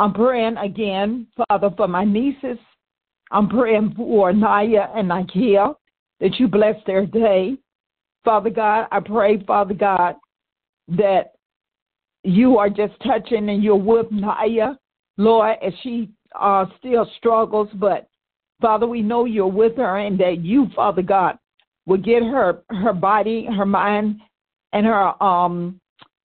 I'm 0.00 0.14
praying 0.14 0.56
again, 0.56 1.26
Father, 1.36 1.68
for 1.76 1.86
my 1.86 2.04
nieces. 2.04 2.56
I'm 3.30 3.50
praying 3.50 3.92
for 3.94 4.32
Naya 4.32 4.86
and 4.96 5.10
Nikia 5.10 5.74
that 6.20 6.40
you 6.40 6.48
bless 6.48 6.76
their 6.86 7.04
day. 7.04 7.58
Father 8.24 8.48
God, 8.48 8.86
I 8.90 9.00
pray, 9.00 9.44
Father 9.44 9.74
God, 9.74 10.14
that 10.88 11.32
you 12.24 12.56
are 12.56 12.70
just 12.70 12.94
touching 13.06 13.50
and 13.50 13.62
you're 13.62 13.76
with 13.76 14.06
Naya, 14.10 14.70
Lord, 15.18 15.58
as 15.62 15.74
she 15.82 16.08
uh, 16.38 16.64
still 16.78 17.06
struggles, 17.18 17.68
but 17.74 18.08
Father, 18.62 18.86
we 18.86 19.02
know 19.02 19.26
you're 19.26 19.46
with 19.46 19.76
her 19.76 19.98
and 19.98 20.18
that 20.18 20.38
you, 20.40 20.68
Father 20.74 21.02
God, 21.02 21.38
will 21.84 21.98
get 21.98 22.22
her 22.22 22.62
her 22.70 22.94
body, 22.94 23.46
her 23.54 23.66
mind, 23.66 24.20
and 24.72 24.86
her 24.86 25.22
um 25.22 25.79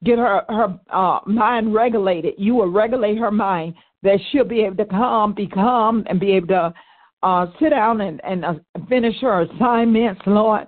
get 0.06 0.18
her 0.18 0.43
her 0.47 0.80
uh, 0.89 1.20
mind 1.26 1.74
regulated. 1.74 2.36
You 2.38 2.56
will 2.56 2.72
regulate 2.72 3.18
her 3.18 3.32
mind 3.32 3.76
that 4.03 4.20
she'll 4.32 4.45
be 4.45 4.62
able 4.62 4.78
to 4.78 4.86
come, 4.86 5.34
become, 5.34 6.06
and 6.08 6.20
be 6.20 6.34
able 6.34 6.47
to 6.47 6.74
uh, 7.24 7.47
sit 7.60 7.70
down 7.70 8.01
and, 8.01 8.22
and 8.24 8.45
uh, 8.45 8.53
finish 8.88 9.16
her 9.22 9.41
assignments, 9.41 10.22
Lord. 10.26 10.68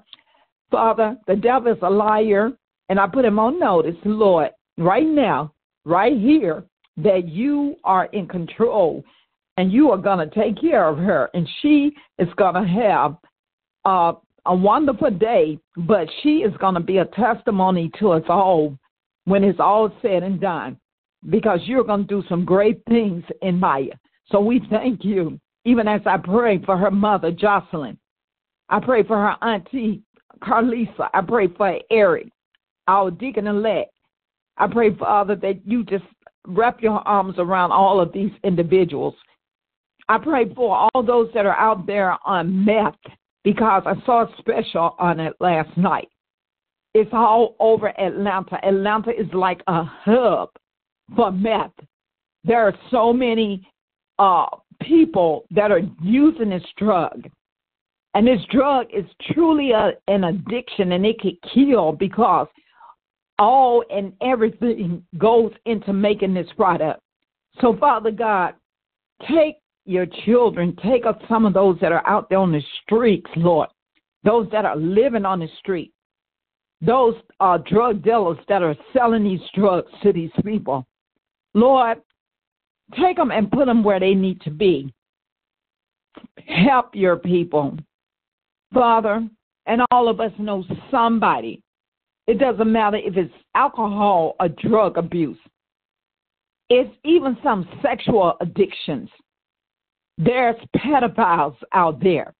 Father, 0.71 1.15
the 1.27 1.35
devil 1.35 1.71
is 1.71 1.77
a 1.81 1.89
liar, 1.89 2.51
and 2.89 2.99
I 2.99 3.07
put 3.07 3.25
him 3.25 3.39
on 3.39 3.59
notice, 3.59 3.95
Lord, 4.03 4.49
right 4.77 5.07
now, 5.07 5.53
right 5.85 6.17
here, 6.17 6.63
that 6.97 7.27
you 7.27 7.75
are 7.83 8.05
in 8.05 8.27
control 8.27 9.03
and 9.57 9.71
you 9.71 9.91
are 9.91 9.97
going 9.97 10.19
to 10.19 10.35
take 10.35 10.59
care 10.59 10.87
of 10.87 10.97
her, 10.97 11.29
and 11.33 11.47
she 11.61 11.91
is 12.19 12.27
going 12.37 12.53
to 12.53 12.67
have 12.67 13.15
uh, 13.85 14.13
a 14.45 14.55
wonderful 14.55 15.09
day, 15.09 15.57
but 15.75 16.07
she 16.21 16.37
is 16.37 16.55
going 16.57 16.75
to 16.75 16.79
be 16.79 16.97
a 16.97 17.05
testimony 17.05 17.91
to 17.99 18.11
us 18.11 18.23
all 18.29 18.77
when 19.27 19.43
it's 19.43 19.59
all 19.59 19.91
said 20.01 20.23
and 20.23 20.39
done 20.39 20.77
because 21.29 21.59
you're 21.65 21.83
going 21.83 22.07
to 22.07 22.21
do 22.21 22.23
some 22.29 22.45
great 22.45 22.81
things 22.87 23.25
in 23.41 23.59
Maya. 23.59 23.91
So 24.31 24.39
we 24.39 24.61
thank 24.69 25.03
you, 25.03 25.37
even 25.65 25.85
as 25.85 25.99
I 26.05 26.15
pray 26.15 26.63
for 26.63 26.77
her 26.77 26.89
mother, 26.89 27.29
Jocelyn. 27.29 27.97
I 28.69 28.79
pray 28.79 29.03
for 29.03 29.17
her 29.17 29.35
auntie, 29.45 30.01
Carlisa. 30.41 31.09
I 31.13 31.19
pray 31.21 31.49
for 31.49 31.77
Eric, 31.91 32.29
our 32.87 33.11
deacon 33.11 33.47
elect. 33.47 33.91
I 34.55 34.67
pray, 34.67 34.95
Father, 34.95 35.35
that 35.35 35.59
you 35.65 35.83
just 35.83 36.05
wrap 36.47 36.81
your 36.81 37.05
arms 37.05 37.35
around 37.37 37.73
all 37.73 37.99
of 37.99 38.13
these 38.13 38.31
individuals. 38.45 39.15
I 40.07 40.19
pray 40.19 40.53
for 40.53 40.89
all 40.93 41.03
those 41.03 41.29
that 41.33 41.45
are 41.45 41.57
out 41.57 41.85
there 41.85 42.17
on 42.25 42.63
meth 42.63 42.95
because 43.43 43.83
I 43.85 43.93
saw 44.05 44.23
a 44.23 44.35
special 44.39 44.95
on 44.99 45.19
it 45.19 45.33
last 45.41 45.75
night. 45.77 46.07
It's 46.99 47.11
all 47.13 47.55
over 47.59 47.89
Atlanta. 47.99 48.57
Atlanta 48.65 49.11
is 49.11 49.31
like 49.31 49.61
a 49.67 49.83
hub 49.83 50.49
for 51.15 51.31
meth. 51.31 51.69
There 52.43 52.67
are 52.67 52.73
so 52.89 53.13
many 53.13 53.69
uh, 54.17 54.47
people 54.81 55.45
that 55.51 55.71
are 55.71 55.81
using 56.01 56.49
this 56.49 56.63
drug. 56.75 57.29
And 58.15 58.25
this 58.25 58.41
drug 58.49 58.87
is 58.91 59.05
truly 59.31 59.73
a, 59.73 59.91
an 60.07 60.23
addiction 60.23 60.93
and 60.93 61.05
it 61.05 61.19
could 61.19 61.37
kill 61.53 61.91
because 61.91 62.47
all 63.37 63.83
and 63.91 64.11
everything 64.23 65.03
goes 65.19 65.51
into 65.67 65.93
making 65.93 66.33
this 66.33 66.47
product. 66.57 66.99
So, 67.61 67.77
Father 67.79 68.09
God, 68.09 68.55
take 69.29 69.57
your 69.85 70.07
children, 70.25 70.75
take 70.83 71.05
up 71.05 71.21
some 71.29 71.45
of 71.45 71.53
those 71.53 71.77
that 71.79 71.91
are 71.91 72.05
out 72.07 72.27
there 72.27 72.39
on 72.39 72.51
the 72.51 72.63
streets, 72.81 73.29
Lord, 73.35 73.69
those 74.23 74.47
that 74.51 74.65
are 74.65 74.75
living 74.75 75.25
on 75.25 75.39
the 75.41 75.49
street, 75.59 75.93
those 76.81 77.15
uh, 77.39 77.57
drug 77.57 78.03
dealers 78.03 78.37
that 78.47 78.61
are 78.61 78.75
selling 78.93 79.23
these 79.23 79.41
drugs 79.55 79.91
to 80.03 80.13
these 80.13 80.31
people. 80.45 80.85
Lord, 81.53 82.01
take 82.99 83.17
them 83.17 83.31
and 83.31 83.51
put 83.51 83.65
them 83.65 83.83
where 83.83 83.99
they 83.99 84.13
need 84.13 84.41
to 84.41 84.51
be. 84.51 84.93
Help 86.47 86.95
your 86.95 87.17
people. 87.17 87.77
Father, 88.73 89.27
and 89.65 89.81
all 89.91 90.07
of 90.07 90.19
us 90.19 90.31
know 90.37 90.63
somebody. 90.91 91.61
It 92.27 92.39
doesn't 92.39 92.71
matter 92.71 92.97
if 92.97 93.15
it's 93.15 93.33
alcohol 93.55 94.35
or 94.39 94.49
drug 94.49 94.97
abuse. 94.97 95.37
It's 96.69 96.93
even 97.05 97.37
some 97.41 97.67
sexual 97.81 98.35
addictions. 98.41 99.09
There's 100.17 100.55
pedophiles 100.75 101.55
out 101.73 102.01
there. 102.01 102.33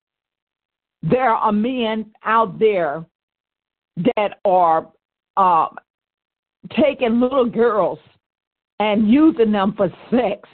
There 1.02 1.32
are 1.32 1.52
men 1.52 2.12
out 2.26 2.60
there 2.60 3.06
that 4.16 4.40
are 4.46 4.88
uh, 5.38 5.68
taking 6.80 7.20
little 7.20 7.50
girls 7.50 8.00
and 8.80 9.10
using 9.10 9.52
them 9.52 9.74
for 9.76 9.90
sex. 10.12 10.48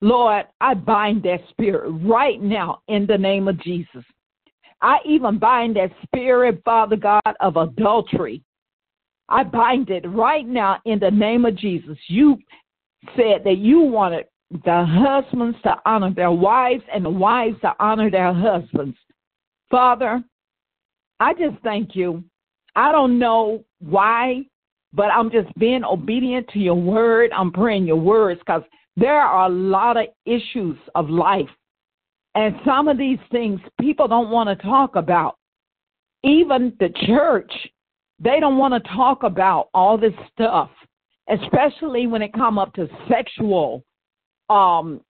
Lord, 0.00 0.44
I 0.60 0.74
bind 0.74 1.22
that 1.22 1.40
spirit 1.50 1.88
right 2.04 2.40
now 2.42 2.82
in 2.88 3.06
the 3.06 3.16
name 3.16 3.48
of 3.48 3.60
Jesus. 3.62 4.04
I 4.82 4.98
even 5.06 5.38
bind 5.38 5.76
that 5.76 5.92
spirit, 6.04 6.60
Father 6.64 6.96
God, 6.96 7.22
of 7.40 7.56
adultery. 7.56 8.42
I 9.30 9.44
bind 9.44 9.88
it 9.88 10.04
right 10.06 10.46
now 10.46 10.80
in 10.84 10.98
the 10.98 11.10
name 11.10 11.46
of 11.46 11.56
Jesus. 11.56 11.96
You 12.08 12.36
said 13.16 13.42
that 13.44 13.56
you 13.58 13.80
wanted 13.80 14.26
the 14.50 14.84
husbands 14.86 15.56
to 15.62 15.76
honor 15.86 16.12
their 16.12 16.30
wives 16.30 16.82
and 16.92 17.04
the 17.04 17.10
wives 17.10 17.56
to 17.62 17.74
honor 17.80 18.10
their 18.10 18.34
husbands. 18.34 18.96
Father, 19.70 20.22
I 21.18 21.32
just 21.32 21.56
thank 21.62 21.96
you. 21.96 22.22
I 22.76 22.92
don't 22.92 23.18
know 23.18 23.64
why, 23.80 24.42
but 24.92 25.06
I'm 25.06 25.30
just 25.30 25.52
being 25.58 25.84
obedient 25.84 26.48
to 26.48 26.58
your 26.58 26.74
word. 26.74 27.30
I'm 27.32 27.52
praying 27.52 27.86
your 27.86 27.96
words 27.96 28.40
because 28.40 28.62
there 28.96 29.20
are 29.20 29.46
a 29.46 29.52
lot 29.52 29.96
of 29.96 30.06
issues 30.24 30.76
of 30.94 31.10
life. 31.10 31.48
And 32.34 32.56
some 32.64 32.88
of 32.88 32.98
these 32.98 33.18
things 33.30 33.60
people 33.80 34.08
don't 34.08 34.30
want 34.30 34.48
to 34.48 34.66
talk 34.66 34.96
about. 34.96 35.36
Even 36.24 36.72
the 36.80 36.88
church, 37.06 37.52
they 38.18 38.40
don't 38.40 38.56
want 38.56 38.74
to 38.74 38.90
talk 38.90 39.22
about 39.22 39.68
all 39.74 39.98
this 39.98 40.14
stuff, 40.32 40.70
especially 41.28 42.06
when 42.06 42.22
it 42.22 42.32
come 42.32 42.58
up 42.58 42.72
to 42.74 42.88
sexual 43.08 43.84
um, 44.48 45.00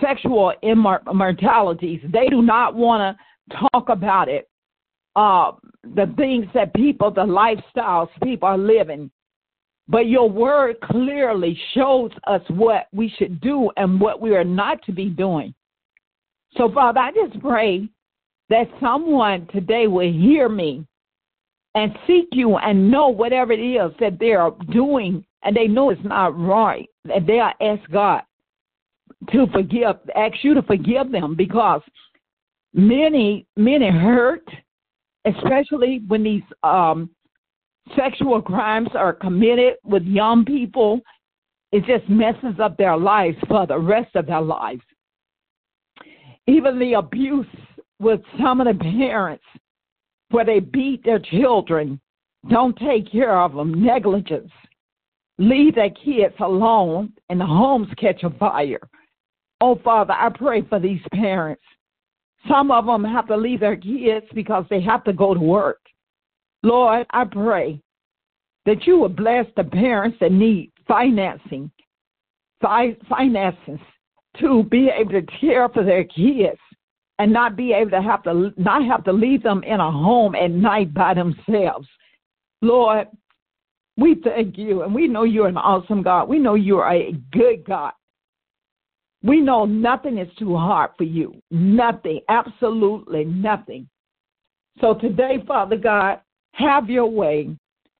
sexual 0.00 0.52
immortalities. 0.62 2.00
They 2.12 2.28
do 2.28 2.42
not 2.42 2.74
want 2.74 3.16
to 3.50 3.56
talk 3.72 3.88
about 3.88 4.28
it. 4.28 4.48
Uh, 5.14 5.52
the 5.94 6.12
things 6.16 6.46
that 6.54 6.72
people, 6.74 7.10
the 7.10 7.20
lifestyles 7.20 8.08
people 8.22 8.48
are 8.48 8.58
living. 8.58 9.10
But 9.88 10.06
your 10.06 10.30
word 10.30 10.76
clearly 10.80 11.58
shows 11.74 12.10
us 12.26 12.40
what 12.48 12.86
we 12.92 13.12
should 13.18 13.40
do 13.40 13.70
and 13.76 14.00
what 14.00 14.20
we 14.20 14.34
are 14.34 14.44
not 14.44 14.82
to 14.84 14.92
be 14.92 15.06
doing. 15.06 15.54
So, 16.56 16.70
Father, 16.72 17.00
I 17.00 17.10
just 17.12 17.40
pray 17.40 17.88
that 18.48 18.68
someone 18.80 19.48
today 19.52 19.86
will 19.86 20.10
hear 20.10 20.48
me 20.48 20.86
and 21.74 21.92
seek 22.06 22.28
you 22.32 22.56
and 22.56 22.90
know 22.90 23.08
whatever 23.08 23.52
it 23.52 23.60
is 23.60 23.92
that 23.98 24.18
they 24.18 24.32
are 24.32 24.54
doing 24.70 25.24
and 25.42 25.56
they 25.56 25.66
know 25.66 25.90
it's 25.90 26.04
not 26.04 26.38
right, 26.38 26.88
and 27.12 27.26
they 27.26 27.40
are 27.40 27.54
ask 27.60 27.90
God 27.90 28.22
to 29.32 29.46
forgive, 29.52 29.96
ask 30.14 30.36
you 30.42 30.54
to 30.54 30.62
forgive 30.62 31.10
them 31.10 31.34
because 31.34 31.82
many, 32.74 33.46
many 33.56 33.90
hurt, 33.90 34.48
especially 35.24 36.02
when 36.08 36.22
these 36.22 36.42
um, 36.62 37.10
sexual 37.96 38.40
crimes 38.40 38.88
are 38.94 39.12
committed 39.12 39.74
with 39.84 40.02
young 40.04 40.44
people. 40.44 41.00
It 41.72 41.84
just 41.84 42.08
messes 42.08 42.60
up 42.60 42.76
their 42.76 42.96
lives 42.96 43.36
for 43.48 43.66
the 43.66 43.78
rest 43.78 44.14
of 44.14 44.26
their 44.26 44.40
lives. 44.40 44.82
Even 46.46 46.78
the 46.78 46.94
abuse 46.94 47.46
with 47.98 48.20
some 48.40 48.60
of 48.60 48.66
the 48.66 48.78
parents 48.82 49.44
where 50.30 50.44
they 50.44 50.60
beat 50.60 51.04
their 51.04 51.20
children, 51.20 52.00
don't 52.50 52.76
take 52.78 53.10
care 53.10 53.40
of 53.40 53.54
them, 53.54 53.84
negligence 53.84 54.50
leave 55.38 55.74
their 55.74 55.90
kids 55.90 56.34
alone 56.40 57.12
and 57.28 57.40
the 57.40 57.46
homes 57.46 57.88
catch 57.98 58.22
a 58.22 58.30
fire. 58.30 58.80
Oh, 59.60 59.78
Father, 59.82 60.12
I 60.12 60.28
pray 60.30 60.62
for 60.62 60.78
these 60.78 61.00
parents. 61.12 61.62
Some 62.48 62.70
of 62.70 62.86
them 62.86 63.04
have 63.04 63.28
to 63.28 63.36
leave 63.36 63.60
their 63.60 63.76
kids 63.76 64.26
because 64.34 64.64
they 64.68 64.80
have 64.80 65.04
to 65.04 65.12
go 65.12 65.34
to 65.34 65.40
work. 65.40 65.80
Lord, 66.62 67.06
I 67.10 67.24
pray 67.24 67.80
that 68.66 68.86
you 68.86 68.98
would 68.98 69.16
bless 69.16 69.46
the 69.56 69.64
parents 69.64 70.18
that 70.20 70.32
need 70.32 70.72
financing, 70.86 71.70
fi- 72.60 72.96
finances 73.08 73.80
to 74.40 74.64
be 74.64 74.88
able 74.88 75.12
to 75.12 75.26
care 75.40 75.68
for 75.68 75.84
their 75.84 76.04
kids 76.04 76.58
and 77.18 77.32
not 77.32 77.56
be 77.56 77.72
able 77.72 77.90
to 77.90 78.02
have 78.02 78.22
to 78.24 78.52
not 78.56 78.84
have 78.84 79.04
to 79.04 79.12
leave 79.12 79.42
them 79.42 79.62
in 79.64 79.80
a 79.80 79.90
home 79.90 80.34
at 80.34 80.50
night 80.50 80.92
by 80.94 81.14
themselves. 81.14 81.86
Lord, 82.62 83.08
we 83.96 84.16
thank 84.24 84.56
you 84.56 84.82
and 84.82 84.94
we 84.94 85.06
know 85.06 85.24
you're 85.24 85.48
an 85.48 85.56
awesome 85.56 86.02
God. 86.02 86.28
We 86.28 86.38
know 86.38 86.54
you're 86.54 86.88
a 86.88 87.12
good 87.32 87.64
God. 87.66 87.92
We 89.22 89.40
know 89.40 89.64
nothing 89.64 90.18
is 90.18 90.28
too 90.38 90.56
hard 90.56 90.90
for 90.96 91.04
you. 91.04 91.34
Nothing, 91.50 92.20
absolutely 92.28 93.24
nothing. 93.24 93.88
So 94.80 94.94
today, 94.94 95.42
Father 95.46 95.76
God, 95.76 96.20
have 96.54 96.90
your 96.90 97.06
way. 97.06 97.56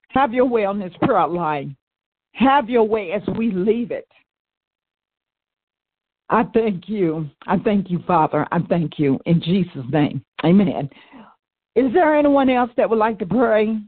Have 0.09 0.35
your 0.35 0.47
way 0.47 0.65
on 0.65 0.79
this 0.79 0.93
prayer 1.03 1.27
line. 1.27 1.77
Have 2.33 2.69
your 2.69 2.85
way 2.85 3.13
as 3.13 3.23
we 3.37 3.51
leave 3.51 3.91
it. 3.91 4.09
I 6.29 6.45
thank 6.55 6.89
you. 6.89 7.29
I 7.47 7.59
thank 7.59 7.91
you, 7.91 8.01
Father. 8.07 8.47
I 8.51 8.61
thank 8.61 8.99
you 8.99 9.21
in 9.27 9.41
Jesus' 9.43 9.85
name. 9.93 10.25
Amen. 10.45 10.89
Is 11.77 11.93
there 11.93 12.17
anyone 12.17 12.49
else 12.51 12.71
that 12.77 12.89
would 12.89 12.99
like 12.99 13.19
to 13.19 13.27
pray? 13.27 13.79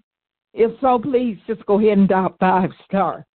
If 0.53 0.79
so, 0.81 0.99
please 0.99 1.39
just 1.47 1.65
go 1.67 1.81
ahead 1.81 1.99
and 1.99 2.09
dial 2.09 2.37
five 2.39 2.71
star. 2.87 3.27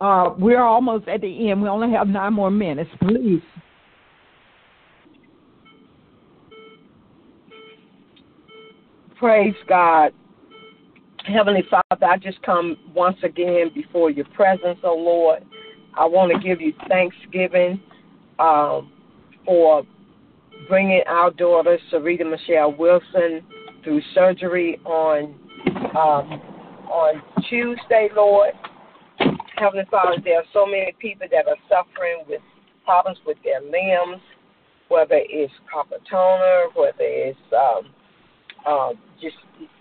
Uh, 0.00 0.34
we're 0.38 0.62
almost 0.62 1.08
at 1.08 1.20
the 1.22 1.50
end. 1.50 1.60
We 1.60 1.68
only 1.68 1.90
have 1.92 2.06
nine 2.06 2.32
more 2.32 2.50
minutes. 2.50 2.90
Please. 3.00 3.42
Praise 9.18 9.54
God. 9.68 10.12
Heavenly 11.24 11.64
Father, 11.68 12.06
I 12.06 12.16
just 12.16 12.40
come 12.42 12.76
once 12.94 13.16
again 13.22 13.70
before 13.74 14.10
your 14.10 14.24
presence, 14.26 14.78
oh 14.84 14.94
Lord. 14.94 15.44
I 15.98 16.04
want 16.06 16.32
to 16.32 16.38
give 16.38 16.60
you 16.60 16.72
thanksgiving 16.88 17.82
um, 18.38 18.92
for 19.44 19.82
bringing 20.68 21.02
our 21.08 21.30
daughter, 21.32 21.76
Sarita 21.92 22.28
Michelle 22.30 22.72
Wilson, 22.72 23.42
through 23.82 24.00
surgery 24.14 24.78
on 24.84 25.34
um, 25.96 26.40
on 26.88 27.22
Tuesday, 27.50 28.08
Lord. 28.14 28.52
Heavenly 29.58 29.86
Father, 29.90 30.16
there 30.24 30.38
are 30.38 30.50
so 30.52 30.66
many 30.66 30.94
people 31.00 31.26
that 31.30 31.48
are 31.48 31.56
suffering 31.68 32.22
with 32.28 32.40
problems 32.84 33.18
with 33.26 33.38
their 33.42 33.60
limbs, 33.60 34.22
whether 34.88 35.18
it's 35.18 35.52
carpal 35.66 35.98
tunnel, 36.08 36.70
whether 36.74 36.94
it's 37.00 37.38
um, 37.52 37.90
um, 38.72 38.92
just 39.20 39.36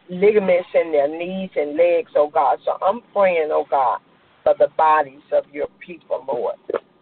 ligaments 0.09 0.69
in 0.73 0.91
their 0.91 1.07
knees 1.07 1.51
and 1.55 1.77
legs, 1.77 2.11
oh 2.15 2.29
God. 2.29 2.57
So 2.65 2.77
I'm 2.83 3.01
praying, 3.13 3.49
oh 3.51 3.65
God, 3.69 3.99
for 4.43 4.55
the 4.57 4.69
bodies 4.77 5.21
of 5.31 5.43
your 5.51 5.67
people, 5.85 6.25
Lord. 6.27 6.55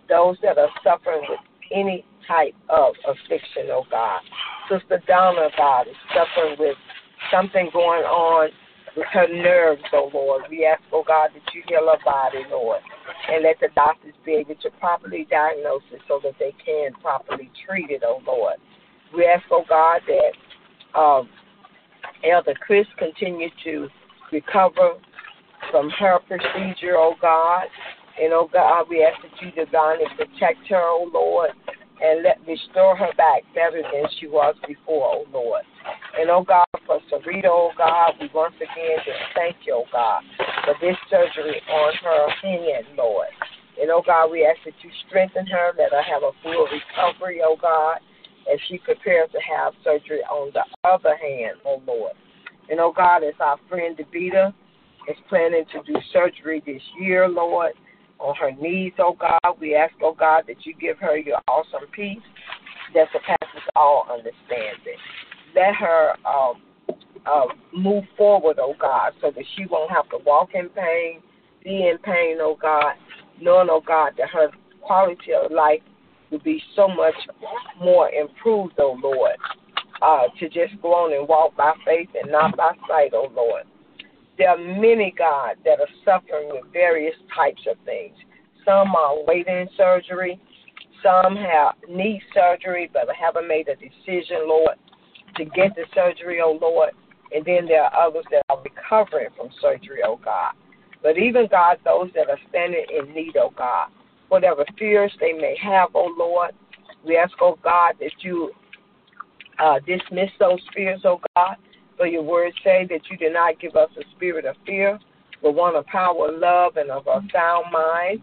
Those 0.10 0.38
that 0.44 0.58
are 0.58 0.70
suffering 0.84 1.22
with 1.30 1.40
any 1.72 2.04
type 2.28 2.56
of 2.70 2.94
affliction, 3.08 3.72
oh 3.72 3.86
God. 3.90 4.20
Sister 4.70 5.02
Donna, 5.08 5.48
God, 5.58 5.88
is 5.88 5.96
suffering 6.10 6.56
with 6.60 6.76
something 7.32 7.70
going 7.72 8.04
on 8.04 8.50
her 9.04 9.28
nerves, 9.28 9.84
oh 9.94 10.10
Lord. 10.14 10.44
We 10.50 10.66
ask, 10.66 10.82
oh 10.92 11.04
God, 11.06 11.30
that 11.34 11.54
you 11.54 11.64
heal 11.68 11.88
her 11.92 12.04
body, 12.04 12.44
Lord, 12.50 12.82
and 13.30 13.44
let 13.44 13.60
the 13.60 13.70
doctors 13.76 14.14
be 14.26 14.34
able 14.34 14.56
to 14.56 14.70
properly 14.80 15.28
diagnose 15.30 15.84
it 15.92 16.02
so 16.08 16.20
that 16.24 16.34
they 16.40 16.54
can 16.66 16.94
properly 17.02 17.52
treat 17.68 17.90
it, 17.90 18.04
oh 18.06 18.22
Lord. 18.26 18.56
We 19.16 19.26
ask, 19.26 19.44
oh 19.52 19.64
God, 19.68 20.02
that 20.08 21.00
um, 21.00 21.30
Elder 22.30 22.54
Chris 22.66 22.88
continue 22.98 23.50
to 23.64 23.88
recover 24.32 24.94
from 25.72 25.90
her 25.92 26.20
procedure, 26.28 26.96
oh 26.96 27.16
God. 27.22 27.66
And 28.22 28.32
oh 28.32 28.50
God, 28.52 28.86
we 28.90 29.04
ask 29.04 29.22
that 29.22 29.42
you 29.42 29.52
divinely 29.52 30.06
protect 30.16 30.68
her, 30.70 30.82
oh 30.82 31.10
Lord, 31.14 31.52
and 32.02 32.24
let 32.24 32.40
restore 32.48 32.96
her 32.96 33.12
back 33.18 33.44
better 33.54 33.82
than 33.82 34.04
she 34.20 34.28
was 34.28 34.56
before, 34.68 35.24
oh 35.24 35.26
Lord. 35.32 35.64
And 36.20 36.30
oh 36.30 36.44
God, 36.44 36.66
for 36.86 37.00
Sarita, 37.12 37.48
oh 37.48 37.72
God, 37.78 38.14
we 38.20 38.30
once 38.34 38.56
again 38.58 38.98
just 39.06 39.20
thank 39.36 39.56
you, 39.66 39.84
oh 39.84 39.90
God, 39.92 40.22
for 40.66 40.76
this 40.82 40.98
surgery 41.10 41.62
on 41.70 41.94
her 42.04 42.30
hand, 42.42 42.86
Lord. 42.98 43.28
And 43.82 43.90
oh 43.92 44.02
God, 44.06 44.32
we 44.32 44.46
ask 44.46 44.60
that 44.66 44.74
you 44.84 44.90
strengthen 45.08 45.46
her, 45.48 45.72
let 45.78 45.92
her 45.92 46.04
have 46.04 46.24
a 46.24 46.32
full 46.44 46.68
recovery, 46.68 47.42
oh 47.44 47.58
God, 47.60 48.00
as 48.52 48.60
she 48.68 48.78
prepares 48.78 49.30
to 49.32 49.40
have 49.40 49.74
surgery 49.84 50.22
on 50.24 50.52
the 50.54 50.64
other 50.88 51.16
hand, 51.16 51.58
oh 51.66 51.82
Lord. 51.88 52.14
And 52.70 52.80
oh 52.80 52.94
God, 52.96 53.24
as 53.24 53.36
our 53.40 53.58
friend 53.70 53.98
Devita 53.98 54.54
is 55.08 55.18
planning 55.30 55.66
to 55.72 55.84
do 55.84 55.98
surgery 56.12 56.62
this 56.66 56.82
year, 57.00 57.28
Lord, 57.28 57.74
on 58.20 58.36
her 58.36 58.52
knees, 58.52 58.94
oh 59.00 59.16
God, 59.20 59.40
we 59.60 59.76
ask, 59.76 59.94
oh 60.02 60.16
God, 60.18 60.44
that 60.48 60.66
you 60.66 60.74
give 60.80 60.98
her 61.00 61.18
your 61.18 61.40
awesome 61.48 61.88
peace 61.92 62.20
that 62.94 63.08
surpasses 63.12 63.68
all 63.76 64.08
understanding. 64.10 64.98
Let 65.56 65.76
her 65.76 66.14
um, 66.26 66.62
uh, 67.26 67.46
move 67.74 68.04
forward, 68.18 68.58
oh 68.60 68.76
God, 68.80 69.14
so 69.22 69.32
that 69.32 69.44
she 69.56 69.66
won't 69.66 69.92
have 69.92 70.10
to 70.10 70.18
walk 70.26 70.50
in 70.54 70.70
pain, 70.70 71.22
be 71.64 71.88
in 71.88 71.98
pain, 72.04 72.38
oh 72.40 72.58
God, 72.62 72.94
knowing, 73.42 73.68
oh 73.70 73.82
God, 73.86 74.14
that 74.18 74.30
her 74.30 74.50
quality 74.82 75.34
of 75.34 75.52
life 75.52 75.82
will 76.32 76.40
be 76.40 76.62
so 76.76 76.88
much 76.88 77.16
more 77.82 78.10
improved, 78.10 78.74
oh 78.80 78.98
Lord, 79.02 79.36
uh, 80.02 80.24
to 80.40 80.48
just 80.48 80.82
go 80.82 80.94
on 80.94 81.14
and 81.14 81.28
walk 81.28 81.56
by 81.56 81.74
faith 81.86 82.10
and 82.22 82.32
not 82.32 82.56
by 82.56 82.72
sight, 82.88 83.12
oh 83.14 83.32
Lord. 83.36 83.64
There 84.38 84.50
are 84.50 84.58
many, 84.58 85.14
God, 85.18 85.56
that 85.64 85.80
are 85.80 85.88
suffering 86.04 86.50
with 86.52 86.72
various 86.74 87.16
types 87.34 87.62
of 87.70 87.78
things. 87.86 88.16
Some 88.66 88.96
are 88.96 89.24
waiting 89.26 89.68
surgery. 89.78 90.40
Some 91.04 91.36
have 91.36 91.76
need 91.88 92.22
surgery 92.34 92.90
but 92.92 93.04
haven't 93.16 93.48
made 93.48 93.68
a 93.68 93.76
decision, 93.76 94.48
Lord, 94.48 94.76
to 95.38 95.46
get 95.46 95.76
the 95.76 95.86
surgery, 95.94 96.40
oh 96.44 96.58
Lord. 96.60 96.92
And 97.34 97.46
then 97.46 97.68
there 97.68 97.84
are 97.84 98.08
others 98.08 98.26
that 98.32 98.42
are 98.50 98.62
recovering 98.62 99.28
from 99.38 99.50
surgery, 99.62 100.00
oh 100.06 100.20
God. 100.24 100.54
But 101.04 101.18
even, 101.18 101.48
God, 101.50 101.78
those 101.86 102.10
that 102.16 102.30
are 102.30 102.40
standing 102.50 102.86
in 102.90 103.14
need, 103.14 103.38
oh 103.38 103.54
God, 103.56 103.90
whatever 104.30 104.66
fears 104.78 105.12
they 105.20 105.34
may 105.34 105.56
have, 105.62 105.90
oh 105.94 106.14
Lord, 106.18 106.52
we 107.06 107.18
ask, 107.18 107.34
oh 107.42 107.58
God, 107.64 107.94
that 108.00 108.12
you 108.22 108.52
uh, 109.60 109.80
dismiss 109.86 110.32
those 110.40 110.60
fears, 110.74 111.02
oh 111.06 111.22
God. 111.36 111.58
For 111.98 112.08
your 112.08 112.24
words 112.24 112.56
say 112.64 112.86
that 112.90 113.02
you 113.10 113.18
did 113.18 113.34
not 113.34 113.60
give 113.60 113.76
us 113.76 113.90
a 113.98 114.04
spirit 114.16 114.46
of 114.46 114.56
fear, 114.66 115.00
but 115.42 115.54
one 115.54 115.76
of 115.76 115.86
power, 115.86 116.32
love, 116.32 116.78
and 116.78 116.92
of 116.92 117.08
a 117.08 117.22
sound 117.32 117.66
mind. 117.72 118.22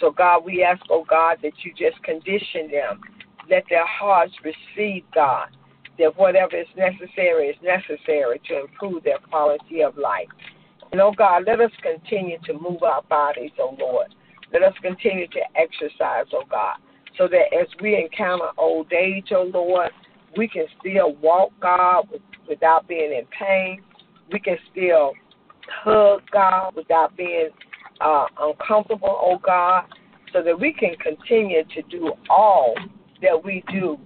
So, 0.00 0.10
God, 0.10 0.44
we 0.44 0.64
ask, 0.64 0.82
oh 0.90 1.04
God, 1.08 1.38
that 1.42 1.52
you 1.62 1.72
just 1.72 2.02
condition 2.02 2.70
them. 2.70 3.00
Let 3.48 3.64
their 3.68 3.86
hearts 3.86 4.32
receive, 4.42 5.04
God, 5.14 5.48
that 5.98 6.16
whatever 6.18 6.56
is 6.56 6.66
necessary 6.76 7.48
is 7.48 7.56
necessary 7.62 8.40
to 8.48 8.62
improve 8.62 9.04
their 9.04 9.18
quality 9.18 9.82
of 9.82 9.96
life. 9.96 10.28
And, 10.90 11.00
oh 11.00 11.12
God, 11.16 11.44
let 11.46 11.60
us 11.60 11.70
continue 11.82 12.38
to 12.46 12.54
move 12.54 12.82
our 12.82 13.02
bodies, 13.02 13.52
oh 13.58 13.76
Lord. 13.78 14.14
Let 14.52 14.62
us 14.62 14.74
continue 14.82 15.28
to 15.28 15.40
exercise, 15.56 16.26
oh 16.32 16.44
God, 16.50 16.76
so 17.16 17.28
that 17.28 17.54
as 17.58 17.68
we 17.80 17.96
encounter 17.96 18.48
old 18.58 18.92
age, 18.92 19.28
oh 19.30 19.50
Lord, 19.52 19.90
we 20.36 20.48
can 20.48 20.66
still 20.80 21.14
walk, 21.16 21.52
God, 21.60 22.08
without 22.48 22.88
being 22.88 23.12
in 23.12 23.24
pain. 23.38 23.82
We 24.32 24.40
can 24.40 24.56
still 24.70 25.12
hug 25.84 26.22
God 26.32 26.74
without 26.74 27.16
being 27.16 27.50
uh, 28.00 28.26
uncomfortable, 28.40 29.18
oh 29.20 29.38
God, 29.44 29.84
so 30.32 30.42
that 30.42 30.58
we 30.58 30.72
can 30.72 30.94
continue 30.96 31.62
to 31.74 31.82
do 31.90 32.12
all 32.30 32.74
that 33.20 33.44
we 33.44 33.62
do 33.70 33.98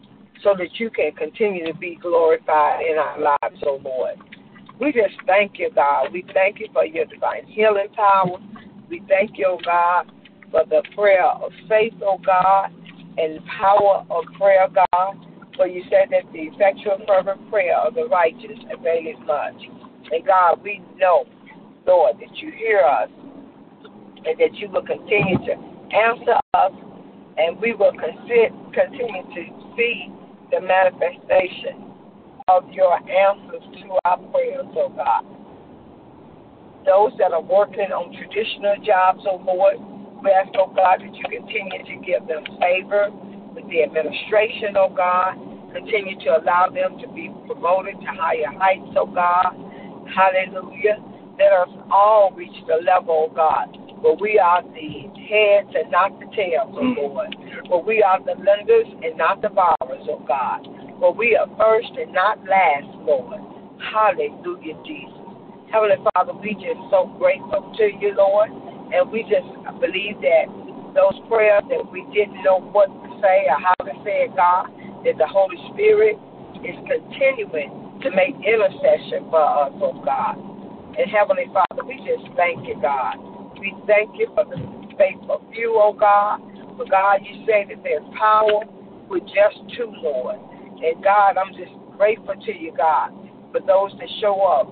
so 0.43 0.55
that 0.59 0.79
you 0.79 0.91
can 0.91 1.13
continue 1.13 1.67
to 1.67 1.75
be 1.75 1.99
glorified 2.01 2.83
in 2.85 2.99
our 2.99 3.19
lives, 3.19 3.63
oh 3.65 3.81
Lord. 3.83 4.17
We 4.79 4.93
just 4.93 5.15
thank 5.27 5.59
you, 5.59 5.71
God. 5.75 6.13
We 6.13 6.25
thank 6.35 6.61
you 6.61 6.69
for 6.73 6.85
your 6.85 7.07
divine 7.07 7.47
healing 7.47 7.89
power. 7.95 8.39
We 8.91 9.03
thank 9.09 9.39
you, 9.39 9.47
oh 9.49 9.61
God, 9.65 10.13
for 10.51 10.65
the 10.69 10.83
prayer 10.95 11.25
of 11.25 11.51
faith, 11.69 11.95
oh 12.03 12.19
God, 12.25 12.71
and 13.17 13.41
power 13.47 14.05
of 14.11 14.25
prayer, 14.39 14.69
God. 14.69 15.17
For 15.57 15.67
you 15.67 15.83
said 15.89 16.09
that 16.11 16.31
the 16.33 16.53
effectual 16.53 16.99
fervent 17.07 17.51
prayer 17.51 17.79
of 17.79 17.95
the 17.95 18.07
righteous 18.07 18.59
availeth 18.71 19.19
much. 19.27 19.57
And 20.13 20.25
God, 20.25 20.63
we 20.63 20.83
know, 20.97 21.25
Lord, 21.87 22.17
that 22.21 22.37
you 22.37 22.53
hear 22.53 22.81
us 22.81 23.09
and 24.25 24.39
that 24.39 24.55
you 24.55 24.69
will 24.69 24.85
continue 24.85 25.39
to 25.47 25.53
answer 25.97 26.37
us 26.55 26.73
and 27.39 27.59
we 27.61 27.75
will 27.75 27.93
continue 27.93 29.23
to 29.35 29.43
see 29.77 30.13
the 30.51 30.61
manifestation 30.61 31.93
of 32.49 32.69
your 32.71 32.97
answers 33.09 33.63
to 33.81 33.99
our 34.05 34.19
prayers, 34.31 34.67
oh 34.77 34.93
God. 34.95 35.25
Those 36.85 37.13
that 37.19 37.33
are 37.33 37.43
working 37.43 37.91
on 37.91 38.15
traditional 38.15 38.77
jobs, 38.85 39.21
oh 39.27 39.43
Lord, 39.45 39.77
we 40.23 40.31
ask, 40.31 40.51
oh 40.57 40.73
God, 40.75 41.01
that 41.01 41.15
you 41.15 41.25
continue 41.25 41.83
to 41.85 42.07
give 42.07 42.29
them 42.29 42.45
favor 42.61 43.11
with 43.57 43.65
the 43.73 43.83
administration, 43.83 44.77
oh 44.77 44.93
God. 44.93 45.41
Continue 45.73 46.21
to 46.21 46.37
allow 46.37 46.69
them 46.69 47.01
to 47.01 47.09
be 47.17 47.33
promoted 47.49 47.97
to 48.01 48.07
higher 48.13 48.53
heights, 48.61 48.93
oh 48.97 49.09
God. 49.09 49.57
Hallelujah. 50.13 51.01
Let 51.41 51.53
us 51.53 51.73
all 51.91 52.33
reach 52.37 52.55
the 52.69 52.85
level, 52.85 53.29
oh 53.29 53.35
God, 53.35 53.73
where 54.01 54.15
we 54.21 54.39
are 54.39 54.63
the 54.63 55.09
heads 55.25 55.73
and 55.73 55.91
not 55.91 56.21
the 56.21 56.27
tails, 56.37 56.73
oh 56.77 56.85
mm. 56.85 56.97
Lord. 56.97 57.35
Where 57.69 57.83
we 57.83 58.05
are 58.05 58.21
the 58.21 58.37
lenders 58.41 58.87
and 59.03 59.17
not 59.17 59.43
the 59.43 59.49
borrowers, 59.49 60.07
oh 60.09 60.23
God. 60.29 60.69
Where 61.01 61.13
we 61.13 61.37
are 61.37 61.49
first 61.57 61.93
and 61.99 62.13
not 62.13 62.39
last, 62.45 62.89
Lord. 63.05 63.41
Hallelujah, 63.81 64.77
Jesus. 64.85 65.13
Heavenly 65.73 65.97
Father, 66.15 66.33
we 66.33 66.55
just 66.55 66.81
so 66.89 67.13
grateful 67.19 67.73
to 67.77 67.85
you, 68.01 68.15
Lord. 68.17 68.49
And 68.95 69.11
we 69.11 69.23
just 69.29 69.49
believe 69.81 70.23
that 70.23 70.47
those 70.97 71.21
prayers 71.29 71.63
that 71.69 71.85
we 71.93 72.07
didn't 72.15 72.41
know 72.43 72.65
what 72.73 72.89
say 73.23 73.47
or 73.49 73.59
how 73.61 73.77
to 73.85 73.95
say 74.05 74.29
it, 74.29 74.37
God, 74.37 74.71
that 75.05 75.19
the 75.19 75.27
Holy 75.27 75.57
Spirit 75.73 76.17
is 76.65 76.77
continuing 76.87 78.01
to 78.03 78.09
make 78.13 78.35
intercession 78.43 79.29
for 79.31 79.43
us, 79.43 79.73
oh 79.81 79.97
God. 80.05 80.37
And 80.97 81.11
Heavenly 81.11 81.47
Father, 81.53 81.85
we 81.85 81.97
just 82.05 82.25
thank 82.37 82.67
you, 82.67 82.77
God. 82.81 83.17
We 83.61 83.75
thank 83.87 84.17
you 84.17 84.29
for 84.35 84.45
the 84.45 84.57
faith 84.97 85.21
faithful 85.21 85.45
few, 85.53 85.77
oh 85.77 85.93
God. 85.93 86.41
For 86.77 86.85
God, 86.89 87.21
you 87.25 87.45
say 87.47 87.65
that 87.69 87.83
there's 87.83 88.05
power 88.19 88.65
with 89.09 89.25
just 89.25 89.61
two, 89.77 89.93
Lord. 90.03 90.37
And 90.83 91.03
God, 91.03 91.37
I'm 91.37 91.53
just 91.53 91.73
grateful 91.97 92.35
to 92.35 92.53
you, 92.53 92.73
God, 92.77 93.13
for 93.53 93.61
those 93.61 93.93
that 93.99 94.09
show 94.21 94.41
up 94.45 94.69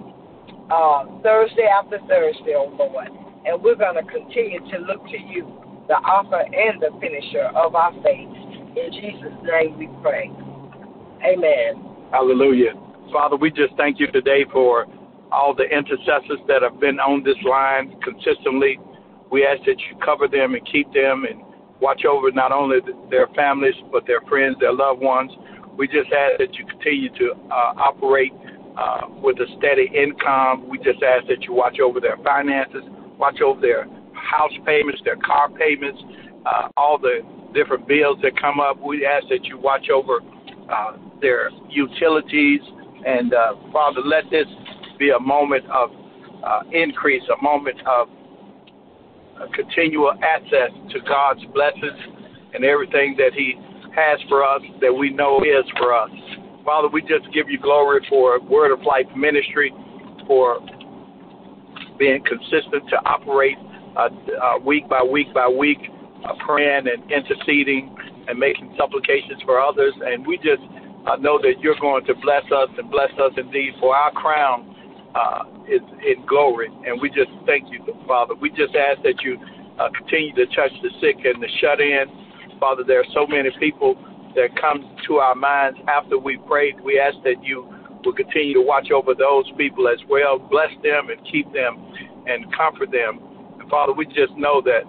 uh, 0.71 1.23
Thursday 1.23 1.69
after 1.69 1.99
Thursday, 2.09 2.55
oh 2.57 2.73
Lord. 2.77 3.09
And 3.45 3.63
we're 3.63 3.77
going 3.77 3.97
to 3.97 4.11
continue 4.11 4.61
to 4.73 4.79
look 4.79 5.05
to 5.09 5.19
you 5.19 5.64
the 5.89 5.95
author 5.95 6.41
and 6.41 6.81
the 6.81 6.91
finisher 7.01 7.51
of 7.55 7.75
our 7.75 7.93
faith. 8.03 8.29
In 8.75 8.91
Jesus' 8.93 9.37
name 9.45 9.79
we 9.79 9.89
pray. 10.03 10.31
Amen. 11.25 11.85
Hallelujah. 12.11 12.73
Father, 13.13 13.37
we 13.37 13.51
just 13.51 13.75
thank 13.77 14.01
you 14.01 14.11
today 14.11 14.45
for 14.53 14.87
all 15.31 15.55
the 15.55 15.65
intercessors 15.65 16.41
that 16.49 16.63
have 16.63 16.81
been 16.81 16.99
on 16.99 17.23
this 17.23 17.37
line 17.49 17.95
consistently. 18.03 18.79
We 19.31 19.47
ask 19.47 19.65
that 19.67 19.79
you 19.79 19.99
cover 20.05 20.29
them 20.29 20.55
and 20.55 20.65
keep 20.71 20.93
them 20.93 21.25
and 21.29 21.43
watch 21.81 22.05
over 22.05 22.31
not 22.31 22.53
only 22.53 22.79
their 23.11 23.27
families, 23.35 23.75
but 23.93 24.07
their 24.07 24.21
friends, 24.23 24.57
their 24.61 24.73
loved 24.73 25.01
ones. 25.01 25.33
We 25.77 25.87
just 25.89 26.13
ask 26.13 26.39
that 26.39 26.55
you 26.55 26.65
continue 26.67 27.11
to 27.19 27.33
uh, 27.51 27.75
operate 27.77 28.33
uh, 28.79 29.09
with 29.23 29.37
a 29.39 29.47
steady 29.59 29.91
income. 29.95 30.69
We 30.69 30.79
just 30.79 31.03
ask 31.03 31.27
that 31.29 31.43
you 31.43 31.53
watch 31.53 31.79
over 31.81 32.01
their 32.01 32.17
finances, 32.25 32.83
watch 33.19 33.41
over 33.41 33.61
their 33.61 33.87
house 34.25 34.53
payments, 34.67 35.01
their 35.05 35.17
car 35.17 35.49
payments, 35.51 36.01
uh, 36.47 36.69
all 36.77 36.99
the 36.99 37.21
different 37.55 37.87
bills 37.87 38.19
that 38.23 38.39
come 38.41 38.61
up. 38.61 38.81
We 38.81 39.07
ask 39.07 39.27
that 39.29 39.45
you 39.45 39.59
watch 39.59 39.89
over 39.89 40.21
uh, 40.73 40.97
their 41.21 41.51
utilities. 41.71 42.61
And 43.07 43.33
uh, 43.33 43.55
Father, 43.73 44.01
let 44.05 44.25
this 44.31 44.47
be 44.99 45.11
a 45.11 45.21
moment 45.21 45.65
of 45.71 45.91
uh, 46.45 46.61
increase, 46.73 47.23
a 47.29 47.43
moment 47.43 47.79
of 47.87 48.09
uh, 49.41 49.47
continual 49.55 50.13
access 50.23 50.71
to 50.93 51.01
God's 51.07 51.45
blessings 51.53 51.99
and 52.55 52.65
everything 52.65 53.17
that 53.19 53.33
He 53.35 53.55
has 53.95 54.19
for 54.29 54.45
us 54.45 54.61
that 54.81 54.93
we 54.93 55.11
know 55.11 55.41
is 55.41 55.65
for 55.79 55.95
us. 55.95 56.11
Father, 56.65 56.89
we 56.89 57.03
just 57.03 57.33
give 57.33 57.49
you 57.49 57.59
glory 57.61 58.05
for 58.09 58.41
Word 58.41 58.73
of 58.73 58.81
Life 58.83 59.07
Ministry, 59.17 59.73
for 60.27 60.59
being 61.99 62.23
consistent 62.25 62.89
to 62.91 62.97
operate 63.05 63.59
uh, 63.97 64.09
uh, 64.43 64.59
week 64.65 64.89
by 64.89 65.03
week 65.03 65.33
by 65.35 65.49
week, 65.49 65.79
uh, 66.25 66.35
praying 66.45 66.87
and 66.89 67.11
interceding 67.11 67.95
and 68.29 68.39
making 68.39 68.75
supplications 68.79 69.41
for 69.45 69.61
others. 69.61 69.95
And 70.05 70.27
we 70.27 70.37
just 70.39 70.63
uh, 71.07 71.17
know 71.17 71.39
that 71.39 71.61
you're 71.61 71.79
going 71.81 72.05
to 72.07 72.15
bless 72.15 72.45
us 72.51 72.69
and 72.79 72.91
bless 72.91 73.13
us 73.19 73.33
indeed, 73.37 73.75
for 73.81 73.95
our 73.95 74.11
crown 74.13 74.75
uh, 75.15 75.45
is 75.69 75.83
in 76.05 76.27
glory. 76.27 76.69
And 76.87 77.01
we 77.01 77.09
just 77.09 77.31
thank 77.47 77.71
you, 77.71 77.85
Father. 78.07 78.35
We 78.35 78.51
just 78.51 78.75
ask 78.75 79.03
that 79.03 79.23
you 79.23 79.39
uh, 79.79 79.89
continue 79.97 80.35
to 80.35 80.47
touch 80.55 80.73
the 80.83 80.91
sick 81.01 81.25
and 81.25 81.43
the 81.43 81.49
shut 81.61 81.81
in. 81.81 82.07
Father, 82.59 82.85
there 82.87 83.01
are 83.01 83.11
so 83.13 83.27
many 83.27 83.51
people 83.59 83.95
that 84.35 84.49
come 84.61 84.97
to 85.07 85.17
our 85.17 85.35
minds 85.35 85.79
after 85.87 86.19
we 86.19 86.39
prayed. 86.49 86.81
We 86.81 86.99
ask 86.99 87.17
that 87.25 87.43
you 87.43 87.69
will 88.05 88.15
continue 88.15 88.55
to 88.55 88.63
watch 88.63 88.91
over 88.91 89.15
those 89.15 89.45
people 89.57 89.89
as 89.89 89.99
well. 90.09 90.39
Bless 90.39 90.71
them 90.83 91.11
and 91.11 91.21
keep 91.31 91.53
them 91.53 91.79
and 92.27 92.45
comfort 92.57 92.91
them 92.91 93.34
and 93.65 93.71
Father, 93.71 93.95
we 93.95 94.05
just 94.05 94.37
know 94.37 94.61
that 94.61 94.85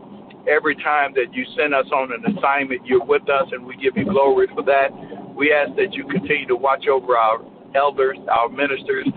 every 0.52 0.76
time 0.76 1.14
that 1.16 1.32
you 1.32 1.46
send 1.56 1.74
us 1.74 1.86
on 1.96 2.12
an 2.12 2.38
assignment, 2.38 2.86
you're 2.86 3.04
with 3.04 3.24
us, 3.30 3.48
and 3.54 3.66
we 3.66 3.74
give 3.78 3.96
you 3.96 4.04
glory 4.04 4.48
for 4.54 4.64
that. 4.64 4.92
We 5.34 5.54
ask 5.54 5.74
that 5.78 5.94
you 5.94 6.04
continue 6.04 6.46
to 6.48 6.58
watch 6.58 6.84
over 6.92 7.16
our 7.16 7.40
elders, 7.74 8.18
our 8.30 8.50
ministers, 8.50 9.08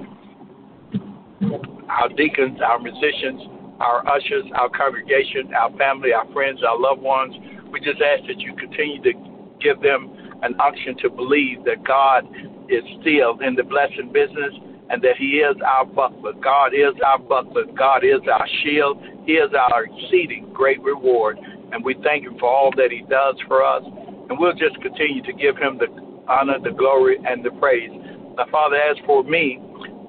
our 1.91 2.09
deacons, 2.15 2.61
our 2.63 2.79
musicians, 2.79 3.51
our 3.81 4.07
ushers, 4.07 4.47
our 4.55 4.71
congregation, 4.71 5.51
our 5.59 5.77
family, 5.77 6.13
our 6.13 6.31
friends, 6.33 6.61
our 6.63 6.79
loved 6.79 7.03
ones. 7.03 7.35
We 7.73 7.81
just 7.81 7.99
ask 8.01 8.29
that 8.29 8.39
you 8.39 8.55
continue 8.55 9.03
to 9.03 9.13
give 9.59 9.83
them 9.83 10.39
an 10.43 10.55
unction 10.63 10.97
to 11.03 11.11
believe 11.11 11.65
that 11.65 11.83
God 11.83 12.31
is 12.71 12.87
still 13.03 13.43
in 13.43 13.57
the 13.57 13.65
blessing 13.65 14.13
business 14.15 14.55
and 14.91 15.03
that 15.03 15.17
He 15.19 15.45
is 15.45 15.57
our 15.67 15.85
buckler. 15.85 16.33
God 16.35 16.73
is 16.75 16.95
our 17.05 17.19
buckler. 17.19 17.65
God 17.77 18.05
is 18.05 18.21
our 18.31 18.47
shield. 18.63 19.03
He 19.25 19.33
is 19.33 19.51
our 19.55 19.85
exceeding 19.85 20.51
great 20.53 20.81
reward. 20.83 21.39
And 21.73 21.85
we 21.85 21.95
thank 22.03 22.25
Him 22.25 22.39
for 22.39 22.49
all 22.49 22.71
that 22.77 22.91
He 22.91 23.03
does 23.09 23.37
for 23.47 23.65
us. 23.65 23.83
And 23.85 24.39
we'll 24.39 24.55
just 24.55 24.81
continue 24.81 25.23
to 25.23 25.33
give 25.33 25.57
Him 25.57 25.79
the 25.79 25.89
honor, 26.29 26.59
the 26.63 26.71
glory, 26.71 27.19
and 27.27 27.45
the 27.45 27.51
praise. 27.53 27.91
Now, 28.37 28.47
Father, 28.51 28.77
as 28.77 28.97
for 29.05 29.23
me 29.25 29.61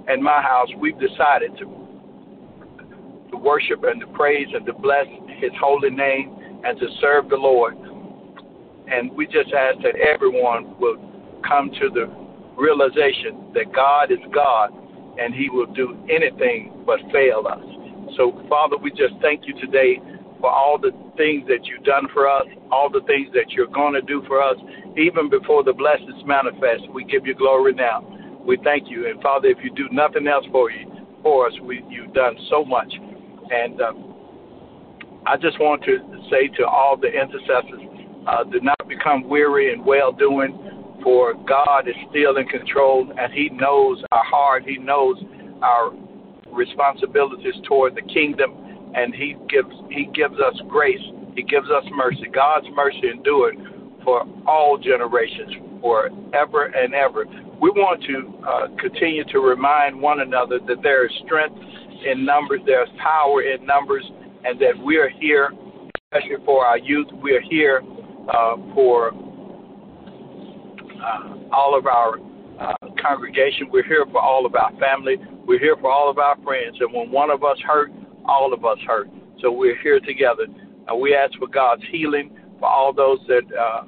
and 0.08 0.24
my 0.24 0.42
house, 0.42 0.70
we've 0.80 1.00
decided 1.00 1.58
to, 1.60 1.66
to 3.32 3.38
worship 3.38 3.84
and 3.84 4.00
to 4.02 4.08
praise 4.08 4.48
and 4.54 4.66
to 4.66 4.74
bless 4.74 5.06
His 5.40 5.52
holy 5.60 5.90
name 5.90 6.62
and 6.64 6.80
to 6.80 6.88
serve 7.02 7.30
the 7.30 7.38
Lord. 7.38 7.76
And 8.88 9.12
we 9.12 9.26
just 9.26 9.54
ask 9.54 9.78
that 9.84 9.96
everyone 9.96 10.80
will 10.80 10.98
come 11.48 11.70
to 11.80 11.90
the 11.90 12.19
realization 12.60 13.51
that 13.53 13.74
God 13.74 14.12
is 14.12 14.20
God 14.34 14.72
and 15.18 15.34
He 15.34 15.49
will 15.49 15.72
do 15.74 15.97
anything 16.10 16.84
but 16.86 16.99
fail 17.12 17.47
us. 17.47 17.64
So, 18.18 18.36
Father, 18.49 18.78
we 18.78 18.91
just 18.91 19.16
thank 19.22 19.47
you 19.47 19.53
today 19.60 19.99
for 20.39 20.49
all 20.51 20.78
the 20.78 20.91
things 21.18 21.47
that 21.47 21.66
you've 21.66 21.84
done 21.84 22.07
for 22.14 22.28
us, 22.28 22.45
all 22.72 22.89
the 22.89 23.01
things 23.07 23.28
that 23.34 23.51
you're 23.51 23.68
going 23.68 23.93
to 23.93 24.01
do 24.01 24.24
for 24.28 24.41
us, 24.41 24.55
even 24.97 25.30
before 25.30 25.64
the 25.64 25.74
blessings 25.74 26.24
manifest. 26.26 26.89
We 26.93 27.03
give 27.03 27.26
you 27.26 27.36
glory 27.36 27.74
now. 27.74 28.01
We 28.45 28.57
thank 28.64 28.89
you. 28.89 29.07
And 29.10 29.22
Father, 29.22 29.47
if 29.47 29.57
you 29.64 29.74
do 29.76 29.88
nothing 29.91 30.28
else 30.28 30.45
for 30.51 30.72
you, 30.72 30.88
for 31.22 31.47
us, 31.47 31.53
we, 31.62 31.84
you've 31.89 32.14
done 32.14 32.36
so 32.49 32.64
much. 32.64 32.91
And 33.51 33.82
uh, 33.82 33.93
I 35.26 35.36
just 35.38 35.60
want 35.60 35.84
to 35.84 35.97
say 36.32 36.47
to 36.57 36.66
all 36.66 36.95
the 36.95 37.07
intercessors, 37.07 37.82
uh, 38.28 38.43
do 38.45 38.60
not 38.62 38.88
become 38.88 39.28
weary 39.28 39.74
in 39.74 39.84
well 39.84 40.12
doing 40.12 40.79
for 41.04 41.34
God 41.47 41.88
is 41.88 41.95
still 42.10 42.38
in 42.38 42.47
control 42.47 43.12
and 43.18 43.34
He 43.34 43.50
knows 43.50 44.04
our 44.12 44.24
heart. 44.24 44.64
He 44.66 44.78
knows 44.78 45.18
our 45.62 45.91
responsibilities 46.52 47.54
toward 47.68 47.95
the 47.95 48.02
kingdom, 48.02 48.91
and 48.95 49.14
He 49.14 49.36
gives 49.50 49.74
He 49.89 50.10
gives 50.14 50.36
us 50.39 50.60
grace. 50.68 51.02
He 51.36 51.43
gives 51.43 51.70
us 51.70 51.84
mercy. 51.95 52.26
God's 52.34 52.68
mercy 52.76 53.10
endured 53.12 53.56
for 54.04 54.26
all 54.47 54.78
generations, 54.78 55.54
forever 55.82 56.66
and 56.66 56.93
ever. 56.93 57.26
We 57.62 57.70
want 57.72 58.04
to 58.04 58.47
uh, 58.47 58.68
continue 58.80 59.24
to 59.26 59.39
remind 59.39 60.00
one 60.00 60.22
another 60.22 60.60
that 60.68 60.82
there 60.82 61.06
is 61.06 61.12
strength 61.26 61.56
in 62.06 62.26
numbers, 62.26 62.62
there's 62.66 62.89
power 63.02 63.41
in 63.43 63.66
numbers, 63.66 64.04
and 64.45 64.60
that 64.62 64.78
we 64.84 64.97
are 64.97 65.10
here, 65.10 65.52
especially 66.06 66.43
for 66.45 66.66
our 66.66 66.78
youth. 66.78 67.08
We 67.22 67.36
are 67.36 67.41
here 67.41 67.82
uh, 68.34 68.56
for 68.74 69.12
uh, 71.02 71.36
all 71.52 71.78
of 71.78 71.86
our 71.86 72.20
uh, 72.60 72.74
congregation. 73.02 73.70
We're 73.72 73.84
here 73.84 74.06
for 74.12 74.22
all 74.22 74.45
of 74.45 74.56
our 74.56 74.72
family. 74.80 75.16
We're 75.45 75.60
here 75.60 75.76
for 75.80 75.91
all 75.91 76.10
of 76.10 76.18
our 76.18 76.36
friends. 76.43 76.78
And 76.80 76.93
when 76.93 77.12
one 77.12 77.30
of 77.30 77.43
us 77.43 77.58
hurt, 77.66 77.91
all 78.26 78.54
of 78.54 78.66
us 78.66 78.78
hurt. 78.86 79.10
So 79.41 79.52
we're 79.52 79.78
here 79.82 80.00
together. 80.00 80.45
And 80.88 81.02
we 81.02 81.16
ask 81.16 81.38
for 81.38 81.47
God's 81.47 81.84
healing 81.91 82.32
for 82.60 82.68
all 82.68 82.93
those 82.93 83.20
that 83.28 83.43
uh, 83.58 83.84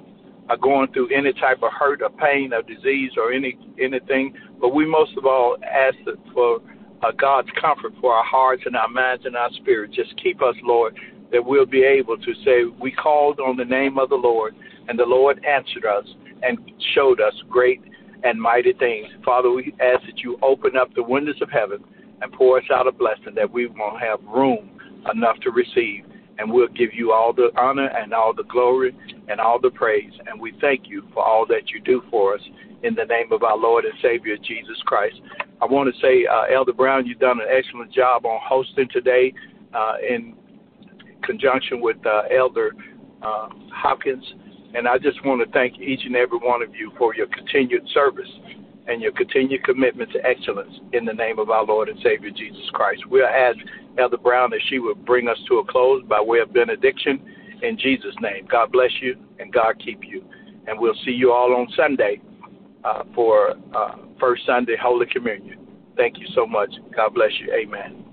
are 0.49 0.57
going 0.57 0.91
through 0.93 1.09
any 1.15 1.33
type 1.33 1.61
of 1.63 1.71
hurt 1.77 2.01
or 2.01 2.09
pain 2.09 2.53
or 2.53 2.61
disease 2.61 3.11
or 3.17 3.33
any 3.33 3.57
anything. 3.79 4.33
But 4.59 4.69
we 4.69 4.85
most 4.85 5.17
of 5.17 5.25
all 5.25 5.57
ask 5.63 5.97
for 6.33 6.61
uh, 7.03 7.11
God's 7.19 7.49
comfort 7.59 7.93
for 7.99 8.13
our 8.13 8.23
hearts 8.23 8.63
and 8.65 8.75
our 8.75 8.87
minds 8.87 9.25
and 9.25 9.35
our 9.35 9.49
spirits. 9.53 9.95
Just 9.95 10.15
keep 10.21 10.41
us, 10.41 10.55
Lord, 10.63 10.95
that 11.31 11.43
we'll 11.43 11.65
be 11.65 11.83
able 11.83 12.17
to 12.17 12.33
say, 12.45 12.63
We 12.79 12.91
called 12.91 13.39
on 13.39 13.57
the 13.57 13.65
name 13.65 13.97
of 13.97 14.09
the 14.09 14.15
Lord, 14.15 14.55
and 14.87 14.97
the 14.97 15.05
Lord 15.05 15.43
answered 15.45 15.85
us 15.85 16.05
and 16.43 16.57
showed 16.95 17.19
us 17.21 17.33
great 17.49 17.81
and 18.23 18.39
mighty 18.41 18.73
things. 18.73 19.07
Father, 19.25 19.49
we 19.51 19.73
ask 19.81 20.05
that 20.05 20.19
you 20.19 20.37
open 20.41 20.75
up 20.75 20.93
the 20.95 21.03
windows 21.03 21.41
of 21.41 21.49
heaven 21.49 21.83
and 22.21 22.31
pour 22.33 22.57
us 22.57 22.65
out 22.71 22.87
a 22.87 22.91
blessing 22.91 23.33
that 23.35 23.51
we 23.51 23.67
won't 23.67 23.99
have 24.01 24.19
room 24.23 24.79
enough 25.13 25.37
to 25.41 25.51
receive. 25.51 26.05
and 26.41 26.51
we'll 26.51 26.67
give 26.69 26.89
you 26.93 27.11
all 27.11 27.33
the 27.33 27.51
honor 27.55 27.87
and 27.87 28.13
all 28.13 28.33
the 28.33 28.43
glory 28.45 28.95
and 29.27 29.39
all 29.39 29.59
the 29.59 29.69
praise. 29.69 30.11
And 30.25 30.41
we 30.41 30.53
thank 30.59 30.87
you 30.87 31.03
for 31.13 31.23
all 31.23 31.45
that 31.47 31.69
you 31.69 31.79
do 31.81 32.01
for 32.09 32.33
us 32.33 32.41
in 32.83 32.95
the 32.95 33.05
name 33.05 33.31
of 33.31 33.43
our 33.43 33.57
Lord 33.57 33.85
and 33.85 33.93
Savior 34.01 34.35
Jesus 34.37 34.77
Christ. 34.85 35.21
I 35.61 35.65
want 35.65 35.93
to 35.93 36.01
say, 36.01 36.25
uh, 36.25 36.53
Elder 36.53 36.73
Brown, 36.73 37.05
you've 37.05 37.19
done 37.19 37.39
an 37.39 37.47
excellent 37.47 37.93
job 37.93 38.25
on 38.25 38.39
hosting 38.43 38.87
today 38.91 39.33
uh, 39.73 39.95
in 40.07 40.35
conjunction 41.23 41.79
with 41.79 41.97
uh, 42.07 42.23
Elder 42.35 42.71
uh, 43.21 43.49
Hopkins. 43.71 44.25
And 44.73 44.87
I 44.87 44.97
just 44.97 45.23
want 45.25 45.45
to 45.45 45.51
thank 45.51 45.79
each 45.79 46.01
and 46.05 46.15
every 46.15 46.37
one 46.37 46.61
of 46.61 46.73
you 46.75 46.91
for 46.97 47.15
your 47.15 47.27
continued 47.27 47.87
service 47.93 48.29
and 48.87 49.01
your 49.01 49.11
continued 49.11 49.63
commitment 49.63 50.11
to 50.11 50.25
excellence 50.25 50.73
in 50.93 51.05
the 51.05 51.13
name 51.13 51.39
of 51.39 51.49
our 51.49 51.65
Lord 51.65 51.89
and 51.89 51.99
Savior 52.01 52.31
Jesus 52.31 52.69
Christ. 52.73 53.03
We'll 53.09 53.25
ask 53.25 53.57
Elder 53.97 54.17
Brown 54.17 54.49
that 54.51 54.61
she 54.69 54.79
would 54.79 55.05
bring 55.05 55.27
us 55.27 55.37
to 55.49 55.59
a 55.59 55.65
close 55.65 56.03
by 56.07 56.21
way 56.21 56.39
of 56.39 56.53
benediction 56.53 57.21
in 57.61 57.77
Jesus' 57.77 58.15
name. 58.21 58.47
God 58.49 58.71
bless 58.71 58.91
you 59.01 59.15
and 59.39 59.53
God 59.53 59.81
keep 59.83 60.01
you. 60.03 60.23
And 60.67 60.79
we'll 60.79 60.97
see 61.05 61.11
you 61.11 61.31
all 61.31 61.55
on 61.55 61.67
Sunday 61.75 62.21
uh, 62.83 63.03
for 63.13 63.55
uh, 63.75 63.95
First 64.19 64.45
Sunday 64.45 64.75
Holy 64.81 65.05
Communion. 65.05 65.67
Thank 65.97 66.17
you 66.17 66.27
so 66.33 66.45
much. 66.45 66.73
God 66.95 67.13
bless 67.13 67.31
you. 67.39 67.53
Amen. 67.53 68.05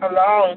Hello. 0.00 0.54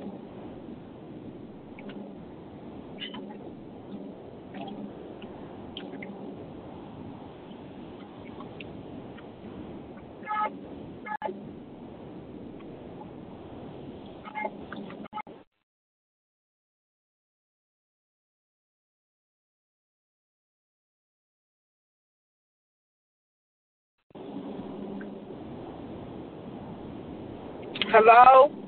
Hello. 27.92 28.61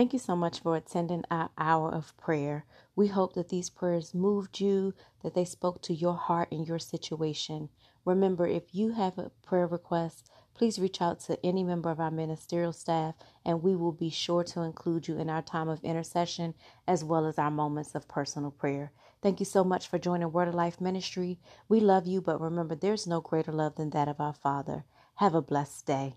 Thank 0.00 0.14
you 0.14 0.18
so 0.18 0.34
much 0.34 0.60
for 0.60 0.76
attending 0.76 1.24
our 1.30 1.50
hour 1.58 1.94
of 1.94 2.16
prayer. 2.16 2.64
We 2.96 3.08
hope 3.08 3.34
that 3.34 3.50
these 3.50 3.68
prayers 3.68 4.14
moved 4.14 4.58
you, 4.58 4.94
that 5.22 5.34
they 5.34 5.44
spoke 5.44 5.82
to 5.82 5.92
your 5.92 6.14
heart 6.14 6.50
and 6.50 6.66
your 6.66 6.78
situation. 6.78 7.68
Remember, 8.06 8.46
if 8.46 8.74
you 8.74 8.92
have 8.92 9.18
a 9.18 9.30
prayer 9.42 9.66
request, 9.66 10.30
please 10.54 10.78
reach 10.78 11.02
out 11.02 11.20
to 11.20 11.38
any 11.44 11.62
member 11.62 11.90
of 11.90 12.00
our 12.00 12.10
ministerial 12.10 12.72
staff, 12.72 13.14
and 13.44 13.62
we 13.62 13.76
will 13.76 13.92
be 13.92 14.08
sure 14.08 14.42
to 14.42 14.62
include 14.62 15.06
you 15.06 15.18
in 15.18 15.28
our 15.28 15.42
time 15.42 15.68
of 15.68 15.84
intercession 15.84 16.54
as 16.88 17.04
well 17.04 17.26
as 17.26 17.38
our 17.38 17.50
moments 17.50 17.94
of 17.94 18.08
personal 18.08 18.50
prayer. 18.50 18.92
Thank 19.22 19.38
you 19.38 19.44
so 19.44 19.62
much 19.64 19.86
for 19.86 19.98
joining 19.98 20.32
Word 20.32 20.48
of 20.48 20.54
Life 20.54 20.80
Ministry. 20.80 21.40
We 21.68 21.78
love 21.78 22.06
you, 22.06 22.22
but 22.22 22.40
remember, 22.40 22.74
there's 22.74 23.06
no 23.06 23.20
greater 23.20 23.52
love 23.52 23.74
than 23.74 23.90
that 23.90 24.08
of 24.08 24.18
our 24.18 24.32
Father. 24.32 24.86
Have 25.16 25.34
a 25.34 25.42
blessed 25.42 25.84
day. 25.84 26.16